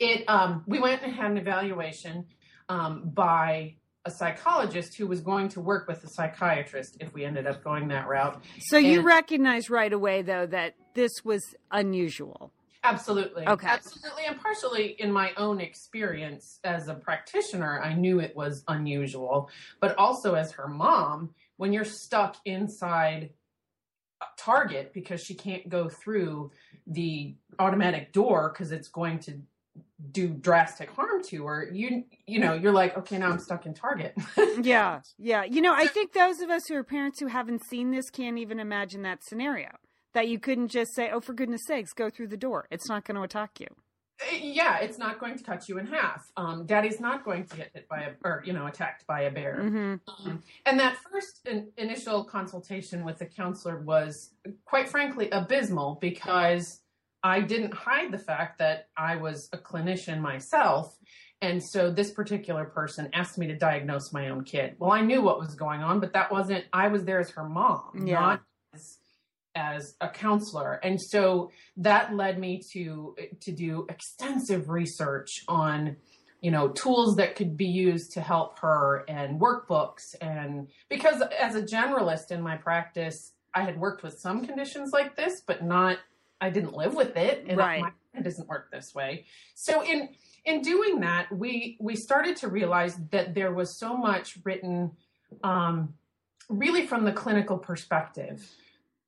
it, 0.00 0.28
um, 0.28 0.64
we 0.66 0.80
went 0.80 1.02
and 1.02 1.14
had 1.14 1.30
an 1.30 1.38
evaluation 1.38 2.26
um, 2.68 3.02
by 3.04 3.76
a 4.04 4.10
psychologist 4.10 4.96
who 4.96 5.06
was 5.06 5.20
going 5.20 5.48
to 5.50 5.60
work 5.60 5.86
with 5.86 6.02
a 6.04 6.08
psychiatrist 6.08 6.96
if 7.00 7.14
we 7.14 7.24
ended 7.24 7.46
up 7.46 7.62
going 7.62 7.88
that 7.88 8.08
route. 8.08 8.42
So 8.60 8.78
and, 8.78 8.86
you 8.86 9.02
recognize 9.02 9.70
right 9.70 9.92
away, 9.92 10.22
though, 10.22 10.46
that 10.46 10.74
this 10.94 11.24
was 11.24 11.54
unusual. 11.70 12.52
Absolutely. 12.84 13.46
Okay. 13.46 13.66
Absolutely. 13.68 14.24
And 14.26 14.40
partially 14.40 14.96
in 14.98 15.12
my 15.12 15.32
own 15.36 15.60
experience 15.60 16.58
as 16.64 16.88
a 16.88 16.94
practitioner, 16.94 17.80
I 17.80 17.94
knew 17.94 18.18
it 18.18 18.34
was 18.34 18.64
unusual. 18.66 19.50
But 19.80 19.96
also 19.98 20.34
as 20.34 20.52
her 20.52 20.66
mom, 20.66 21.30
when 21.58 21.72
you're 21.72 21.84
stuck 21.84 22.36
inside 22.44 23.30
a 24.20 24.24
Target 24.36 24.92
because 24.92 25.22
she 25.22 25.34
can't 25.34 25.68
go 25.68 25.88
through 25.88 26.50
the 26.86 27.36
automatic 27.58 28.12
door 28.12 28.50
because 28.52 28.72
it's 28.72 28.88
going 28.88 29.20
to 29.20 29.40
do 30.10 30.28
drastic 30.28 30.90
harm 30.90 31.22
to 31.22 31.46
her 31.46 31.70
you 31.72 32.04
you 32.26 32.38
know 32.38 32.54
you're 32.54 32.72
like 32.72 32.96
okay 32.98 33.18
now 33.18 33.30
i'm 33.30 33.38
stuck 33.38 33.66
in 33.66 33.72
target 33.72 34.14
yeah 34.62 35.00
yeah 35.16 35.44
you 35.44 35.62
know 35.62 35.72
i 35.72 35.86
think 35.86 36.12
those 36.12 36.40
of 36.40 36.50
us 36.50 36.66
who 36.66 36.74
are 36.74 36.82
parents 36.82 37.20
who 37.20 37.28
haven't 37.28 37.64
seen 37.64 37.90
this 37.90 38.10
can't 38.10 38.36
even 38.36 38.58
imagine 38.58 39.02
that 39.02 39.22
scenario 39.22 39.68
that 40.12 40.28
you 40.28 40.38
couldn't 40.38 40.68
just 40.68 40.94
say, 40.94 41.10
"Oh, 41.10 41.20
for 41.20 41.32
goodness 41.32 41.62
sakes, 41.66 41.92
go 41.92 42.10
through 42.10 42.28
the 42.28 42.36
door." 42.36 42.66
It's 42.70 42.88
not 42.88 43.04
going 43.04 43.16
to 43.16 43.22
attack 43.22 43.60
you. 43.60 43.66
Uh, 44.20 44.36
yeah, 44.36 44.78
it's 44.78 44.98
not 44.98 45.18
going 45.18 45.36
to 45.36 45.44
cut 45.44 45.68
you 45.68 45.78
in 45.78 45.86
half. 45.86 46.30
Um, 46.36 46.66
Daddy's 46.66 47.00
not 47.00 47.24
going 47.24 47.44
to 47.46 47.56
get 47.56 47.70
hit 47.74 47.88
by 47.88 48.02
a, 48.02 48.10
or 48.24 48.42
you 48.44 48.52
know, 48.52 48.66
attacked 48.66 49.06
by 49.06 49.22
a 49.22 49.30
bear. 49.30 49.58
Mm-hmm. 49.60 50.26
Um, 50.26 50.42
and 50.66 50.78
that 50.78 50.96
first 51.10 51.46
in, 51.46 51.68
initial 51.76 52.24
consultation 52.24 53.04
with 53.04 53.18
the 53.18 53.26
counselor 53.26 53.80
was, 53.80 54.30
quite 54.64 54.88
frankly, 54.88 55.28
abysmal 55.30 55.98
because 56.00 56.81
I 57.22 57.40
didn't 57.40 57.74
hide 57.74 58.12
the 58.12 58.18
fact 58.18 58.58
that 58.58 58.88
I 58.96 59.16
was 59.16 59.48
a 59.52 59.58
clinician 59.58 60.20
myself. 60.20 60.96
And 61.40 61.62
so 61.62 61.90
this 61.90 62.12
particular 62.12 62.64
person 62.64 63.08
asked 63.12 63.38
me 63.38 63.48
to 63.48 63.56
diagnose 63.56 64.12
my 64.12 64.28
own 64.30 64.44
kid. 64.44 64.76
Well, 64.78 64.92
I 64.92 65.00
knew 65.02 65.22
what 65.22 65.38
was 65.38 65.54
going 65.54 65.82
on, 65.82 66.00
but 66.00 66.12
that 66.12 66.30
wasn't, 66.30 66.64
I 66.72 66.88
was 66.88 67.04
there 67.04 67.20
as 67.20 67.30
her 67.30 67.48
mom, 67.48 68.06
yeah. 68.06 68.20
not 68.20 68.42
as 68.74 68.98
as 69.54 69.94
a 70.00 70.08
counselor 70.08 70.80
and 70.82 70.98
so 70.98 71.50
that 71.76 72.14
led 72.14 72.38
me 72.38 72.58
to 72.72 73.14
to 73.40 73.52
do 73.52 73.86
extensive 73.90 74.70
research 74.70 75.28
on 75.46 75.94
you 76.40 76.50
know 76.50 76.68
tools 76.68 77.16
that 77.16 77.36
could 77.36 77.56
be 77.56 77.66
used 77.66 78.12
to 78.12 78.20
help 78.20 78.58
her 78.58 79.04
and 79.08 79.38
workbooks 79.38 80.14
and 80.20 80.68
because 80.88 81.22
as 81.38 81.54
a 81.54 81.62
generalist 81.62 82.30
in 82.30 82.40
my 82.40 82.56
practice 82.56 83.32
i 83.54 83.62
had 83.62 83.78
worked 83.78 84.02
with 84.02 84.18
some 84.18 84.44
conditions 84.44 84.90
like 84.92 85.16
this 85.16 85.42
but 85.46 85.62
not 85.62 85.98
i 86.42 86.50
didn't 86.50 86.74
live 86.74 86.94
with 86.94 87.16
it 87.16 87.44
and 87.48 87.56
right. 87.56 87.84
it 88.14 88.22
doesn't 88.22 88.48
work 88.48 88.70
this 88.70 88.94
way 88.94 89.24
so 89.54 89.82
in 89.82 90.08
in 90.44 90.60
doing 90.60 91.00
that 91.00 91.30
we 91.32 91.76
we 91.80 91.96
started 91.96 92.36
to 92.36 92.48
realize 92.48 92.98
that 93.10 93.34
there 93.34 93.52
was 93.52 93.74
so 93.74 93.96
much 93.96 94.38
written 94.44 94.90
um 95.42 95.94
really 96.50 96.86
from 96.86 97.04
the 97.04 97.12
clinical 97.12 97.56
perspective 97.56 98.46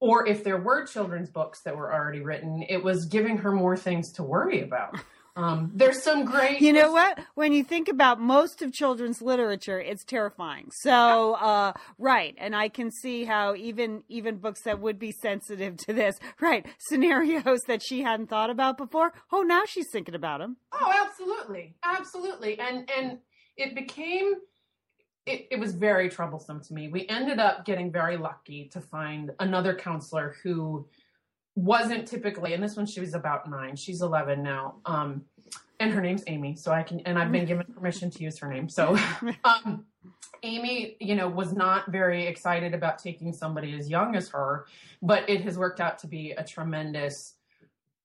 or 0.01 0.27
if 0.27 0.45
there 0.45 0.59
were 0.59 0.87
children's 0.87 1.31
books 1.31 1.61
that 1.63 1.75
were 1.75 1.91
already 1.91 2.21
written, 2.21 2.63
it 2.69 2.85
was 2.85 3.07
giving 3.07 3.39
her 3.39 3.51
more 3.51 3.75
things 3.75 4.13
to 4.13 4.23
worry 4.23 4.61
about. 4.61 4.99
Um, 5.37 5.73
there's 5.75 6.01
some 6.01 6.25
great. 6.25 6.61
You 6.61 6.73
know 6.73 6.93
what? 6.93 7.19
When 7.35 7.53
you 7.53 7.65
think 7.65 7.89
about 7.89 8.21
most 8.21 8.63
of 8.63 8.73
children's 8.73 9.21
literature, 9.21 9.81
it's 9.81 10.05
terrifying. 10.05 10.69
So, 10.71 11.35
uh, 11.35 11.73
right, 11.99 12.35
and 12.39 12.55
I 12.55 12.69
can 12.69 12.93
see 12.93 13.25
how 13.25 13.57
even 13.57 14.05
even 14.09 14.37
books 14.37 14.63
that 14.63 14.79
would 14.81 14.99
be 14.99 15.11
sensitive 15.11 15.77
to 15.89 15.93
this, 15.93 16.17
right, 16.41 16.65
scenarios 16.89 17.61
that 17.67 17.83
she 17.83 18.03
hadn't 18.03 18.29
thought 18.29 18.51
about 18.51 18.79
before. 18.79 19.13
Oh, 19.33 19.43
now 19.43 19.63
she's 19.67 19.91
thinking 19.91 20.15
about 20.15 20.39
them. 20.39 20.57
Oh, 20.73 20.93
absolutely, 21.05 21.75
absolutely, 21.83 22.61
and 22.61 22.89
and 22.97 23.19
it 23.57 23.75
became 23.75 24.35
it, 25.27 25.49
it 25.51 25.59
was 25.59 25.75
very 25.75 26.09
troublesome 26.09 26.63
to 26.65 26.75
me. 26.75 26.89
We 26.89 27.09
ended 27.09 27.41
up 27.41 27.65
getting 27.65 27.91
very 27.91 28.17
lucky 28.17 28.69
to 28.73 28.81
find 28.81 29.33
another 29.41 29.75
counselor 29.75 30.37
who 30.43 30.87
wasn't 31.57 32.07
typically, 32.07 32.53
and 32.55 32.63
this 32.63 32.77
one 32.77 32.87
she 32.87 33.01
was 33.01 33.15
about 33.15 33.49
nine. 33.49 33.77
She's 33.77 34.03
11 34.03 34.43
now. 34.43 34.77
Um, 34.85 35.25
and 35.81 35.93
her 35.93 36.01
name's 36.01 36.25
Amy. 36.27 36.57
So 36.57 36.73
I 36.73 36.83
can, 36.83 37.01
and 37.01 37.19
I've 37.19 37.33
been 37.33 37.47
given 37.47 37.67
permission 37.67 38.11
to 38.11 38.23
use 38.23 38.39
her 38.39 38.49
name. 38.49 38.69
So, 38.69 38.99
um, 39.45 39.87
Amy, 40.43 40.97
you 41.01 41.15
know, 41.15 41.29
was 41.29 41.53
not 41.53 41.91
very 41.91 42.27
excited 42.27 42.75
about 42.75 42.99
taking 42.99 43.33
somebody 43.33 43.75
as 43.79 43.89
young 43.89 44.15
as 44.15 44.29
her, 44.29 44.67
but 45.03 45.29
it 45.29 45.41
has 45.43 45.57
worked 45.57 45.81
out 45.81 45.99
to 46.01 46.07
be 46.07 46.33
a 46.33 46.45
tremendous 46.45 47.35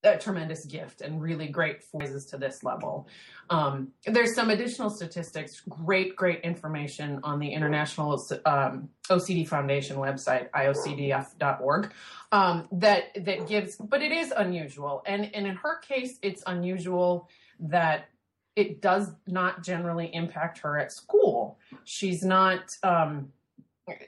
a 0.04 0.18
tremendous 0.18 0.66
gift 0.66 1.02
and 1.02 1.22
really 1.22 1.47
great 1.47 1.84
rises 1.93 2.26
to 2.28 2.38
this 2.38 2.64
level. 2.64 3.08
Um, 3.50 3.89
there's 4.06 4.34
some 4.34 4.50
additional 4.50 4.89
statistics, 4.89 5.62
great, 5.68 6.16
great 6.16 6.41
information 6.41 7.20
on 7.24 7.39
the 7.39 7.52
International 7.52 8.14
um, 8.45 8.89
OCD 9.10 9.47
Foundation 9.47 9.97
website, 9.97 10.50
iocdf.org, 10.52 11.91
um, 12.32 12.68
that 12.72 13.06
that 13.26 13.47
gives, 13.47 13.76
but 13.76 14.02
it 14.02 14.12
is 14.12 14.32
unusual, 14.36 15.04
and 15.06 15.34
and 15.34 15.47
in 15.47 15.56
her 15.56 15.80
case, 15.80 16.20
it's 16.22 16.43
unusual 16.45 17.28
that 17.60 18.10
it 18.56 18.82
does 18.82 19.12
not 19.28 19.64
generally 19.64 20.14
impact 20.14 20.60
her 20.60 20.78
at 20.78 20.91
school. 20.91 21.58
She's 21.84 22.24
not. 22.24 22.76
Um, 22.84 23.32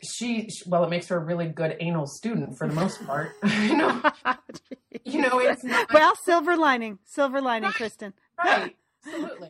she 0.04 0.50
well 0.68 0.84
it 0.84 0.90
makes 0.90 1.08
her 1.08 1.18
a 1.18 1.20
really 1.20 1.48
good 1.48 1.76
anal 1.80 2.08
student 2.08 2.58
for 2.58 2.68
the 2.68 2.74
most 2.74 3.06
part. 3.06 3.34
You 3.44 3.78
know. 3.78 4.02
You 5.04 5.22
know 5.22 5.40
it's 5.40 5.64
not, 5.64 5.92
well 5.92 6.16
silver 6.16 6.56
lining 6.56 7.00
silver 7.06 7.42
lining 7.42 7.70
right, 7.70 7.76
kristin. 7.76 8.14
Right. 8.38 8.76
Absolutely. 9.04 9.50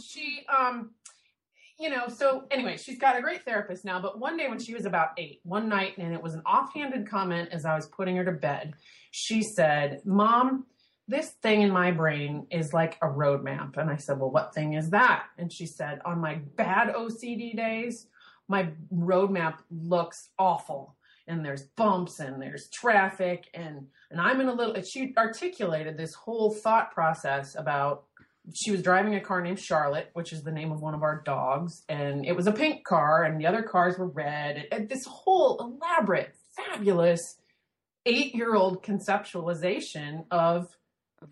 She 0.00 0.40
um 0.48 0.92
you 1.78 1.90
know 1.90 2.08
so 2.08 2.44
anyway 2.50 2.76
she's 2.76 2.98
got 2.98 3.18
a 3.18 3.20
great 3.20 3.44
therapist 3.44 3.84
now 3.84 4.00
but 4.00 4.18
one 4.18 4.36
day 4.36 4.48
when 4.48 4.58
she 4.58 4.74
was 4.74 4.86
about 4.86 5.10
eight 5.18 5.40
one 5.42 5.68
night 5.68 5.98
and 5.98 6.14
it 6.14 6.22
was 6.22 6.34
an 6.34 6.42
offhanded 6.46 7.08
comment 7.08 7.48
as 7.52 7.64
i 7.64 7.74
was 7.74 7.86
putting 7.86 8.16
her 8.16 8.24
to 8.24 8.32
bed 8.32 8.74
she 9.10 9.42
said 9.42 10.00
mom 10.04 10.64
this 11.08 11.30
thing 11.42 11.62
in 11.62 11.70
my 11.70 11.90
brain 11.90 12.46
is 12.50 12.72
like 12.72 12.96
a 13.02 13.06
roadmap 13.06 13.76
and 13.76 13.90
i 13.90 13.96
said 13.96 14.18
well 14.18 14.30
what 14.30 14.54
thing 14.54 14.72
is 14.74 14.90
that? 14.90 15.24
And 15.38 15.52
she 15.52 15.66
said 15.66 16.00
on 16.04 16.20
my 16.20 16.36
bad 16.56 16.94
ocd 16.94 17.56
days 17.56 18.06
my 18.48 18.70
roadmap 18.94 19.58
looks 19.70 20.30
awful 20.38 20.96
and 21.28 21.44
there's 21.44 21.64
bumps 21.76 22.20
and 22.20 22.40
there's 22.40 22.68
traffic 22.70 23.48
and 23.54 23.86
and 24.10 24.20
I'm 24.20 24.40
in 24.40 24.48
a 24.48 24.54
little 24.54 24.80
she 24.82 25.12
articulated 25.18 25.96
this 25.96 26.14
whole 26.14 26.52
thought 26.52 26.92
process 26.92 27.56
about 27.56 28.04
she 28.54 28.70
was 28.70 28.82
driving 28.82 29.14
a 29.14 29.20
car 29.20 29.42
named 29.42 29.58
Charlotte, 29.58 30.10
which 30.12 30.32
is 30.32 30.42
the 30.42 30.52
name 30.52 30.70
of 30.70 30.80
one 30.80 30.94
of 30.94 31.02
our 31.02 31.22
dogs, 31.24 31.82
and 31.88 32.24
it 32.24 32.36
was 32.36 32.46
a 32.46 32.52
pink 32.52 32.84
car 32.84 33.24
and 33.24 33.40
the 33.40 33.46
other 33.46 33.62
cars 33.62 33.98
were 33.98 34.08
red. 34.08 34.66
And 34.70 34.88
this 34.88 35.04
whole 35.04 35.58
elaborate, 35.58 36.32
fabulous 36.54 37.36
8-year-old 38.06 38.84
conceptualization 38.84 40.26
of 40.30 40.68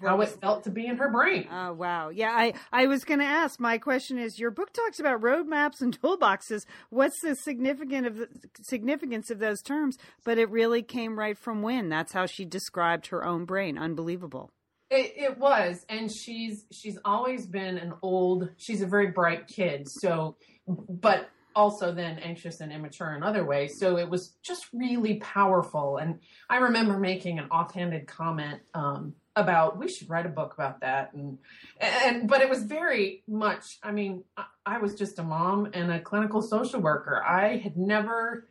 how 0.00 0.20
it 0.20 0.28
felt 0.40 0.64
to 0.64 0.70
be 0.70 0.86
in 0.86 0.96
her 0.96 1.10
brain. 1.10 1.48
Oh 1.50 1.72
wow. 1.72 2.08
Yeah, 2.08 2.30
I 2.30 2.54
I 2.72 2.86
was 2.86 3.04
going 3.04 3.20
to 3.20 3.26
ask. 3.26 3.60
My 3.60 3.78
question 3.78 4.18
is 4.18 4.38
your 4.38 4.50
book 4.50 4.72
talks 4.72 4.98
about 5.00 5.20
roadmaps 5.20 5.80
and 5.80 6.00
toolboxes. 6.02 6.64
What's 6.90 7.20
the 7.22 7.34
significant 7.34 8.06
of 8.06 8.16
the 8.16 8.28
significance 8.62 9.30
of 9.30 9.38
those 9.38 9.62
terms? 9.62 9.96
But 10.24 10.38
it 10.38 10.50
really 10.50 10.82
came 10.82 11.18
right 11.18 11.36
from 11.36 11.62
Wynn. 11.62 11.88
That's 11.88 12.12
how 12.12 12.26
she 12.26 12.44
described 12.44 13.08
her 13.08 13.24
own 13.24 13.44
brain. 13.44 13.78
Unbelievable. 13.78 14.50
It, 14.90 15.14
it 15.16 15.38
was, 15.38 15.84
and 15.88 16.10
she's 16.12 16.66
she's 16.70 16.98
always 17.04 17.46
been 17.46 17.78
an 17.78 17.94
old. 18.02 18.50
She's 18.56 18.82
a 18.82 18.86
very 18.86 19.08
bright 19.08 19.48
kid. 19.48 19.88
So, 19.88 20.36
but 20.68 21.30
also 21.56 21.92
then 21.92 22.18
anxious 22.18 22.60
and 22.60 22.72
immature 22.72 23.14
in 23.14 23.22
other 23.22 23.44
ways. 23.44 23.74
So 23.78 23.96
it 23.96 24.08
was 24.08 24.34
just 24.42 24.66
really 24.72 25.16
powerful. 25.16 25.98
And 25.98 26.18
I 26.50 26.56
remember 26.56 26.98
making 26.98 27.38
an 27.38 27.46
offhanded 27.50 28.06
comment 28.06 28.60
um, 28.74 29.14
about 29.36 29.78
we 29.78 29.88
should 29.88 30.08
write 30.08 30.26
a 30.26 30.30
book 30.30 30.54
about 30.54 30.80
that 30.80 31.12
and 31.12 31.38
and 31.80 32.28
but 32.28 32.40
it 32.40 32.48
was 32.48 32.62
very 32.62 33.22
much 33.26 33.78
i 33.82 33.90
mean 33.90 34.22
I, 34.64 34.78
was 34.78 34.94
just 34.94 35.18
a 35.18 35.22
mom 35.22 35.70
and 35.74 35.90
a 35.90 36.00
clinical 36.00 36.40
social 36.40 36.80
worker 36.80 37.22
i 37.22 37.56
had 37.56 37.76
never 37.76 38.46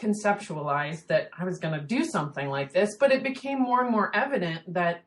conceptualized 0.00 1.08
that 1.08 1.30
i 1.36 1.44
was 1.44 1.58
going 1.58 1.74
to 1.74 1.84
do 1.84 2.04
something 2.04 2.48
like 2.48 2.72
this 2.72 2.96
but 2.98 3.10
it 3.10 3.24
became 3.24 3.60
more 3.60 3.82
and 3.82 3.90
more 3.90 4.14
evident 4.14 4.72
that 4.72 5.04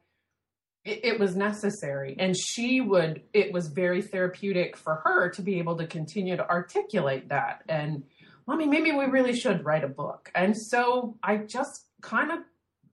it, 0.84 1.02
it 1.04 1.20
was 1.20 1.36
necessary. 1.36 2.16
And 2.18 2.36
she 2.36 2.82
would, 2.82 3.24
it 3.34 3.54
was 3.54 3.68
very 3.68 4.02
therapeutic 4.02 4.76
for 4.76 5.02
her 5.04 5.30
to 5.30 5.42
be 5.42 5.60
able 5.60 5.78
to 5.78 5.88
continue 5.88 6.36
to 6.38 6.50
articulate 6.50 7.30
that. 7.30 7.64
And, 7.70 8.04
mommy, 8.48 8.66
maybe 8.66 8.92
we 8.92 9.06
really 9.06 9.36
should 9.36 9.64
write 9.64 9.84
a 9.84 9.88
book. 9.88 10.32
And 10.36 10.58
so 10.58 11.18
I 11.24 11.38
just 11.38 11.88
kind 12.02 12.32
of 12.32 12.40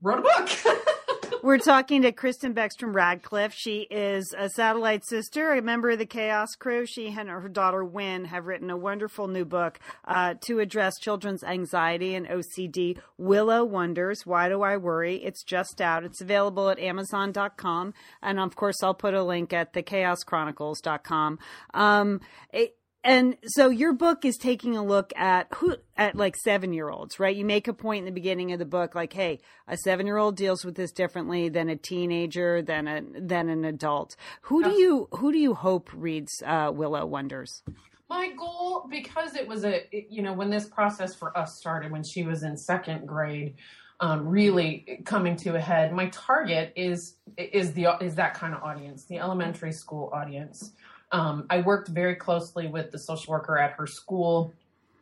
wrote 0.02 0.18
a 0.18 0.22
book. 0.22 0.48
We're 1.42 1.58
talking 1.58 2.02
to 2.02 2.12
Kristin 2.12 2.54
Beckstrom 2.54 2.94
Radcliffe. 2.94 3.54
She 3.54 3.82
is 3.90 4.34
a 4.36 4.48
satellite 4.48 5.04
sister, 5.06 5.52
a 5.52 5.62
member 5.62 5.90
of 5.90 5.98
the 5.98 6.06
Chaos 6.06 6.54
Crew. 6.58 6.86
She 6.86 7.08
and 7.08 7.28
her 7.28 7.48
daughter 7.48 7.84
Wynn 7.84 8.24
have 8.26 8.46
written 8.46 8.70
a 8.70 8.76
wonderful 8.76 9.28
new 9.28 9.44
book 9.44 9.78
uh, 10.04 10.34
to 10.46 10.58
address 10.58 10.98
children's 10.98 11.44
anxiety 11.44 12.14
and 12.14 12.26
OCD. 12.26 12.98
Willow 13.18 13.64
Wonders. 13.64 14.26
Why 14.26 14.48
do 14.48 14.62
I 14.62 14.76
worry? 14.76 15.16
It's 15.16 15.42
just 15.42 15.80
out. 15.80 16.04
It's 16.04 16.20
available 16.20 16.70
at 16.70 16.78
Amazon.com, 16.78 17.94
and 18.22 18.40
of 18.40 18.56
course, 18.56 18.82
I'll 18.82 18.94
put 18.94 19.14
a 19.14 19.22
link 19.22 19.52
at 19.52 19.72
thechaoschronicles.com. 19.72 21.38
Um, 21.74 22.20
it, 22.52 22.77
and 23.08 23.36
so 23.46 23.70
your 23.70 23.94
book 23.94 24.26
is 24.26 24.36
taking 24.36 24.76
a 24.76 24.84
look 24.84 25.12
at 25.16 25.48
who 25.54 25.76
at 25.96 26.14
like 26.14 26.36
seven 26.36 26.72
year 26.72 26.90
olds 26.90 27.18
right? 27.18 27.34
You 27.34 27.44
make 27.44 27.66
a 27.66 27.72
point 27.72 28.00
in 28.00 28.04
the 28.04 28.12
beginning 28.12 28.52
of 28.52 28.58
the 28.58 28.66
book 28.66 28.94
like 28.94 29.12
hey 29.12 29.40
a 29.66 29.76
seven 29.78 30.06
year 30.06 30.18
old 30.18 30.36
deals 30.36 30.64
with 30.64 30.74
this 30.74 30.92
differently 30.92 31.48
than 31.48 31.70
a 31.70 31.76
teenager 31.76 32.60
than 32.60 32.86
a 32.86 33.02
than 33.18 33.48
an 33.48 33.64
adult. 33.64 34.14
Who 34.42 34.62
do 34.62 34.70
you 34.70 35.08
who 35.12 35.32
do 35.32 35.38
you 35.38 35.54
hope 35.54 35.90
reads 35.94 36.42
uh, 36.44 36.70
willow 36.74 37.06
wonders? 37.06 37.62
My 38.10 38.30
goal 38.32 38.86
because 38.90 39.34
it 39.34 39.48
was 39.48 39.64
a 39.64 39.86
you 39.90 40.22
know 40.22 40.34
when 40.34 40.50
this 40.50 40.66
process 40.66 41.14
for 41.14 41.36
us 41.36 41.56
started 41.56 41.90
when 41.90 42.04
she 42.04 42.24
was 42.24 42.42
in 42.42 42.56
second 42.56 43.06
grade 43.06 43.54
um, 44.00 44.28
really 44.28 45.00
coming 45.04 45.34
to 45.36 45.56
a 45.56 45.60
head 45.60 45.92
my 45.92 46.06
target 46.10 46.72
is 46.76 47.16
is 47.36 47.72
the 47.72 47.88
is 48.00 48.14
that 48.14 48.34
kind 48.34 48.54
of 48.54 48.62
audience 48.62 49.06
the 49.06 49.18
elementary 49.18 49.72
school 49.72 50.08
audience 50.14 50.72
um, 51.12 51.46
I 51.50 51.60
worked 51.60 51.88
very 51.88 52.14
closely 52.14 52.66
with 52.66 52.90
the 52.90 52.98
social 52.98 53.32
worker 53.32 53.58
at 53.58 53.72
her 53.72 53.86
school. 53.86 54.52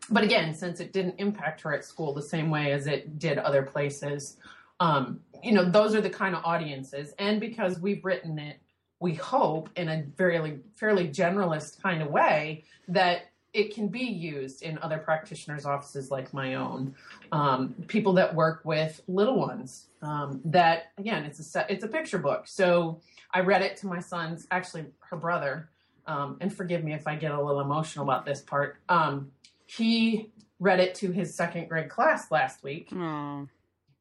But 0.09 0.23
again, 0.23 0.55
since 0.55 0.81
it 0.81 0.93
didn't 0.93 1.17
impact 1.19 1.63
her 1.63 1.75
at 1.75 1.85
school 1.85 2.15
the 2.15 2.23
same 2.23 2.51
way 2.51 2.73
as 2.73 2.87
it 2.87 3.19
did 3.19 3.39
other 3.39 3.63
places, 3.63 4.37
um, 4.79 5.21
you 5.43 5.53
know, 5.53 5.69
those 5.69 5.95
are 5.95 6.01
the 6.01 6.11
kind 6.11 6.35
of 6.35 6.45
audiences. 6.45 7.13
And 7.19 7.41
because 7.41 7.81
we've 7.81 8.05
written 8.05 8.39
it, 8.39 8.59
we 9.01 9.15
hope 9.15 9.69
in 9.77 9.89
a 9.89 10.05
fairly 10.17 10.61
fairly 10.75 11.09
generalist 11.09 11.83
kind 11.83 12.03
of 12.03 12.11
way 12.11 12.65
that 12.89 13.27
it 13.53 13.75
can 13.75 13.89
be 13.89 14.05
used 14.05 14.63
in 14.63 14.79
other 14.79 14.99
practitioners' 14.99 15.65
offices 15.65 16.11
like 16.11 16.33
my 16.33 16.55
own. 16.55 16.95
Um, 17.33 17.75
people 17.89 18.13
that 18.15 18.35
work 18.35 18.61
with 18.65 19.01
little 19.09 19.39
ones. 19.39 19.87
Um, 20.03 20.41
that 20.45 20.93
again, 20.99 21.25
it's 21.25 21.55
a 21.57 21.67
it's 21.69 21.85
a 21.85 21.89
picture 21.89 22.19
book. 22.19 22.47
So 22.47 23.01
I 23.33 23.41
read 23.41 23.63
it 23.63 23.77
to 23.79 23.87
my 23.87 24.01
son's, 24.01 24.47
actually 24.51 24.87
her 25.01 25.17
brother, 25.17 25.69
um, 26.07 26.37
and 26.41 26.53
forgive 26.53 26.85
me 26.85 26.93
if 26.95 27.07
I 27.07 27.17
get 27.17 27.33
a 27.33 27.41
little 27.41 27.61
emotional 27.61 28.05
about 28.05 28.25
this 28.25 28.41
part. 28.41 28.79
Um, 28.89 29.31
he 29.67 30.31
read 30.61 30.81
it 30.81 30.95
to 30.97 31.11
his 31.11 31.35
second 31.35 31.69
grade 31.69 31.89
class 31.89 32.31
last 32.31 32.63
week. 32.63 32.91
Aww. 32.91 33.49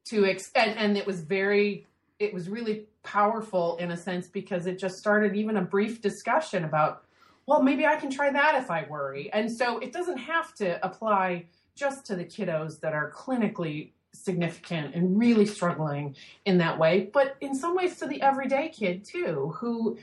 To 0.05 0.25
ex- 0.25 0.51
and, 0.55 0.77
and 0.77 0.97
it 0.97 1.07
was 1.07 1.21
very, 1.21 1.87
it 2.19 2.33
was 2.33 2.47
really 2.49 2.85
powerful 3.03 3.77
in 3.77 3.91
a 3.91 3.97
sense 3.97 4.27
because 4.27 4.67
it 4.67 4.77
just 4.77 4.97
started 4.97 5.35
even 5.35 5.57
a 5.57 5.61
brief 5.61 6.01
discussion 6.01 6.63
about, 6.63 7.03
well, 7.47 7.61
maybe 7.61 7.85
I 7.85 7.95
can 7.95 8.09
try 8.09 8.31
that 8.31 8.55
if 8.55 8.69
I 8.69 8.85
worry. 8.87 9.31
And 9.33 9.51
so 9.51 9.79
it 9.79 9.91
doesn't 9.91 10.17
have 10.17 10.53
to 10.55 10.83
apply 10.85 11.45
just 11.75 12.05
to 12.05 12.15
the 12.15 12.23
kiddos 12.23 12.79
that 12.81 12.93
are 12.93 13.11
clinically 13.11 13.91
significant 14.13 14.95
and 14.95 15.19
really 15.19 15.45
struggling 15.45 16.15
in 16.45 16.57
that 16.59 16.79
way, 16.79 17.09
but 17.13 17.35
in 17.41 17.53
some 17.53 17.75
ways 17.75 17.97
to 17.97 18.07
the 18.07 18.21
everyday 18.21 18.69
kid 18.69 19.03
too, 19.03 19.53
who 19.57 19.97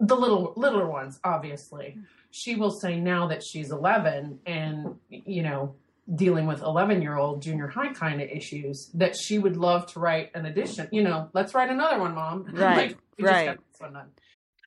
the 0.00 0.16
little 0.16 0.52
littler 0.56 0.86
ones 0.86 1.20
obviously 1.24 1.98
she 2.30 2.56
will 2.56 2.70
say 2.70 2.98
now 2.98 3.26
that 3.26 3.42
she's 3.42 3.70
11 3.70 4.38
and 4.46 4.96
you 5.08 5.42
know 5.42 5.74
dealing 6.16 6.46
with 6.46 6.62
11 6.62 7.02
year 7.02 7.16
old 7.16 7.40
junior 7.42 7.68
high 7.68 7.92
kind 7.92 8.20
of 8.20 8.28
issues 8.28 8.90
that 8.94 9.14
she 9.16 9.38
would 9.38 9.56
love 9.56 9.86
to 9.86 10.00
write 10.00 10.30
an 10.34 10.46
edition 10.46 10.88
you 10.90 11.02
know 11.02 11.28
let's 11.34 11.54
write 11.54 11.70
another 11.70 12.00
one 12.00 12.14
mom 12.14 12.44
right 12.52 12.96
like, 13.18 13.30
right 13.30 13.58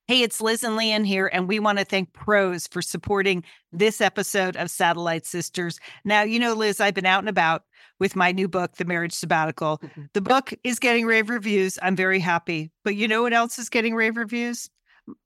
Hey, 0.06 0.22
it's 0.22 0.42
Liz 0.42 0.66
and 0.66 0.76
Lian 0.76 1.06
here, 1.06 1.30
and 1.32 1.48
we 1.48 1.60
want 1.60 1.80
to 1.80 1.86
thank 1.86 2.12
Prose 2.12 2.68
for 2.68 2.82
supporting 2.82 3.42
this 3.72 4.02
episode 4.02 4.58
of 4.58 4.70
Satellite 4.70 5.26
Sisters. 5.26 5.80
Now, 6.04 6.24
you 6.24 6.40
know, 6.40 6.54
Liz, 6.56 6.82
I've 6.82 6.94
been 6.94 7.06
out 7.06 7.20
and 7.20 7.30
about 7.30 7.64
with 8.00 8.14
my 8.14 8.34
new 8.34 8.50
book, 8.50 8.76
The 8.76 8.84
Marriage 8.84 9.14
Sabbatical. 9.14 9.78
Mm-hmm. 9.78 10.02
The 10.12 10.22
book 10.22 10.54
is 10.66 10.78
getting 10.78 11.06
rave 11.06 11.30
reviews. 11.30 11.80
I'm 11.82 11.96
very 11.96 12.20
happy. 12.20 12.70
But 12.84 12.96
you 12.96 13.08
know 13.08 13.22
what 13.22 13.32
else 13.32 13.58
is 13.58 13.70
getting 13.70 13.96
rave 13.96 14.18
reviews? 14.18 14.70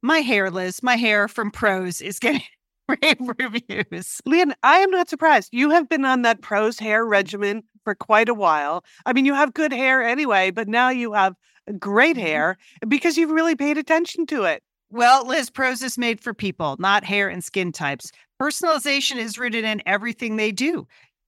My 0.01 0.19
hair, 0.19 0.49
Liz, 0.49 0.81
my 0.81 0.95
hair 0.95 1.27
from 1.27 1.51
Prose 1.51 2.01
is 2.01 2.19
getting 2.19 2.41
rave 2.89 3.17
reviews. 3.19 4.21
Lian, 4.25 4.53
I 4.63 4.77
am 4.77 4.91
not 4.91 5.09
surprised. 5.09 5.49
You 5.51 5.69
have 5.71 5.89
been 5.89 6.05
on 6.05 6.23
that 6.23 6.41
Prose 6.41 6.79
hair 6.79 7.05
regimen 7.05 7.63
for 7.83 7.95
quite 7.95 8.29
a 8.29 8.33
while. 8.33 8.83
I 9.05 9.13
mean, 9.13 9.25
you 9.25 9.33
have 9.33 9.53
good 9.53 9.71
hair 9.71 10.03
anyway, 10.03 10.51
but 10.51 10.67
now 10.67 10.89
you 10.89 11.13
have 11.13 11.35
great 11.79 12.15
mm-hmm. 12.15 12.25
hair 12.25 12.57
because 12.87 13.17
you've 13.17 13.31
really 13.31 13.55
paid 13.55 13.77
attention 13.77 14.25
to 14.27 14.43
it. 14.43 14.63
Well, 14.89 15.27
Liz, 15.27 15.49
Prose 15.49 15.83
is 15.83 15.97
made 15.97 16.21
for 16.21 16.33
people, 16.33 16.77
not 16.79 17.03
hair 17.03 17.27
and 17.27 17.43
skin 17.43 17.73
types. 17.73 18.11
Personalization 18.41 19.17
is 19.17 19.37
rooted 19.37 19.65
in 19.65 19.81
everything 19.85 20.37
they 20.37 20.51
do 20.51 20.87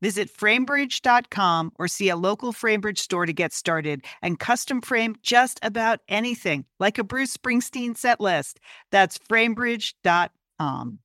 Visit 0.00 0.34
framebridge.com 0.34 1.72
or 1.78 1.88
see 1.88 2.08
a 2.08 2.16
local 2.16 2.52
FrameBridge 2.52 2.98
store 2.98 3.26
to 3.26 3.32
get 3.32 3.52
started 3.52 4.04
and 4.22 4.38
custom 4.38 4.80
frame 4.80 5.16
just 5.22 5.60
about 5.62 6.00
anything, 6.08 6.64
like 6.78 6.98
a 6.98 7.04
Bruce 7.04 7.36
Springsteen 7.36 7.96
set 7.96 8.20
list. 8.20 8.60
That's 8.90 9.18
framebridge.com. 9.18 10.98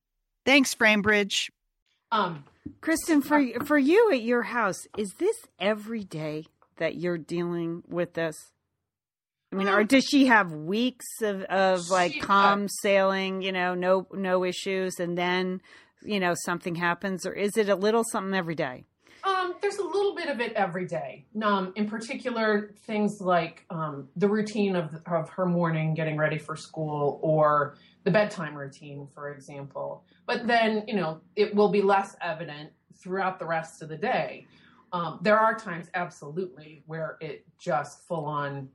Thanks, 0.45 0.75
FrameBridge. 0.75 1.49
Um, 2.11 2.45
Kristin, 2.81 3.23
for 3.23 3.65
for 3.65 3.77
you 3.77 4.11
at 4.11 4.21
your 4.21 4.43
house, 4.43 4.87
is 4.97 5.13
this 5.17 5.35
every 5.59 6.03
day 6.03 6.45
that 6.77 6.95
you're 6.95 7.17
dealing 7.17 7.83
with 7.87 8.13
this? 8.13 8.51
I 9.51 9.57
mean, 9.57 9.67
or 9.69 9.81
um, 9.81 9.87
does 9.87 10.05
she 10.05 10.25
have 10.25 10.51
weeks 10.51 11.05
of, 11.21 11.43
of 11.43 11.89
like 11.89 12.13
she, 12.13 12.19
calm 12.19 12.65
uh, 12.65 12.67
sailing, 12.81 13.41
you 13.41 13.51
know, 13.51 13.73
no 13.73 14.07
no 14.11 14.43
issues, 14.43 14.99
and 14.99 15.17
then 15.17 15.61
you 16.03 16.19
know 16.19 16.35
something 16.45 16.75
happens, 16.75 17.25
or 17.25 17.33
is 17.33 17.57
it 17.57 17.69
a 17.69 17.75
little 17.75 18.03
something 18.03 18.33
every 18.33 18.55
day? 18.55 18.85
Um, 19.23 19.55
there's 19.61 19.77
a 19.77 19.83
little 19.83 20.13
bit 20.13 20.29
of 20.29 20.39
it 20.39 20.53
every 20.53 20.85
day. 20.85 21.25
Um, 21.41 21.73
in 21.75 21.89
particular, 21.89 22.73
things 22.85 23.19
like 23.21 23.65
um, 23.69 24.07
the 24.15 24.27
routine 24.27 24.75
of 24.75 24.95
of 25.07 25.29
her 25.29 25.45
morning, 25.45 25.93
getting 25.95 26.17
ready 26.17 26.37
for 26.37 26.55
school, 26.55 27.19
or 27.21 27.75
the 28.03 28.11
bedtime 28.11 28.55
routine, 28.55 29.07
for 29.13 29.31
example. 29.31 30.03
But 30.27 30.47
then, 30.47 30.83
you 30.87 30.95
know, 30.95 31.21
it 31.35 31.53
will 31.55 31.69
be 31.69 31.81
less 31.81 32.15
evident 32.21 32.71
throughout 32.95 33.39
the 33.39 33.45
rest 33.45 33.81
of 33.81 33.89
the 33.89 33.97
day. 33.97 34.47
Um, 34.93 35.19
there 35.21 35.39
are 35.39 35.55
times, 35.57 35.89
absolutely, 35.93 36.83
where 36.85 37.17
it 37.19 37.45
just 37.59 38.07
full 38.07 38.25
on 38.25 38.69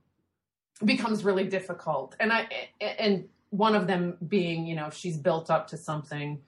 becomes 0.83 1.23
really 1.23 1.45
difficult. 1.45 2.15
And 2.19 2.31
I 2.33 2.47
and 2.79 3.27
one 3.51 3.75
of 3.75 3.87
them 3.87 4.17
being, 4.27 4.65
you 4.65 4.75
know, 4.75 4.89
she's 4.89 5.17
built 5.17 5.49
up 5.49 5.67
to 5.67 5.77
something. 5.77 6.39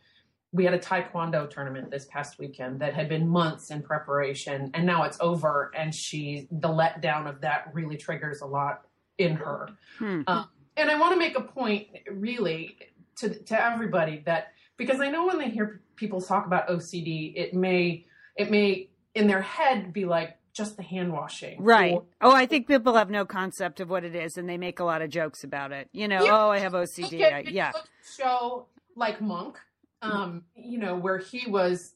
We 0.54 0.66
had 0.66 0.74
a 0.74 0.80
taekwondo 0.80 1.50
tournament 1.50 1.92
this 1.92 2.06
past 2.06 2.40
weekend 2.40 2.80
that 2.82 2.94
had 2.94 3.10
been 3.10 3.28
months 3.28 3.72
in 3.72 3.82
preparation, 3.82 4.72
and 4.74 4.86
now 4.86 5.04
it's 5.04 5.18
over. 5.20 5.72
And 5.76 5.94
she, 5.94 6.48
the 6.52 6.70
letdown 6.70 7.28
of 7.28 7.42
that 7.42 7.72
really 7.74 7.98
triggers 7.98 8.42
a 8.42 8.46
lot 8.46 8.84
in 9.18 9.36
her. 9.36 9.70
Hmm. 9.98 10.22
Um, 10.28 10.50
and 10.78 10.90
I 10.90 11.00
want 11.00 11.14
to 11.14 11.20
make 11.20 11.38
a 11.38 11.42
point, 11.42 11.88
really, 12.12 12.78
to 13.18 13.34
to 13.34 13.66
everybody 13.66 14.24
that 14.26 14.54
because 14.78 15.00
I 15.00 15.10
know 15.10 15.26
when 15.26 15.38
they 15.38 15.50
hear 15.50 15.82
people 15.96 16.22
talk 16.22 16.46
about 16.46 16.68
OCD, 16.68 17.34
it 17.36 17.54
may 17.54 18.06
it 18.36 18.50
may 18.50 18.90
in 19.16 19.28
their 19.28 19.42
head 19.42 19.94
be 19.94 20.06
like, 20.06 20.38
just 20.54 20.78
the 20.78 20.84
hand 20.84 21.12
washing. 21.12 21.62
Right. 21.62 21.94
Or, 21.94 22.06
oh, 22.22 22.32
I 22.32 22.46
think 22.46 22.68
people 22.68 22.96
have 22.96 23.10
no 23.10 23.26
concept 23.26 23.80
of 23.80 23.90
what 23.90 24.04
it 24.04 24.16
is 24.16 24.38
and 24.38 24.48
they 24.48 24.58
make 24.58 24.80
a 24.80 24.84
lot 24.84 25.02
of 25.02 25.10
jokes 25.10 25.44
about 25.44 25.72
it. 25.72 25.90
You 25.92 26.08
know, 26.08 26.24
yeah, 26.24 26.46
oh, 26.46 26.50
I 26.50 26.60
have 26.60 26.74
OCD. 26.74 27.32
I, 27.32 27.40
yeah. 27.48 27.72
Show 28.18 28.68
like 28.96 29.22
Monk, 29.22 29.58
um, 30.04 30.44
you 30.56 30.78
know, 30.78 30.96
where 30.96 31.18
he 31.18 31.50
was, 31.50 31.96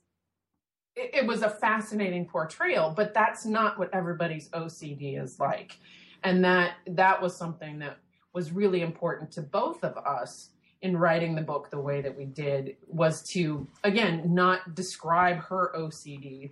it, 0.96 1.24
it 1.24 1.28
was 1.28 1.42
a 1.42 1.50
fascinating 1.50 2.26
portrayal, 2.26 2.94
but 2.96 3.14
that's 3.14 3.46
not 3.46 3.78
what 3.78 3.94
everybody's 3.94 4.50
OCD 4.50 5.22
is 5.22 5.40
like. 5.40 5.78
And 6.24 6.44
that, 6.44 6.76
that 6.88 7.22
was 7.22 7.36
something 7.36 7.80
that 7.80 7.98
was 8.34 8.52
really 8.52 8.82
important 8.82 9.32
to 9.32 9.42
both 9.42 9.84
of 9.84 9.98
us 9.98 10.50
in 10.82 10.96
writing 10.96 11.36
the 11.36 11.42
book 11.42 11.70
the 11.72 11.80
way 11.80 12.02
that 12.02 12.16
we 12.16 12.26
did 12.26 12.78
was 12.88 13.24
to, 13.34 13.68
again, 13.84 14.34
not 14.34 14.76
describe 14.76 15.38
her 15.38 15.72
OCD 15.76 16.52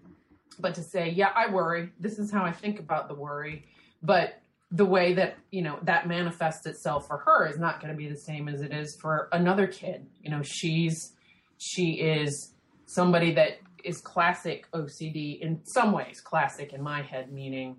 but 0.60 0.76
to 0.76 0.84
say, 0.84 1.10
yeah, 1.10 1.32
I 1.36 1.52
worry. 1.52 1.90
This 2.00 2.20
is 2.20 2.32
how 2.32 2.44
I 2.44 2.52
think 2.52 2.80
about 2.80 3.08
the 3.08 3.16
worry. 3.16 3.66
But 4.02 4.42
the 4.72 4.86
way 4.86 5.14
that, 5.14 5.38
you 5.52 5.62
know, 5.62 5.80
that 5.84 6.08
manifests 6.08 6.66
itself 6.66 7.08
for 7.08 7.18
her 7.18 7.48
is 7.48 7.58
not 7.58 7.82
going 7.82 7.94
to 7.94 7.98
be 7.98 8.10
the 8.10 8.18
same 8.18 8.48
as 8.48 8.62
it 8.62 8.74
is 8.74 8.96
for 8.96 9.30
another 9.32 9.68
kid. 9.68 10.06
You 10.22 10.32
know, 10.32 10.42
she's, 10.44 11.14
she 11.58 11.94
is 11.94 12.54
somebody 12.86 13.34
that 13.34 13.60
is 13.84 14.02
classic 14.02 14.68
OCD 14.72 15.40
in 15.40 15.62
some 15.66 15.92
ways, 15.92 16.22
classic 16.22 16.74
in 16.74 16.82
my 16.82 17.02
head, 17.02 17.32
meaning 17.32 17.78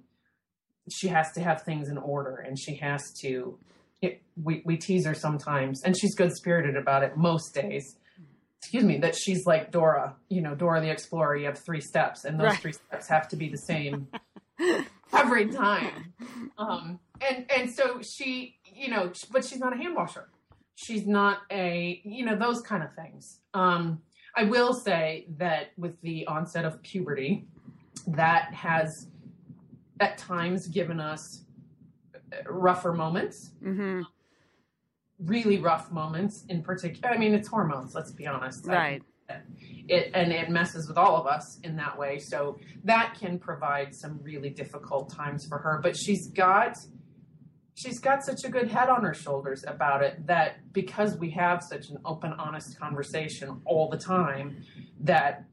she 0.91 1.09
has 1.09 1.33
to 1.33 1.41
have 1.41 1.63
things 1.63 1.89
in 1.89 1.99
order 1.99 2.37
and 2.37 2.59
she 2.59 2.77
has 2.77 3.13
to, 3.21 3.59
it, 4.01 4.23
we, 4.41 4.63
we 4.65 4.77
tease 4.77 5.05
her 5.05 5.15
sometimes 5.15 5.83
and 5.83 5.99
she's 5.99 6.15
good 6.15 6.33
spirited 6.33 6.77
about 6.77 7.03
it 7.03 7.17
most 7.17 7.55
days 7.55 7.97
excuse 8.67 8.85
me, 8.85 8.99
that 8.99 9.15
she's 9.15 9.47
like 9.47 9.71
Dora, 9.71 10.17
you 10.29 10.41
know, 10.41 10.57
Dora 10.57 10.81
the 10.81 10.91
Explorer. 10.91 11.37
You 11.37 11.47
have 11.47 11.59
three 11.59 11.81
steps, 11.81 12.25
and 12.25 12.39
those 12.39 12.47
right. 12.49 12.59
three 12.59 12.73
steps 12.73 13.09
have 13.09 13.29
to 13.29 13.37
be 13.37 13.49
the 13.49 13.59
same 13.59 14.09
every 15.13 15.49
time. 15.49 16.13
Um, 16.59 16.99
and 17.21 17.47
and 17.55 17.73
so 17.73 18.01
she, 18.03 18.59
you 18.65 18.91
know, 18.91 19.13
but 19.31 19.45
she's 19.45 19.61
not 19.61 19.73
a 19.73 19.77
hand 19.77 19.95
washer. 19.95 20.29
She's 20.77 21.07
not 21.07 21.41
a, 21.51 22.01
you 22.05 22.25
know, 22.25 22.37
those 22.37 22.61
kind 22.61 22.83
of 22.83 22.95
things. 22.95 23.41
Um, 23.55 24.01
I 24.37 24.45
will 24.45 24.73
say 24.73 25.27
that 25.39 25.73
with 25.77 26.01
the 26.03 26.27
onset 26.27 26.65
of 26.65 26.81
puberty, 26.83 27.47
that 28.07 28.55
has 28.55 29.09
at 29.99 30.19
times 30.19 30.69
given 30.69 31.01
us 31.01 31.43
rougher 32.47 32.93
moments. 32.93 33.51
Mm-hmm 33.65 34.03
really 35.21 35.59
rough 35.59 35.91
moments 35.91 36.45
in 36.49 36.63
particular. 36.63 37.11
I 37.11 37.19
mean, 37.19 37.35
it's 37.35 37.49
hormones, 37.49 37.95
let's 37.95 38.13
be 38.13 38.27
honest. 38.27 38.67
Right. 38.67 39.03
it, 39.89 40.11
and 40.15 40.33
it 40.33 40.51
messes 40.51 40.89
with 40.89 40.99
all 40.99 41.17
of 41.17 41.27
us 41.27 41.59
in 41.65 41.77
that 41.77 41.99
way. 41.99 42.19
So 42.19 42.59
that 42.85 43.17
can 43.19 43.39
provide 43.39 43.95
some 43.95 44.21
really 44.23 44.51
difficult 44.51 45.11
times 45.11 45.47
for 45.47 45.59
her. 45.59 45.81
But 45.83 45.97
she's 45.97 46.29
got 46.29 46.77
she's 47.77 48.01
got 48.01 48.25
such 48.25 48.45
a 48.45 48.49
good 48.49 48.69
head 48.69 48.89
on 48.89 49.05
her 49.05 49.15
shoulders 49.15 49.65
about 49.69 50.03
it 50.03 50.27
that 50.27 50.73
because 50.73 51.17
we 51.19 51.31
have 51.31 51.63
such 51.63 51.91
an 51.91 51.99
open, 52.05 52.33
honest 52.33 52.79
conversation 52.81 53.61
all 53.65 53.89
the 53.89 53.99
time, 53.99 54.65
that 55.01 55.45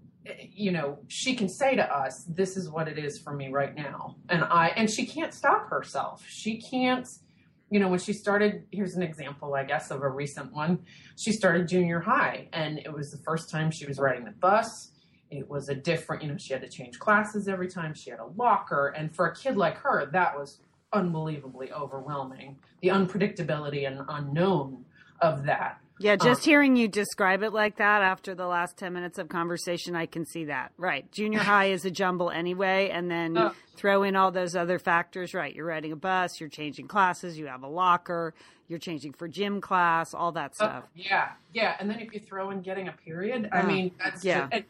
you 0.53 0.71
know 0.71 0.97
she 1.09 1.35
can 1.35 1.49
say 1.49 1.75
to 1.75 1.83
us 1.95 2.23
this 2.29 2.55
is 2.55 2.69
what 2.69 2.87
it 2.87 2.97
is 2.97 3.19
for 3.19 3.33
me 3.33 3.49
right 3.49 3.75
now 3.75 4.15
and 4.29 4.41
i 4.45 4.67
and 4.77 4.89
she 4.89 5.05
can't 5.05 5.33
stop 5.33 5.69
herself 5.69 6.23
she 6.25 6.61
can't 6.61 7.09
you 7.73 7.79
know, 7.79 7.87
when 7.87 7.97
she 7.97 8.13
started, 8.13 8.67
here's 8.69 8.93
an 8.93 9.01
example, 9.01 9.55
I 9.55 9.63
guess, 9.63 9.89
of 9.89 10.03
a 10.03 10.07
recent 10.07 10.53
one. 10.53 10.85
She 11.17 11.31
started 11.31 11.67
junior 11.67 11.99
high, 11.99 12.47
and 12.53 12.77
it 12.77 12.93
was 12.93 13.09
the 13.09 13.17
first 13.17 13.49
time 13.49 13.71
she 13.71 13.87
was 13.87 13.97
riding 13.97 14.25
the 14.25 14.31
bus. 14.31 14.91
It 15.31 15.49
was 15.49 15.69
a 15.69 15.73
different, 15.73 16.21
you 16.21 16.29
know, 16.29 16.37
she 16.37 16.53
had 16.53 16.61
to 16.61 16.69
change 16.69 16.99
classes 16.99 17.47
every 17.47 17.67
time. 17.67 17.95
She 17.95 18.11
had 18.11 18.19
a 18.19 18.27
locker. 18.35 18.89
And 18.89 19.15
for 19.15 19.25
a 19.25 19.35
kid 19.35 19.57
like 19.57 19.77
her, 19.79 20.07
that 20.11 20.37
was 20.37 20.59
unbelievably 20.93 21.71
overwhelming. 21.73 22.57
The 22.81 22.89
unpredictability 22.89 23.87
and 23.87 24.01
unknown 24.07 24.85
of 25.21 25.45
that. 25.45 25.79
Yeah, 25.99 26.15
just 26.15 26.41
um, 26.41 26.45
hearing 26.45 26.75
you 26.75 26.87
describe 26.87 27.43
it 27.43 27.53
like 27.53 27.77
that 27.77 28.01
after 28.01 28.33
the 28.33 28.47
last 28.47 28.77
10 28.77 28.93
minutes 28.93 29.19
of 29.19 29.29
conversation, 29.29 29.95
I 29.95 30.05
can 30.05 30.25
see 30.25 30.45
that. 30.45 30.71
Right. 30.77 31.09
Junior 31.11 31.39
high 31.43 31.67
is 31.67 31.85
a 31.85 31.91
jumble 31.91 32.29
anyway. 32.29 32.89
And 32.91 33.09
then 33.09 33.37
uh, 33.37 33.53
throw 33.75 34.03
in 34.03 34.15
all 34.15 34.31
those 34.31 34.55
other 34.55 34.79
factors. 34.79 35.33
Right. 35.33 35.55
You're 35.55 35.67
riding 35.67 35.91
a 35.91 35.95
bus, 35.95 36.39
you're 36.39 36.49
changing 36.49 36.87
classes, 36.87 37.37
you 37.37 37.45
have 37.47 37.63
a 37.63 37.67
locker, 37.67 38.33
you're 38.67 38.79
changing 38.79 39.13
for 39.13 39.27
gym 39.27 39.61
class, 39.61 40.13
all 40.13 40.31
that 40.33 40.51
uh, 40.51 40.55
stuff. 40.55 40.83
Uh, 40.83 40.87
yeah. 40.95 41.29
Yeah. 41.53 41.75
And 41.79 41.89
then 41.89 41.99
if 41.99 42.13
you 42.13 42.19
throw 42.19 42.49
in 42.49 42.61
getting 42.61 42.87
a 42.87 42.93
period, 42.93 43.49
I 43.51 43.61
uh, 43.61 43.67
mean, 43.67 43.91
that's 44.03 44.25
yeah. 44.25 44.47
Just, 44.51 44.63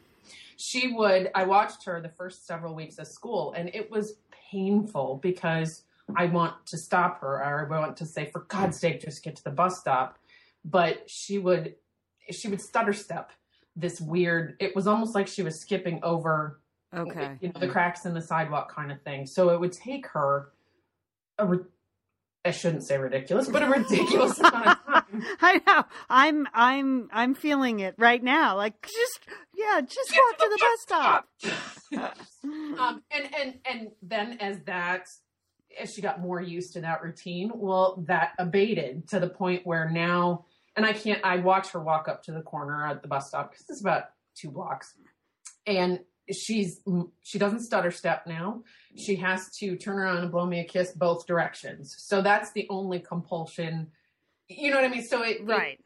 she 0.57 0.93
would, 0.93 1.31
I 1.33 1.45
watched 1.45 1.85
her 1.85 1.99
the 2.01 2.09
first 2.09 2.45
several 2.45 2.75
weeks 2.75 2.97
of 2.99 3.07
school 3.07 3.53
and 3.57 3.69
it 3.73 3.89
was 3.89 4.15
painful 4.51 5.19
because 5.23 5.83
I 6.15 6.25
want 6.25 6.65
to 6.67 6.77
stop 6.77 7.21
her 7.21 7.35
or 7.43 7.67
I 7.73 7.79
want 7.79 7.97
to 7.97 8.05
say, 8.05 8.29
for 8.31 8.41
God's 8.41 8.79
sake, 8.79 9.01
just 9.01 9.23
get 9.23 9.35
to 9.37 9.43
the 9.43 9.51
bus 9.51 9.79
stop. 9.79 10.17
But 10.65 11.09
she 11.09 11.37
would, 11.39 11.75
she 12.31 12.47
would 12.47 12.61
stutter 12.61 12.93
step 12.93 13.31
this 13.75 13.99
weird, 13.99 14.55
it 14.59 14.75
was 14.75 14.85
almost 14.87 15.15
like 15.15 15.27
she 15.27 15.41
was 15.41 15.59
skipping 15.59 15.99
over, 16.03 16.59
Okay. 16.95 17.37
you 17.41 17.47
know, 17.49 17.59
the 17.59 17.67
cracks 17.67 18.05
in 18.05 18.13
the 18.13 18.21
sidewalk 18.21 18.73
kind 18.73 18.91
of 18.91 19.01
thing. 19.01 19.25
So 19.25 19.49
it 19.49 19.59
would 19.59 19.71
take 19.73 20.05
her 20.09 20.51
a, 21.39 21.47
I 22.45 22.51
shouldn't 22.51 22.85
say 22.85 22.97
ridiculous, 22.99 23.47
but 23.49 23.63
a 23.63 23.67
ridiculous 23.67 24.37
amount 24.39 24.67
of 24.67 24.77
time. 24.85 25.23
I 25.41 25.61
know. 25.65 25.83
I'm 26.09 26.47
I'm 26.53 27.09
I'm 27.11 27.33
feeling 27.35 27.79
it 27.79 27.95
right 27.97 28.21
now. 28.21 28.57
Like 28.57 28.79
just 28.83 29.19
yeah, 29.55 29.81
just 29.81 30.13
walk 30.15 30.37
to 30.37 30.49
the 30.49 30.59
bus 30.61 30.81
stop. 30.81 32.17
um, 32.79 33.01
and 33.11 33.29
and 33.35 33.53
and 33.65 33.87
then 34.01 34.37
as 34.39 34.59
that 34.65 35.07
as 35.79 35.93
she 35.93 36.01
got 36.01 36.21
more 36.21 36.41
used 36.41 36.73
to 36.73 36.81
that 36.81 37.03
routine, 37.03 37.51
well, 37.55 38.03
that 38.07 38.31
abated 38.39 39.07
to 39.09 39.19
the 39.19 39.29
point 39.29 39.65
where 39.65 39.89
now, 39.89 40.45
and 40.75 40.85
I 40.85 40.93
can't. 40.93 41.23
I 41.23 41.37
watch 41.37 41.71
her 41.71 41.79
walk 41.79 42.07
up 42.07 42.23
to 42.23 42.31
the 42.31 42.41
corner 42.41 42.85
at 42.85 43.01
the 43.01 43.07
bus 43.07 43.27
stop 43.27 43.51
because 43.51 43.65
it's 43.69 43.81
about 43.81 44.05
two 44.35 44.49
blocks, 44.51 44.95
and 45.67 45.99
she's 46.31 46.81
she 47.21 47.37
doesn't 47.37 47.61
stutter 47.61 47.91
step 47.91 48.25
now. 48.27 48.63
She 48.95 49.15
has 49.17 49.49
to 49.59 49.75
turn 49.75 49.97
around 49.97 50.17
and 50.17 50.31
blow 50.31 50.45
me 50.45 50.59
a 50.59 50.63
kiss 50.63 50.91
both 50.91 51.25
directions. 51.27 51.95
So 51.99 52.21
that's 52.21 52.51
the 52.51 52.67
only 52.69 52.99
compulsion. 52.99 53.91
You 54.49 54.71
know 54.71 54.77
what 54.77 54.85
I 54.85 54.89
mean? 54.89 55.03
So 55.03 55.23
it, 55.23 55.37
it 55.41 55.45
Right. 55.45 55.79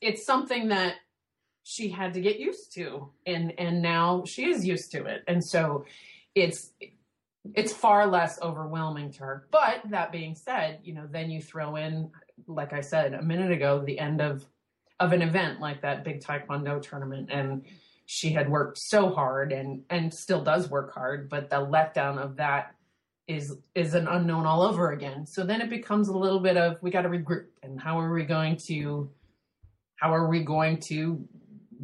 it's 0.00 0.24
something 0.24 0.68
that 0.68 0.94
she 1.62 1.88
had 1.88 2.14
to 2.14 2.20
get 2.20 2.38
used 2.38 2.74
to 2.74 3.10
and 3.26 3.58
and 3.58 3.80
now 3.80 4.22
she 4.26 4.50
is 4.50 4.66
used 4.66 4.92
to 4.92 5.06
it 5.06 5.24
and 5.26 5.42
so 5.42 5.86
it's 6.34 6.72
it's 7.54 7.72
far 7.72 8.06
less 8.06 8.40
overwhelming 8.40 9.10
to 9.12 9.20
her 9.20 9.46
but 9.50 9.80
that 9.90 10.10
being 10.10 10.34
said 10.34 10.78
you 10.82 10.94
know 10.94 11.06
then 11.10 11.30
you 11.30 11.42
throw 11.42 11.76
in 11.76 12.10
like 12.46 12.72
i 12.72 12.80
said 12.80 13.12
a 13.14 13.22
minute 13.22 13.50
ago 13.52 13.82
the 13.84 13.98
end 13.98 14.20
of 14.20 14.44
of 15.00 15.12
an 15.12 15.20
event 15.22 15.60
like 15.60 15.82
that 15.82 16.04
big 16.04 16.20
taekwondo 16.20 16.80
tournament 16.80 17.28
and 17.30 17.62
she 18.06 18.30
had 18.32 18.48
worked 18.48 18.78
so 18.78 19.10
hard 19.10 19.52
and 19.52 19.82
and 19.90 20.12
still 20.12 20.42
does 20.42 20.70
work 20.70 20.94
hard 20.94 21.28
but 21.28 21.50
the 21.50 21.56
letdown 21.56 22.16
of 22.18 22.36
that 22.36 22.74
is 23.26 23.56
is 23.74 23.94
an 23.94 24.06
unknown 24.08 24.46
all 24.46 24.62
over 24.62 24.92
again 24.92 25.26
so 25.26 25.44
then 25.44 25.60
it 25.60 25.68
becomes 25.70 26.08
a 26.08 26.16
little 26.16 26.40
bit 26.40 26.56
of 26.56 26.76
we 26.82 26.90
got 26.90 27.02
to 27.02 27.08
regroup 27.08 27.46
and 27.62 27.80
how 27.80 27.98
are 27.98 28.12
we 28.12 28.22
going 28.24 28.56
to 28.56 29.10
how 29.96 30.12
are 30.14 30.28
we 30.28 30.40
going 30.42 30.78
to 30.78 31.26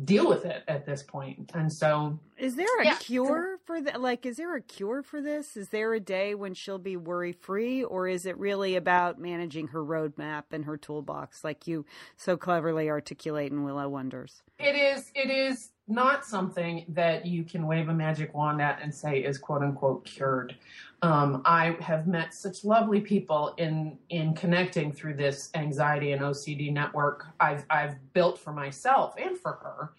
deal 0.04 0.28
with 0.28 0.44
it 0.44 0.62
at 0.68 0.84
this 0.86 1.02
point? 1.02 1.50
and 1.54 1.72
so 1.72 2.18
Is 2.38 2.56
there 2.56 2.66
a 2.80 2.84
Yeah. 2.84 2.96
cure 2.96 3.49
for 3.70 3.80
that? 3.82 4.00
Like, 4.00 4.26
is 4.26 4.36
there 4.36 4.56
a 4.56 4.60
cure 4.60 5.02
for 5.02 5.20
this? 5.20 5.56
Is 5.56 5.68
there 5.68 5.94
a 5.94 6.00
day 6.00 6.34
when 6.34 6.54
she'll 6.54 6.78
be 6.78 6.96
worry 6.96 7.32
free, 7.32 7.84
or 7.84 8.08
is 8.08 8.26
it 8.26 8.36
really 8.36 8.74
about 8.74 9.20
managing 9.20 9.68
her 9.68 9.84
roadmap 9.84 10.44
and 10.50 10.64
her 10.64 10.76
toolbox, 10.76 11.44
like 11.44 11.66
you 11.66 11.86
so 12.16 12.36
cleverly 12.36 12.90
articulate 12.90 13.52
in 13.52 13.62
Willow 13.62 13.88
Wonders? 13.88 14.42
it 14.60 14.76
is 14.76 15.10
it 15.14 15.30
is 15.30 15.70
not 15.88 16.24
something 16.24 16.84
that 16.88 17.26
you 17.26 17.42
can 17.42 17.66
wave 17.66 17.88
a 17.88 17.94
magic 17.94 18.32
wand 18.34 18.60
at 18.60 18.80
and 18.82 18.94
say 18.94 19.18
is 19.20 19.38
quote 19.38 19.62
unquote 19.62 20.04
cured 20.04 20.54
um, 21.02 21.42
i 21.44 21.76
have 21.80 22.06
met 22.06 22.34
such 22.34 22.64
lovely 22.64 23.00
people 23.00 23.54
in 23.56 23.98
in 24.10 24.34
connecting 24.34 24.92
through 24.92 25.14
this 25.14 25.50
anxiety 25.54 26.12
and 26.12 26.22
ocd 26.22 26.72
network 26.72 27.26
i've 27.40 27.64
i've 27.70 27.96
built 28.12 28.38
for 28.38 28.52
myself 28.52 29.14
and 29.18 29.36
for 29.38 29.52
her 29.52 29.92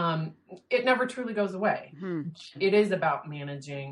um, 0.00 0.18
it 0.70 0.84
never 0.84 1.04
truly 1.06 1.34
goes 1.40 1.54
away 1.54 1.80
Hmm. 2.00 2.22
it 2.60 2.72
is 2.74 2.88
about 2.98 3.28
managing 3.36 3.88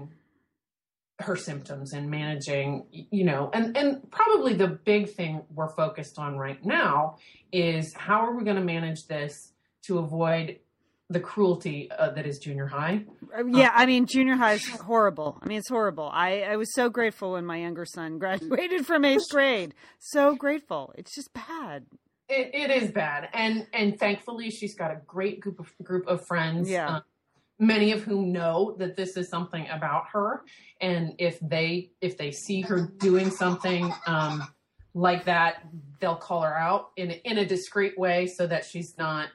her 1.21 1.37
symptoms 1.37 1.93
and 1.93 2.11
managing 2.11 2.87
you 2.91 3.25
know 3.25 3.43
and 3.55 3.77
and 3.77 3.89
probably 4.11 4.53
the 4.55 4.67
big 4.93 5.09
thing 5.11 5.43
we're 5.57 5.69
focused 5.85 6.19
on 6.19 6.37
right 6.37 6.63
now 6.65 7.17
is 7.53 7.95
how 7.95 8.19
are 8.27 8.35
we 8.37 8.43
going 8.49 8.57
to 8.57 8.69
manage 8.77 9.07
this 9.07 9.53
to 9.87 9.99
avoid 9.99 10.59
the 11.11 11.21
cruelty 11.21 11.89
uh, 11.99 12.11
that 12.11 12.27
is 12.27 12.39
junior 12.39 12.67
high 12.67 13.05
Uh, 13.39 13.45
Yeah, 13.47 13.71
I 13.75 13.85
mean, 13.87 14.07
junior 14.07 14.37
high 14.37 14.55
is 14.55 14.67
horrible. 14.67 15.39
I 15.43 15.47
mean, 15.49 15.59
it's 15.59 15.69
horrible. 15.69 16.09
I, 16.13 16.41
I 16.53 16.57
was 16.57 16.73
so 16.75 16.89
grateful 16.89 17.33
when 17.33 17.45
my 17.45 17.59
younger 17.59 17.85
son 17.85 18.19
graduated 18.23 18.87
from 18.87 19.05
eighth 19.05 19.29
grade. 19.31 19.75
So 20.01 20.35
grateful. 20.35 20.93
It's 20.97 21.15
just 21.15 21.31
bad. 21.35 21.85
It, 22.29 22.51
it 22.55 22.71
is 22.71 22.91
bad. 22.91 23.29
And 23.33 23.67
and 23.73 23.99
thankfully 23.99 24.51
she's 24.51 24.75
got 24.75 24.91
a 24.91 25.01
great 25.07 25.41
group 25.41 25.61
of 25.61 25.73
group 25.83 26.07
of 26.07 26.27
friends 26.27 26.69
Yeah. 26.69 26.97
uh, 26.97 27.01
many 27.59 27.93
of 27.93 28.03
whom 28.03 28.33
know 28.33 28.75
that 28.79 28.97
this 28.97 29.17
is 29.17 29.29
something 29.29 29.67
about 29.71 30.05
her. 30.13 30.43
And 30.81 31.15
if 31.19 31.39
they 31.41 31.91
if 32.01 32.17
they 32.17 32.31
see 32.31 32.63
her 32.63 32.91
doing 32.99 33.31
something 33.31 33.93
um 34.07 34.47
like 34.95 35.25
that 35.25 35.65
they'll 36.01 36.17
call 36.17 36.43
her 36.43 36.57
out 36.57 36.91
in 36.97 37.11
in 37.11 37.39
a 37.39 37.47
discreet 37.47 37.99
way 37.99 38.27
so 38.27 38.47
that 38.47 38.65
she's 38.65 38.97
not 38.97 39.29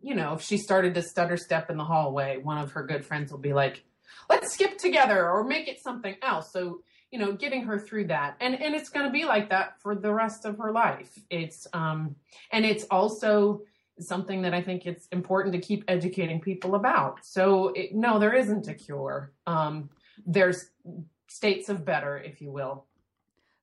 you 0.00 0.14
know 0.14 0.32
if 0.34 0.40
she 0.40 0.56
started 0.56 0.94
to 0.94 1.02
stutter 1.02 1.36
step 1.36 1.68
in 1.68 1.76
the 1.76 1.84
hallway 1.84 2.38
one 2.38 2.56
of 2.56 2.72
her 2.72 2.82
good 2.86 3.04
friends 3.04 3.30
will 3.30 3.38
be 3.38 3.52
like 3.52 3.84
let's 4.30 4.52
skip 4.54 4.78
together 4.78 5.28
or 5.30 5.44
make 5.44 5.68
it 5.68 5.80
something 5.82 6.16
else. 6.22 6.52
So 6.52 6.82
you 7.12 7.18
know 7.18 7.32
getting 7.32 7.62
her 7.62 7.78
through 7.78 8.06
that. 8.06 8.36
And 8.40 8.60
and 8.60 8.74
it's 8.74 8.88
going 8.88 9.06
to 9.06 9.12
be 9.12 9.24
like 9.24 9.50
that 9.50 9.80
for 9.80 9.94
the 9.94 10.12
rest 10.12 10.44
of 10.44 10.58
her 10.58 10.72
life. 10.72 11.16
It's 11.30 11.68
um 11.72 12.16
and 12.50 12.64
it's 12.64 12.84
also 12.90 13.62
something 14.00 14.40
that 14.40 14.54
i 14.54 14.60
think 14.60 14.86
it's 14.86 15.06
important 15.08 15.54
to 15.54 15.60
keep 15.60 15.84
educating 15.86 16.40
people 16.40 16.74
about. 16.74 17.24
So 17.24 17.68
it, 17.76 17.94
no 17.94 18.18
there 18.18 18.34
isn't 18.34 18.66
a 18.66 18.74
cure. 18.74 19.32
Um 19.46 19.90
there's 20.26 20.70
states 21.28 21.68
of 21.68 21.84
better 21.84 22.18
if 22.18 22.40
you 22.40 22.50
will 22.50 22.86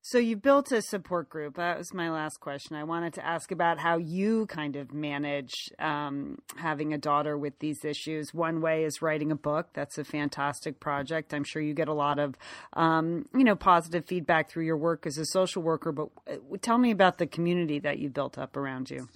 So 0.02 0.18
you 0.18 0.38
built 0.38 0.72
a 0.72 0.82
support 0.82 1.30
group. 1.30 1.58
That 1.58 1.78
was 1.78 1.93
my 1.93 2.10
last 2.10 2.39
question. 2.39 2.78
I 2.78 2.86
wanted 2.86 3.14
to 3.16 3.26
ask 3.26 3.52
about 3.52 3.80
how 3.80 3.97
you 3.97 4.45
kind 4.45 4.78
of 4.78 4.93
manage 4.93 5.54
um, 5.78 6.39
having 6.56 6.93
a 6.93 6.97
daughter 6.97 7.38
with 7.38 7.60
these 7.60 7.84
issues. 7.84 8.34
One 8.34 8.62
way 8.62 8.86
is 8.86 9.02
writing 9.02 9.30
a 9.30 9.36
book. 9.36 9.68
That's 9.74 9.97
a 9.97 10.06
fantastic 10.06 10.80
project. 10.80 11.34
I'm 11.34 11.43
sure 11.43 11.62
you 11.62 11.74
get 11.74 11.89
a 11.89 11.93
lot 11.93 12.18
of, 12.18 12.36
um, 12.74 13.26
you 13.34 13.43
know, 13.43 13.56
positive 13.56 14.06
feedback 14.06 14.50
through 14.50 14.66
your 14.66 14.78
work 14.78 15.06
as 15.06 15.18
a 15.18 15.26
social 15.26 15.62
worker. 15.62 15.91
But 15.91 16.10
uh, 16.28 16.38
tell 16.62 16.78
me 16.78 16.91
about 16.91 17.18
the 17.18 17.28
community 17.28 17.80
that 17.80 18.00
you 18.00 18.10
built 18.10 18.38
up 18.38 18.56
around 18.56 18.89
you. 18.89 19.10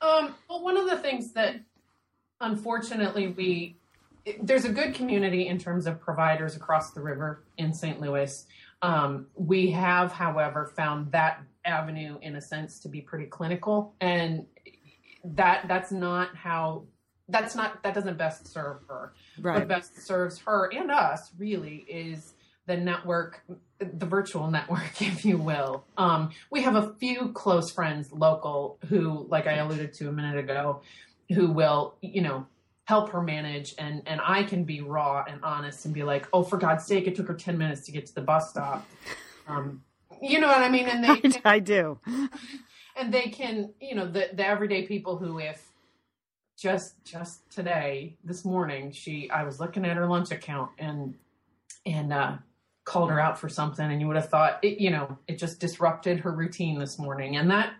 Um, 0.00 0.36
well, 0.48 0.62
one 0.62 0.76
of 0.76 0.88
the 0.88 0.98
things 0.98 1.32
that 1.32 1.56
unfortunately 2.40 3.28
we 3.28 3.76
there's 4.42 4.64
a 4.64 4.72
good 4.72 4.94
community 4.94 5.48
in 5.48 5.58
terms 5.58 5.86
of 5.86 6.00
providers 6.00 6.54
across 6.54 6.92
the 6.92 7.00
river 7.00 7.42
in 7.56 7.72
St. 7.72 8.00
Louis. 8.00 8.46
Um, 8.82 9.26
we 9.34 9.70
have, 9.72 10.12
however, 10.12 10.72
found 10.76 11.12
that 11.12 11.42
avenue 11.64 12.18
in 12.22 12.36
a 12.36 12.40
sense 12.40 12.78
to 12.80 12.88
be 12.88 13.00
pretty 13.00 13.26
clinical, 13.26 13.94
and 14.00 14.46
that 15.24 15.66
that's 15.66 15.90
not 15.90 16.34
how 16.36 16.84
that's 17.28 17.54
not 17.54 17.82
that 17.82 17.94
doesn't 17.94 18.16
best 18.16 18.46
serve 18.46 18.78
her. 18.88 19.12
What 19.40 19.68
best 19.68 20.06
serves 20.06 20.38
her 20.40 20.70
and 20.72 20.90
us 20.90 21.30
really 21.36 21.84
is 21.88 22.34
the 22.66 22.76
network, 22.76 23.42
the 23.78 24.06
virtual 24.06 24.50
network, 24.50 24.92
if 25.02 25.24
you 25.24 25.38
will. 25.38 25.84
Um, 25.96 26.30
we 26.50 26.62
have 26.62 26.76
a 26.76 26.94
few 27.00 27.32
close 27.32 27.72
friends 27.72 28.12
local 28.12 28.78
who, 28.88 29.26
like 29.28 29.46
I 29.46 29.54
alluded 29.54 29.94
to 29.94 30.08
a 30.08 30.12
minute 30.12 30.38
ago, 30.38 30.82
who 31.34 31.50
will, 31.50 31.96
you 32.00 32.22
know, 32.22 32.46
help 32.88 33.10
her 33.10 33.20
manage 33.20 33.74
and 33.76 34.02
and 34.06 34.18
I 34.24 34.42
can 34.44 34.64
be 34.64 34.80
raw 34.80 35.22
and 35.28 35.44
honest 35.44 35.84
and 35.84 35.92
be 35.92 36.04
like, 36.04 36.26
oh, 36.32 36.42
for 36.42 36.56
God's 36.56 36.86
sake, 36.86 37.06
it 37.06 37.14
took 37.14 37.28
her 37.28 37.34
ten 37.34 37.58
minutes 37.58 37.82
to 37.84 37.92
get 37.92 38.06
to 38.06 38.14
the 38.14 38.22
bus 38.22 38.48
stop. 38.48 38.88
Um, 39.46 39.82
you 40.22 40.40
know 40.40 40.48
what 40.48 40.62
I 40.62 40.70
mean? 40.70 40.88
And 40.88 41.04
they 41.04 41.38
I 41.44 41.58
do. 41.58 41.98
and 42.96 43.12
they 43.12 43.28
can, 43.28 43.74
you 43.78 43.94
know, 43.94 44.06
the 44.06 44.30
the 44.32 44.46
everyday 44.46 44.86
people 44.86 45.18
who 45.18 45.38
if 45.38 45.62
just 46.56 46.94
just 47.04 47.50
today, 47.50 48.16
this 48.24 48.42
morning, 48.46 48.90
she 48.90 49.28
I 49.30 49.44
was 49.44 49.60
looking 49.60 49.84
at 49.84 49.98
her 49.98 50.06
lunch 50.06 50.30
account 50.30 50.70
and 50.78 51.14
and 51.84 52.10
uh 52.10 52.38
called 52.86 53.10
her 53.10 53.20
out 53.20 53.38
for 53.38 53.50
something 53.50 53.84
and 53.84 54.00
you 54.00 54.06
would 54.06 54.16
have 54.16 54.30
thought 54.30 54.60
it, 54.62 54.80
you 54.80 54.88
know, 54.88 55.18
it 55.28 55.36
just 55.36 55.60
disrupted 55.60 56.20
her 56.20 56.32
routine 56.32 56.78
this 56.78 56.98
morning. 56.98 57.36
And 57.36 57.50
that 57.50 57.74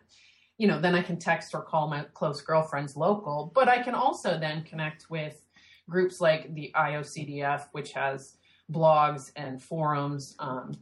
you 0.58 0.66
know, 0.66 0.80
then 0.80 0.94
I 0.94 1.02
can 1.02 1.18
text 1.18 1.54
or 1.54 1.62
call 1.62 1.88
my 1.88 2.04
close 2.14 2.40
girlfriends 2.42 2.96
local, 2.96 3.52
but 3.54 3.68
I 3.68 3.82
can 3.82 3.94
also 3.94 4.38
then 4.38 4.64
connect 4.64 5.08
with 5.08 5.42
groups 5.88 6.20
like 6.20 6.52
the 6.54 6.72
IOCDF, 6.76 7.68
which 7.72 7.92
has 7.92 8.36
blogs 8.70 9.32
and 9.36 9.62
forums, 9.62 10.34
um, 10.40 10.72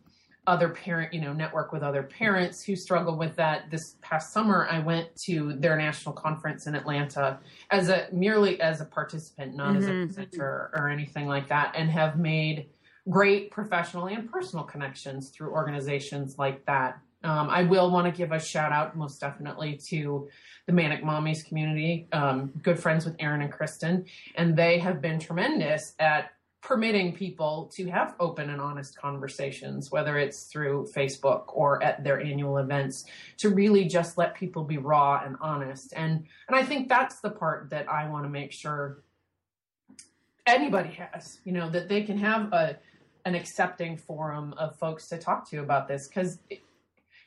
other 0.49 0.68
parent, 0.70 1.12
you 1.12 1.20
know, 1.20 1.33
network 1.33 1.72
with 1.72 1.83
other 1.83 2.03
parents 2.05 2.62
who 2.62 2.74
struggle 2.77 3.16
with 3.18 3.35
that. 3.37 3.70
This 3.70 3.97
past 4.01 4.33
summer, 4.33 4.66
I 4.70 4.79
went 4.79 5.14
to 5.24 5.55
their 5.55 5.77
national 5.77 6.14
conference 6.14 6.66
in 6.66 6.74
Atlanta 6.74 7.41
as 7.70 7.89
a 7.89 8.09
merely 8.12 8.61
as 8.61 8.81
a 8.81 8.85
participant, 8.85 9.57
not 9.57 9.77
as 9.77 9.89
a 9.89 9.93
Mhm. 9.93 10.07
presenter 10.07 10.70
or 10.74 10.89
anything 10.89 11.27
like 11.27 11.49
that, 11.49 11.74
and 11.77 11.91
have 11.91 12.18
made 12.18 12.70
great 13.09 13.51
professional 13.51 14.07
and 14.07 14.31
personal 14.31 14.64
connections 14.64 15.31
through 15.31 15.51
organizations 15.51 16.39
like 16.39 16.64
that. 16.66 17.01
Um, 17.27 17.51
I 17.51 17.64
will 17.64 17.91
want 17.91 18.07
to 18.07 18.16
give 18.16 18.31
a 18.31 18.39
shout 18.39 18.70
out 18.70 18.97
most 18.97 19.20
definitely 19.20 19.77
to 19.89 20.29
the 20.66 20.72
Manic 20.72 21.03
Mommies 21.03 21.45
community, 21.45 22.07
um, 22.12 22.53
good 22.62 22.79
friends 22.79 23.05
with 23.05 23.16
Aaron 23.18 23.43
and 23.43 23.53
Kristen, 23.53 24.05
and 24.37 24.57
they 24.57 24.79
have 24.79 25.03
been 25.03 25.18
tremendous 25.18 25.95
at 25.99 26.31
permitting 26.62 27.12
people 27.12 27.70
to 27.74 27.89
have 27.91 28.14
open 28.20 28.51
and 28.51 28.61
honest 28.61 28.97
conversations, 28.97 29.91
whether 29.91 30.18
it's 30.18 30.45
through 30.45 30.89
Facebook 30.95 31.45
or 31.49 31.83
at 31.83 32.03
their 32.05 32.20
annual 32.20 32.59
events, 32.59 33.05
to 33.39 33.51
really 33.51 33.85
just 33.85 34.16
let 34.16 34.35
people 34.35 34.62
be 34.62 34.79
raw 34.79 35.20
and 35.24 35.37
honest. 35.41 35.93
And 35.97 36.24
and 36.49 36.57
I 36.57 36.62
think 36.62 36.89
that's 36.89 37.20
the 37.20 37.31
part 37.31 37.70
that 37.70 37.91
I 37.91 38.09
want 38.09 38.24
to 38.24 38.31
make 38.31 38.53
sure 38.53 39.03
anybody 40.47 40.91
has, 40.91 41.39
you 41.45 41.53
know, 41.53 41.70
that 41.70 41.89
they 41.89 42.03
can 42.03 42.18
have 42.18 42.53
a 42.53 42.79
an 43.24 43.35
accepting 43.35 43.97
forum 43.97 44.55
of 44.57 44.77
folks 44.77 45.09
to 45.09 45.18
talk 45.18 45.51
to 45.51 45.59
about 45.59 45.89
this 45.89 46.07
because 46.07 46.39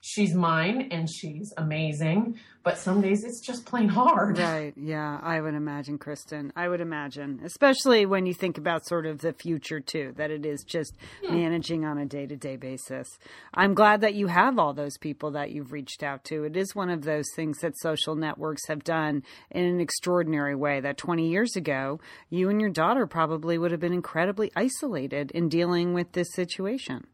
she's 0.01 0.33
mine 0.33 0.87
and 0.91 1.09
she's 1.09 1.53
amazing 1.57 2.39
but 2.63 2.77
some 2.77 3.01
days 3.01 3.23
it's 3.23 3.39
just 3.39 3.65
plain 3.65 3.87
hard. 3.87 4.37
Right. 4.49 4.73
Yeah 4.75 5.19
i 5.21 5.39
would 5.41 5.53
imagine 5.53 5.97
kristin. 5.97 6.51
I 6.55 6.67
would 6.67 6.81
imagine 6.81 7.41
especially 7.43 8.05
when 8.05 8.25
you 8.25 8.33
think 8.33 8.57
about 8.57 8.85
sort 8.85 9.05
of 9.05 9.19
the 9.19 9.33
future 9.33 9.79
too 9.79 10.13
that 10.17 10.31
it 10.31 10.45
is 10.45 10.63
just 10.63 10.95
hmm. 11.23 11.35
managing 11.35 11.85
on 11.85 11.97
a 11.97 12.05
day-to-day 12.05 12.55
basis. 12.55 13.07
I'm 13.53 13.73
glad 13.73 14.01
that 14.01 14.15
you 14.15 14.27
have 14.27 14.57
all 14.57 14.73
those 14.73 14.97
people 14.97 15.31
that 15.31 15.51
you've 15.51 15.71
reached 15.71 16.03
out 16.03 16.23
to. 16.25 16.43
It 16.43 16.55
is 16.55 16.75
one 16.75 16.89
of 16.89 17.03
those 17.03 17.27
things 17.35 17.59
that 17.59 17.77
social 17.77 18.15
networks 18.15 18.67
have 18.67 18.83
done 18.83 19.23
in 19.51 19.63
an 19.63 19.79
extraordinary 19.79 20.55
way 20.55 20.79
that 20.79 20.97
20 20.97 21.27
years 21.27 21.55
ago 21.55 21.99
you 22.29 22.49
and 22.49 22.61
your 22.61 22.69
daughter 22.69 23.05
probably 23.05 23.57
would 23.57 23.71
have 23.71 23.79
been 23.79 23.93
incredibly 23.93 24.51
isolated 24.55 25.31
in 25.31 25.49
dealing 25.49 25.93
with 25.93 26.13
this 26.13 26.33
situation 26.33 27.05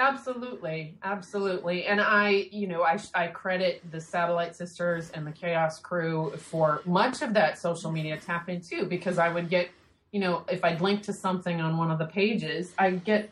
Absolutely, 0.00 0.98
absolutely, 1.04 1.86
and 1.86 2.00
I, 2.00 2.48
you 2.50 2.66
know, 2.66 2.82
I 2.82 2.98
I 3.14 3.28
credit 3.28 3.80
the 3.92 4.00
Satellite 4.00 4.56
Sisters 4.56 5.10
and 5.10 5.24
the 5.24 5.30
Chaos 5.30 5.78
Crew 5.78 6.32
for 6.36 6.82
much 6.84 7.22
of 7.22 7.32
that 7.34 7.58
social 7.60 7.92
media 7.92 8.16
tap 8.16 8.48
in 8.48 8.60
too, 8.60 8.86
because 8.86 9.18
I 9.18 9.28
would 9.28 9.48
get, 9.48 9.68
you 10.10 10.18
know, 10.18 10.44
if 10.50 10.64
I'd 10.64 10.80
link 10.80 11.04
to 11.04 11.12
something 11.12 11.60
on 11.60 11.76
one 11.78 11.92
of 11.92 12.00
the 12.00 12.06
pages, 12.06 12.74
I 12.76 12.90
get 12.90 13.30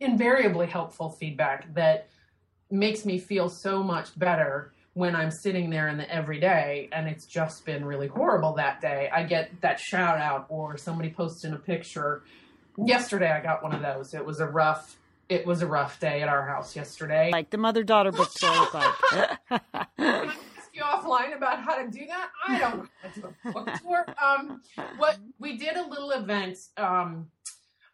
invariably 0.00 0.66
helpful 0.66 1.10
feedback 1.10 1.72
that 1.74 2.08
makes 2.70 3.04
me 3.04 3.18
feel 3.18 3.50
so 3.50 3.82
much 3.82 4.18
better 4.18 4.72
when 4.94 5.14
I'm 5.14 5.30
sitting 5.30 5.68
there 5.68 5.88
in 5.88 5.98
the 5.98 6.10
everyday 6.10 6.88
and 6.92 7.08
it's 7.08 7.26
just 7.26 7.66
been 7.66 7.84
really 7.84 8.06
horrible 8.08 8.54
that 8.54 8.80
day. 8.80 9.10
I 9.12 9.24
get 9.24 9.50
that 9.60 9.78
shout 9.78 10.18
out 10.18 10.46
or 10.48 10.78
somebody 10.78 11.10
posting 11.10 11.52
a 11.52 11.56
picture. 11.58 12.22
Yesterday 12.78 13.30
I 13.30 13.40
got 13.42 13.62
one 13.62 13.74
of 13.74 13.82
those. 13.82 14.14
It 14.14 14.24
was 14.24 14.40
a 14.40 14.46
rough 14.46 14.96
it 15.30 15.46
was 15.46 15.62
a 15.62 15.66
rough 15.66 16.00
day 16.00 16.20
at 16.22 16.28
our 16.28 16.44
house 16.44 16.74
yesterday. 16.74 17.30
Like 17.32 17.50
the 17.50 17.56
mother 17.56 17.84
daughter 17.84 18.10
book 18.10 18.30
tour 18.34 18.68
like. 18.74 19.38
ask 19.98 20.74
you 20.74 20.82
offline 20.82 21.36
about 21.36 21.60
how 21.60 21.82
to 21.82 21.88
do 21.88 22.04
that? 22.06 22.28
I 22.46 22.58
don't 22.58 22.78
know 22.78 22.86
how 23.00 23.08
to 23.08 23.20
do 23.20 23.34
a 23.44 23.52
book 23.52 23.70
tour. 23.80 24.06
Um, 24.22 24.60
what 24.98 25.18
we 25.38 25.56
did 25.56 25.76
a 25.76 25.86
little 25.86 26.10
event. 26.10 26.58
Um, 26.76 27.28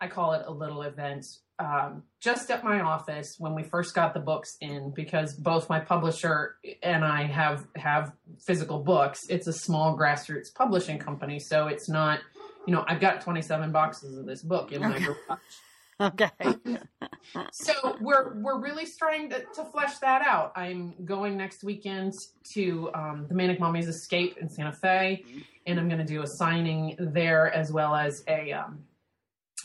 I 0.00 0.08
call 0.08 0.32
it 0.32 0.42
a 0.46 0.52
little 0.52 0.82
event. 0.82 1.26
Um, 1.58 2.02
just 2.20 2.50
at 2.50 2.64
my 2.64 2.80
office 2.80 3.36
when 3.38 3.54
we 3.54 3.62
first 3.62 3.94
got 3.94 4.12
the 4.12 4.20
books 4.20 4.56
in, 4.60 4.92
because 4.94 5.34
both 5.34 5.70
my 5.70 5.80
publisher 5.80 6.56
and 6.82 7.04
I 7.04 7.24
have 7.24 7.66
have 7.76 8.12
physical 8.46 8.80
books. 8.80 9.26
It's 9.28 9.46
a 9.46 9.52
small 9.52 9.96
grassroots 9.96 10.54
publishing 10.54 10.98
company, 10.98 11.38
so 11.38 11.68
it's 11.68 11.88
not. 11.88 12.20
You 12.66 12.74
know, 12.74 12.84
I've 12.88 13.00
got 13.00 13.20
27 13.20 13.70
boxes 13.70 14.18
of 14.18 14.26
this 14.26 14.42
book 14.42 14.72
in 14.72 14.80
my 14.80 14.98
garage. 14.98 15.38
Okay. 16.00 16.28
so 17.52 17.96
we're 18.02 18.34
we're 18.34 18.60
really 18.60 18.84
starting 18.84 19.30
to, 19.30 19.42
to, 19.54 19.64
flesh 19.64 19.96
that 19.98 20.20
out. 20.20 20.52
I'm 20.54 20.94
going 21.06 21.38
next 21.38 21.64
weekend 21.64 22.12
to 22.52 22.90
um, 22.92 23.24
the 23.28 23.34
Manic 23.34 23.58
Mommies 23.58 23.88
Escape 23.88 24.36
in 24.36 24.46
Santa 24.46 24.72
Fe, 24.72 25.24
and 25.64 25.80
I'm 25.80 25.88
going 25.88 25.98
to 25.98 26.04
do 26.04 26.20
a 26.20 26.26
signing 26.26 26.96
there 26.98 27.50
as 27.50 27.72
well 27.72 27.94
as 27.94 28.24
a 28.28 28.52
um, 28.52 28.80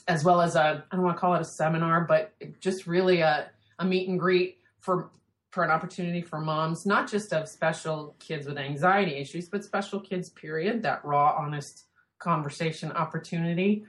as 0.08 0.24
well 0.24 0.40
as 0.40 0.56
a 0.56 0.86
I 0.90 0.96
don't 0.96 1.04
want 1.04 1.18
to 1.18 1.20
call 1.20 1.36
it 1.36 1.42
a 1.42 1.46
seminar, 1.46 2.06
but 2.06 2.34
just 2.62 2.88
really 2.88 3.20
a 3.20 3.50
a 3.80 3.86
meet 3.86 4.08
and 4.08 4.18
greet 4.18 4.60
for 4.80 5.10
for 5.52 5.66
an 5.66 5.70
opportunity 5.70 6.22
for 6.22 6.40
moms, 6.40 6.86
not 6.86 7.12
just 7.12 7.34
of 7.34 7.50
special 7.50 8.16
kids 8.20 8.48
with 8.48 8.58
anxiety 8.58 9.16
issues, 9.16 9.50
but 9.50 9.66
special 9.66 10.00
kids. 10.00 10.30
Period. 10.30 10.82
That 10.82 11.04
raw, 11.04 11.36
honest 11.38 11.88
conversation 12.20 12.92
opportunity. 12.94 13.84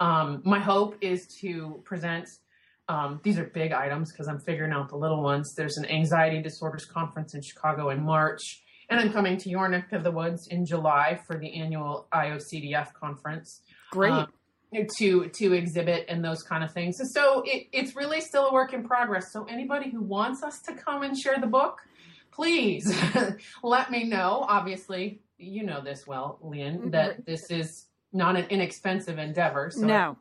Um, 0.00 0.42
my 0.44 0.58
hope 0.58 0.96
is 1.00 1.26
to 1.40 1.82
present. 1.84 2.28
Um, 2.88 3.20
these 3.22 3.38
are 3.38 3.44
big 3.44 3.72
items 3.72 4.12
because 4.12 4.28
I'm 4.28 4.40
figuring 4.40 4.72
out 4.72 4.88
the 4.88 4.96
little 4.96 5.22
ones. 5.22 5.54
There's 5.54 5.76
an 5.76 5.84
anxiety 5.86 6.40
disorders 6.40 6.86
conference 6.86 7.34
in 7.34 7.42
Chicago 7.42 7.90
in 7.90 8.02
March, 8.02 8.62
and 8.88 8.98
I'm 8.98 9.12
coming 9.12 9.36
to 9.38 9.50
your 9.50 9.68
neck 9.68 9.92
of 9.92 10.04
the 10.04 10.10
woods 10.10 10.48
in 10.48 10.64
July 10.64 11.20
for 11.26 11.38
the 11.38 11.60
annual 11.60 12.08
IOCDF 12.14 12.94
conference. 12.94 13.60
Great. 13.90 14.12
Um, 14.12 14.32
to 14.98 15.28
to 15.28 15.52
exhibit 15.54 16.04
and 16.08 16.22
those 16.24 16.42
kind 16.42 16.62
of 16.62 16.72
things. 16.72 17.00
So 17.14 17.42
it, 17.46 17.68
it's 17.72 17.96
really 17.96 18.20
still 18.20 18.48
a 18.48 18.52
work 18.52 18.72
in 18.72 18.84
progress. 18.84 19.32
So 19.32 19.44
anybody 19.44 19.90
who 19.90 20.02
wants 20.02 20.42
us 20.42 20.60
to 20.62 20.74
come 20.74 21.02
and 21.02 21.16
share 21.16 21.38
the 21.40 21.46
book, 21.46 21.78
please 22.30 22.94
let 23.62 23.90
me 23.90 24.04
know. 24.04 24.44
Obviously, 24.46 25.20
you 25.38 25.62
know 25.62 25.80
this 25.82 26.06
well, 26.06 26.38
that 26.42 27.12
mm-hmm. 27.12 27.22
this 27.24 27.50
is 27.50 27.87
not 28.12 28.36
an 28.36 28.46
inexpensive 28.50 29.18
endeavor. 29.18 29.70
So 29.70 29.86
no. 29.86 30.18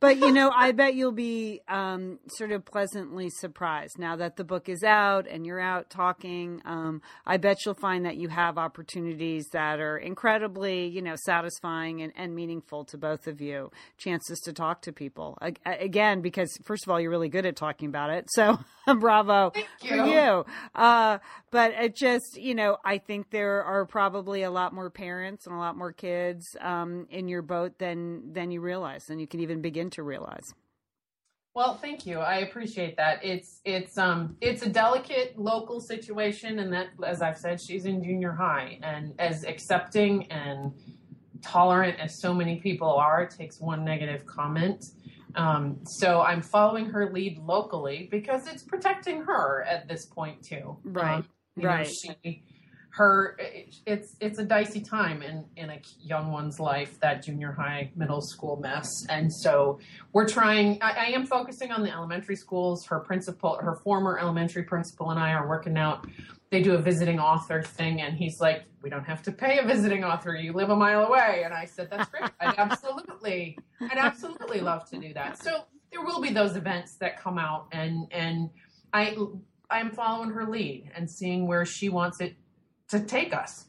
But 0.00 0.18
you 0.18 0.32
know, 0.32 0.52
I 0.54 0.70
bet 0.70 0.94
you'll 0.94 1.10
be 1.10 1.60
um, 1.66 2.20
sort 2.28 2.52
of 2.52 2.64
pleasantly 2.64 3.30
surprised 3.30 3.98
now 3.98 4.14
that 4.16 4.36
the 4.36 4.44
book 4.44 4.68
is 4.68 4.84
out 4.84 5.26
and 5.26 5.44
you're 5.44 5.58
out 5.58 5.90
talking. 5.90 6.62
Um, 6.64 7.02
I 7.26 7.36
bet 7.36 7.64
you'll 7.66 7.74
find 7.74 8.04
that 8.04 8.16
you 8.16 8.28
have 8.28 8.58
opportunities 8.58 9.48
that 9.52 9.80
are 9.80 9.98
incredibly, 9.98 10.86
you 10.86 11.02
know, 11.02 11.16
satisfying 11.16 12.00
and, 12.00 12.12
and 12.16 12.32
meaningful 12.32 12.84
to 12.86 12.98
both 12.98 13.26
of 13.26 13.40
you. 13.40 13.72
Chances 13.96 14.38
to 14.44 14.52
talk 14.52 14.82
to 14.82 14.92
people 14.92 15.36
again, 15.66 16.20
because 16.20 16.56
first 16.62 16.86
of 16.86 16.90
all, 16.90 17.00
you're 17.00 17.10
really 17.10 17.28
good 17.28 17.46
at 17.46 17.56
talking 17.56 17.88
about 17.88 18.10
it. 18.10 18.26
So 18.30 18.56
bravo 19.00 19.52
you. 19.54 19.88
for 19.88 19.96
you. 19.96 20.44
Uh, 20.74 21.18
but 21.50 21.72
it 21.72 21.94
just, 21.94 22.36
you 22.36 22.54
know, 22.54 22.76
I 22.84 22.98
think 22.98 23.30
there 23.30 23.64
are 23.64 23.86
probably 23.86 24.42
a 24.42 24.50
lot 24.50 24.72
more 24.72 24.90
parents 24.90 25.46
and 25.46 25.54
a 25.54 25.58
lot 25.58 25.76
more 25.76 25.92
kids 25.92 26.56
um, 26.60 27.06
in 27.10 27.28
your 27.28 27.42
boat 27.42 27.78
than 27.78 28.32
than 28.32 28.50
you 28.50 28.60
realize, 28.60 29.10
and 29.10 29.20
you 29.20 29.26
can 29.26 29.40
even 29.40 29.60
begin 29.60 29.90
to 29.90 30.02
realize. 30.02 30.54
Well, 31.54 31.76
thank 31.76 32.06
you. 32.06 32.20
I 32.20 32.36
appreciate 32.36 32.96
that. 32.98 33.24
It's 33.24 33.60
it's 33.64 33.98
um 33.98 34.36
it's 34.40 34.62
a 34.62 34.68
delicate 34.68 35.36
local 35.36 35.80
situation, 35.80 36.60
and 36.60 36.72
that, 36.72 36.88
as 37.04 37.20
I've 37.20 37.36
said, 37.36 37.60
she's 37.60 37.84
in 37.84 38.02
junior 38.02 38.32
high, 38.32 38.78
and 38.82 39.12
as 39.18 39.44
accepting 39.44 40.30
and 40.30 40.72
tolerant 41.42 41.98
as 41.98 42.16
so 42.16 42.32
many 42.32 42.60
people 42.60 42.88
are, 42.88 43.22
it 43.22 43.30
takes 43.30 43.60
one 43.60 43.84
negative 43.84 44.24
comment. 44.24 44.92
Um, 45.34 45.78
so 45.84 46.22
I'm 46.22 46.42
following 46.42 46.86
her 46.86 47.12
lead 47.12 47.38
locally 47.38 48.08
because 48.10 48.46
it's 48.46 48.62
protecting 48.62 49.22
her 49.22 49.64
at 49.64 49.88
this 49.88 50.06
point 50.06 50.42
too. 50.42 50.76
Right. 50.84 51.16
Um, 51.16 51.26
right. 51.56 51.86
Know, 51.86 52.14
she 52.24 52.42
her 52.90 53.38
it's 53.86 54.16
it's 54.20 54.38
a 54.38 54.44
dicey 54.44 54.80
time 54.80 55.22
in 55.22 55.44
in 55.56 55.70
a 55.70 55.80
young 56.00 56.32
one's 56.32 56.58
life 56.58 56.98
that 57.00 57.22
junior 57.22 57.52
high 57.52 57.90
middle 57.96 58.20
school 58.20 58.56
mess. 58.56 58.88
And 59.08 59.32
so 59.32 59.78
we're 60.12 60.26
trying 60.26 60.82
I, 60.82 60.90
I, 60.90 61.04
am 61.10 61.26
focusing 61.26 61.70
on 61.70 61.82
the 61.82 61.90
elementary 61.90 62.36
schools. 62.36 62.84
Her 62.86 63.00
principal 63.00 63.58
her 63.60 63.76
former 63.84 64.18
elementary 64.18 64.64
principal 64.64 65.10
and 65.10 65.20
i 65.20 65.32
are 65.32 65.48
working 65.48 65.76
out. 65.76 66.06
They 66.50 66.62
do 66.62 66.74
a 66.74 66.78
visiting 66.78 67.20
author 67.20 67.62
thing 67.62 68.00
and 68.00 68.16
he's 68.16 68.40
like 68.40 68.64
we 68.82 68.90
don't 68.90 69.04
have 69.04 69.22
to 69.24 69.32
pay 69.32 69.58
a 69.58 69.64
visiting 69.64 70.02
author. 70.02 70.34
You 70.34 70.52
live 70.52 70.70
a 70.70 70.76
mile 70.76 71.04
away. 71.04 71.42
And 71.44 71.54
i 71.54 71.66
said 71.66 71.90
that's 71.90 72.08
great. 72.08 72.30
I'd 72.40 72.54
absolutely 72.58 73.58
i'd 73.80 73.98
absolutely 73.98 74.60
love 74.60 74.88
to 74.90 74.98
do 74.98 75.12
that. 75.14 75.42
So 75.42 75.64
there 75.92 76.02
will 76.02 76.20
be 76.20 76.30
those 76.30 76.56
events 76.56 76.96
that 76.96 77.20
come 77.20 77.38
out 77.38 77.68
and 77.72 78.06
and 78.10 78.50
i 78.92 79.16
i'm 79.70 79.90
following 79.90 80.30
her 80.30 80.46
lead 80.46 80.90
and 80.94 81.10
seeing 81.10 81.46
where 81.46 81.64
she 81.64 81.88
wants 81.88 82.20
it 82.20 82.36
to 82.88 83.00
take 83.00 83.34
us. 83.34 83.67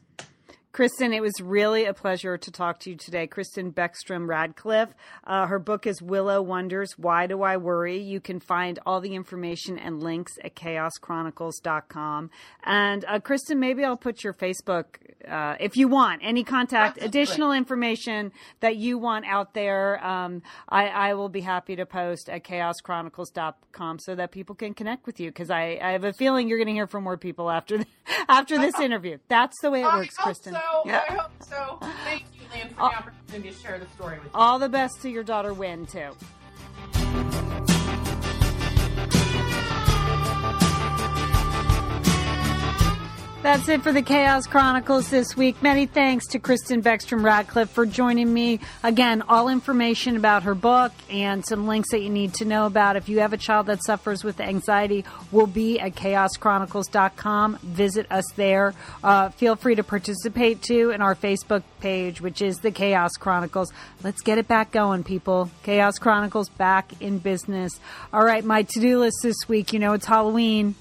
Kristin, 0.72 1.12
it 1.12 1.20
was 1.20 1.40
really 1.40 1.84
a 1.84 1.92
pleasure 1.92 2.38
to 2.38 2.50
talk 2.50 2.78
to 2.80 2.90
you 2.90 2.96
today. 2.96 3.26
Kristin 3.26 3.74
Beckstrom 3.74 4.28
Radcliffe. 4.28 4.94
Uh, 5.24 5.46
her 5.46 5.58
book 5.58 5.84
is 5.84 6.00
Willow 6.00 6.40
Wonders 6.40 6.96
Why 6.96 7.26
Do 7.26 7.42
I 7.42 7.56
Worry? 7.56 7.98
You 7.98 8.20
can 8.20 8.38
find 8.38 8.78
all 8.86 9.00
the 9.00 9.14
information 9.14 9.78
and 9.78 10.00
links 10.00 10.32
at 10.44 10.54
chaoschronicles.com. 10.54 12.30
And 12.62 13.04
uh, 13.04 13.18
Kristin, 13.18 13.58
maybe 13.58 13.84
I'll 13.84 13.96
put 13.96 14.22
your 14.22 14.32
Facebook 14.32 14.84
uh, 15.28 15.56
if 15.60 15.76
you 15.76 15.88
want 15.88 16.20
any 16.24 16.44
contact, 16.44 16.96
Absolutely. 16.96 17.20
additional 17.20 17.52
information 17.52 18.32
that 18.60 18.76
you 18.76 18.98
want 18.98 19.26
out 19.26 19.54
there. 19.54 20.04
Um, 20.04 20.42
I, 20.68 20.86
I, 20.88 21.14
will 21.14 21.28
be 21.28 21.40
happy 21.40 21.76
to 21.76 21.84
post 21.84 22.28
at 22.28 22.44
chaoschronicles.com 22.44 23.98
so 23.98 24.14
that 24.14 24.30
people 24.30 24.54
can 24.54 24.74
connect 24.74 25.06
with 25.06 25.20
you 25.20 25.30
because 25.30 25.50
I, 25.50 25.78
I, 25.82 25.92
have 25.92 26.04
a 26.04 26.12
feeling 26.12 26.48
you're 26.48 26.58
going 26.58 26.68
to 26.68 26.72
hear 26.72 26.86
from 26.86 27.04
more 27.04 27.18
people 27.18 27.50
after 27.50 27.78
the, 27.78 27.86
after 28.28 28.58
this 28.58 28.78
interview. 28.80 29.18
That's 29.28 29.56
the 29.60 29.70
way 29.70 29.82
it 29.82 29.86
works, 29.86 30.16
Kristin. 30.16 30.52
So 30.52 30.59
so. 30.60 30.82
Yeah. 30.84 31.04
I 31.08 31.12
hope 31.14 31.30
so. 31.40 31.78
Thank 32.04 32.24
you, 32.34 32.42
Lian, 32.52 32.68
for 32.68 32.74
the 32.74 32.82
opportunity 32.82 33.50
to 33.50 33.54
share 33.54 33.78
the 33.78 33.86
story 33.96 34.16
with 34.18 34.26
you. 34.26 34.30
All 34.34 34.58
the 34.58 34.68
best 34.68 35.00
to 35.02 35.10
your 35.10 35.22
daughter, 35.22 35.52
Wynn, 35.54 35.86
too. 35.86 36.10
That's 43.42 43.70
it 43.70 43.82
for 43.82 43.90
the 43.90 44.02
Chaos 44.02 44.46
Chronicles 44.46 45.08
this 45.08 45.34
week. 45.34 45.62
Many 45.62 45.86
thanks 45.86 46.26
to 46.28 46.38
Kristin 46.38 46.82
Beckstrom 46.82 47.24
Radcliffe 47.24 47.70
for 47.70 47.86
joining 47.86 48.34
me. 48.34 48.60
Again, 48.82 49.22
all 49.22 49.48
information 49.48 50.14
about 50.16 50.42
her 50.42 50.54
book 50.54 50.92
and 51.08 51.42
some 51.46 51.66
links 51.66 51.90
that 51.92 52.02
you 52.02 52.10
need 52.10 52.34
to 52.34 52.44
know 52.44 52.66
about. 52.66 52.96
If 52.96 53.08
you 53.08 53.20
have 53.20 53.32
a 53.32 53.38
child 53.38 53.64
that 53.68 53.82
suffers 53.82 54.24
with 54.24 54.40
anxiety, 54.40 55.06
will 55.32 55.46
be 55.46 55.80
at 55.80 55.94
chaoschronicles.com. 55.94 57.56
Visit 57.62 58.12
us 58.12 58.30
there. 58.36 58.74
Uh, 59.02 59.30
feel 59.30 59.56
free 59.56 59.74
to 59.74 59.84
participate 59.84 60.60
too 60.60 60.90
in 60.90 61.00
our 61.00 61.14
Facebook 61.14 61.62
page, 61.80 62.20
which 62.20 62.42
is 62.42 62.58
the 62.58 62.70
Chaos 62.70 63.12
Chronicles. 63.18 63.72
Let's 64.04 64.20
get 64.20 64.36
it 64.36 64.48
back 64.48 64.70
going, 64.70 65.02
people. 65.02 65.50
Chaos 65.62 65.98
Chronicles 65.98 66.50
back 66.50 66.92
in 67.00 67.16
business. 67.16 67.72
All 68.12 68.22
right, 68.22 68.44
my 68.44 68.64
to 68.64 68.80
do 68.80 68.98
list 68.98 69.16
this 69.22 69.48
week. 69.48 69.72
You 69.72 69.78
know, 69.78 69.94
it's 69.94 70.04
Halloween. 70.04 70.74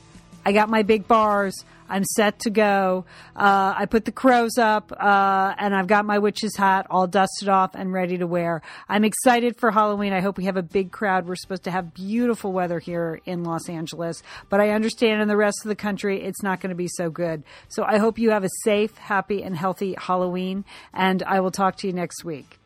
I 0.46 0.52
got 0.52 0.68
my 0.68 0.84
big 0.84 1.08
bars. 1.08 1.64
I'm 1.90 2.04
set 2.04 2.40
to 2.42 2.50
go. 2.50 3.06
Uh, 3.36 3.74
I 3.78 3.86
put 3.88 4.06
the 4.06 4.12
crows 4.12 4.58
up, 4.58 4.92
uh, 4.92 5.54
and 5.58 5.76
I've 5.76 5.88
got 5.88 6.06
my 6.06 6.20
witch's 6.20 6.56
hat 6.56 6.88
all 6.90 7.08
dusted 7.08 7.50
off 7.50 7.72
and 7.74 7.92
ready 7.92 8.18
to 8.20 8.28
wear. 8.28 8.62
I'm 8.88 9.04
excited 9.04 9.58
for 9.58 9.72
Halloween. 9.72 10.14
I 10.14 10.22
hope 10.22 10.38
we 10.38 10.46
have 10.46 10.58
a 10.58 10.64
big 10.64 10.92
crowd. 10.92 11.28
We're 11.28 11.36
supposed 11.36 11.64
to 11.64 11.72
have 11.72 11.94
beautiful 11.94 12.54
weather 12.54 12.80
here 12.80 13.20
in 13.26 13.44
Los 13.44 13.68
Angeles, 13.68 14.22
but 14.50 14.62
I 14.62 14.70
understand 14.70 15.22
in 15.22 15.28
the 15.28 15.38
rest 15.38 15.58
of 15.64 15.70
the 15.70 15.76
country 15.76 16.22
it's 16.22 16.44
not 16.44 16.62
going 16.62 16.70
to 16.70 16.76
be 16.76 16.88
so 16.88 17.10
good. 17.10 17.44
So 17.68 17.84
I 17.84 17.98
hope 17.98 18.20
you 18.20 18.30
have 18.30 18.44
a 18.44 18.50
safe, 18.64 18.96
happy, 18.98 19.44
and 19.44 19.58
healthy 19.58 19.96
Halloween, 19.98 20.66
and 20.94 21.24
I 21.24 21.40
will 21.40 21.52
talk 21.52 21.78
to 21.78 21.88
you 21.88 21.94
next 21.94 22.24
week. 22.24 22.60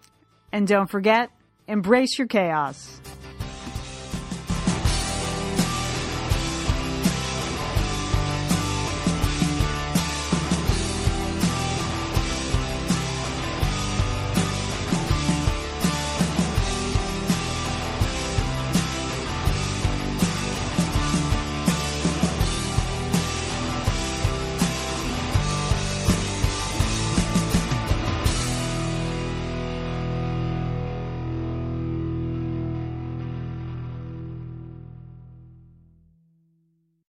And 0.51 0.67
don't 0.67 0.89
forget, 0.89 1.31
embrace 1.67 2.17
your 2.17 2.27
chaos. 2.27 3.01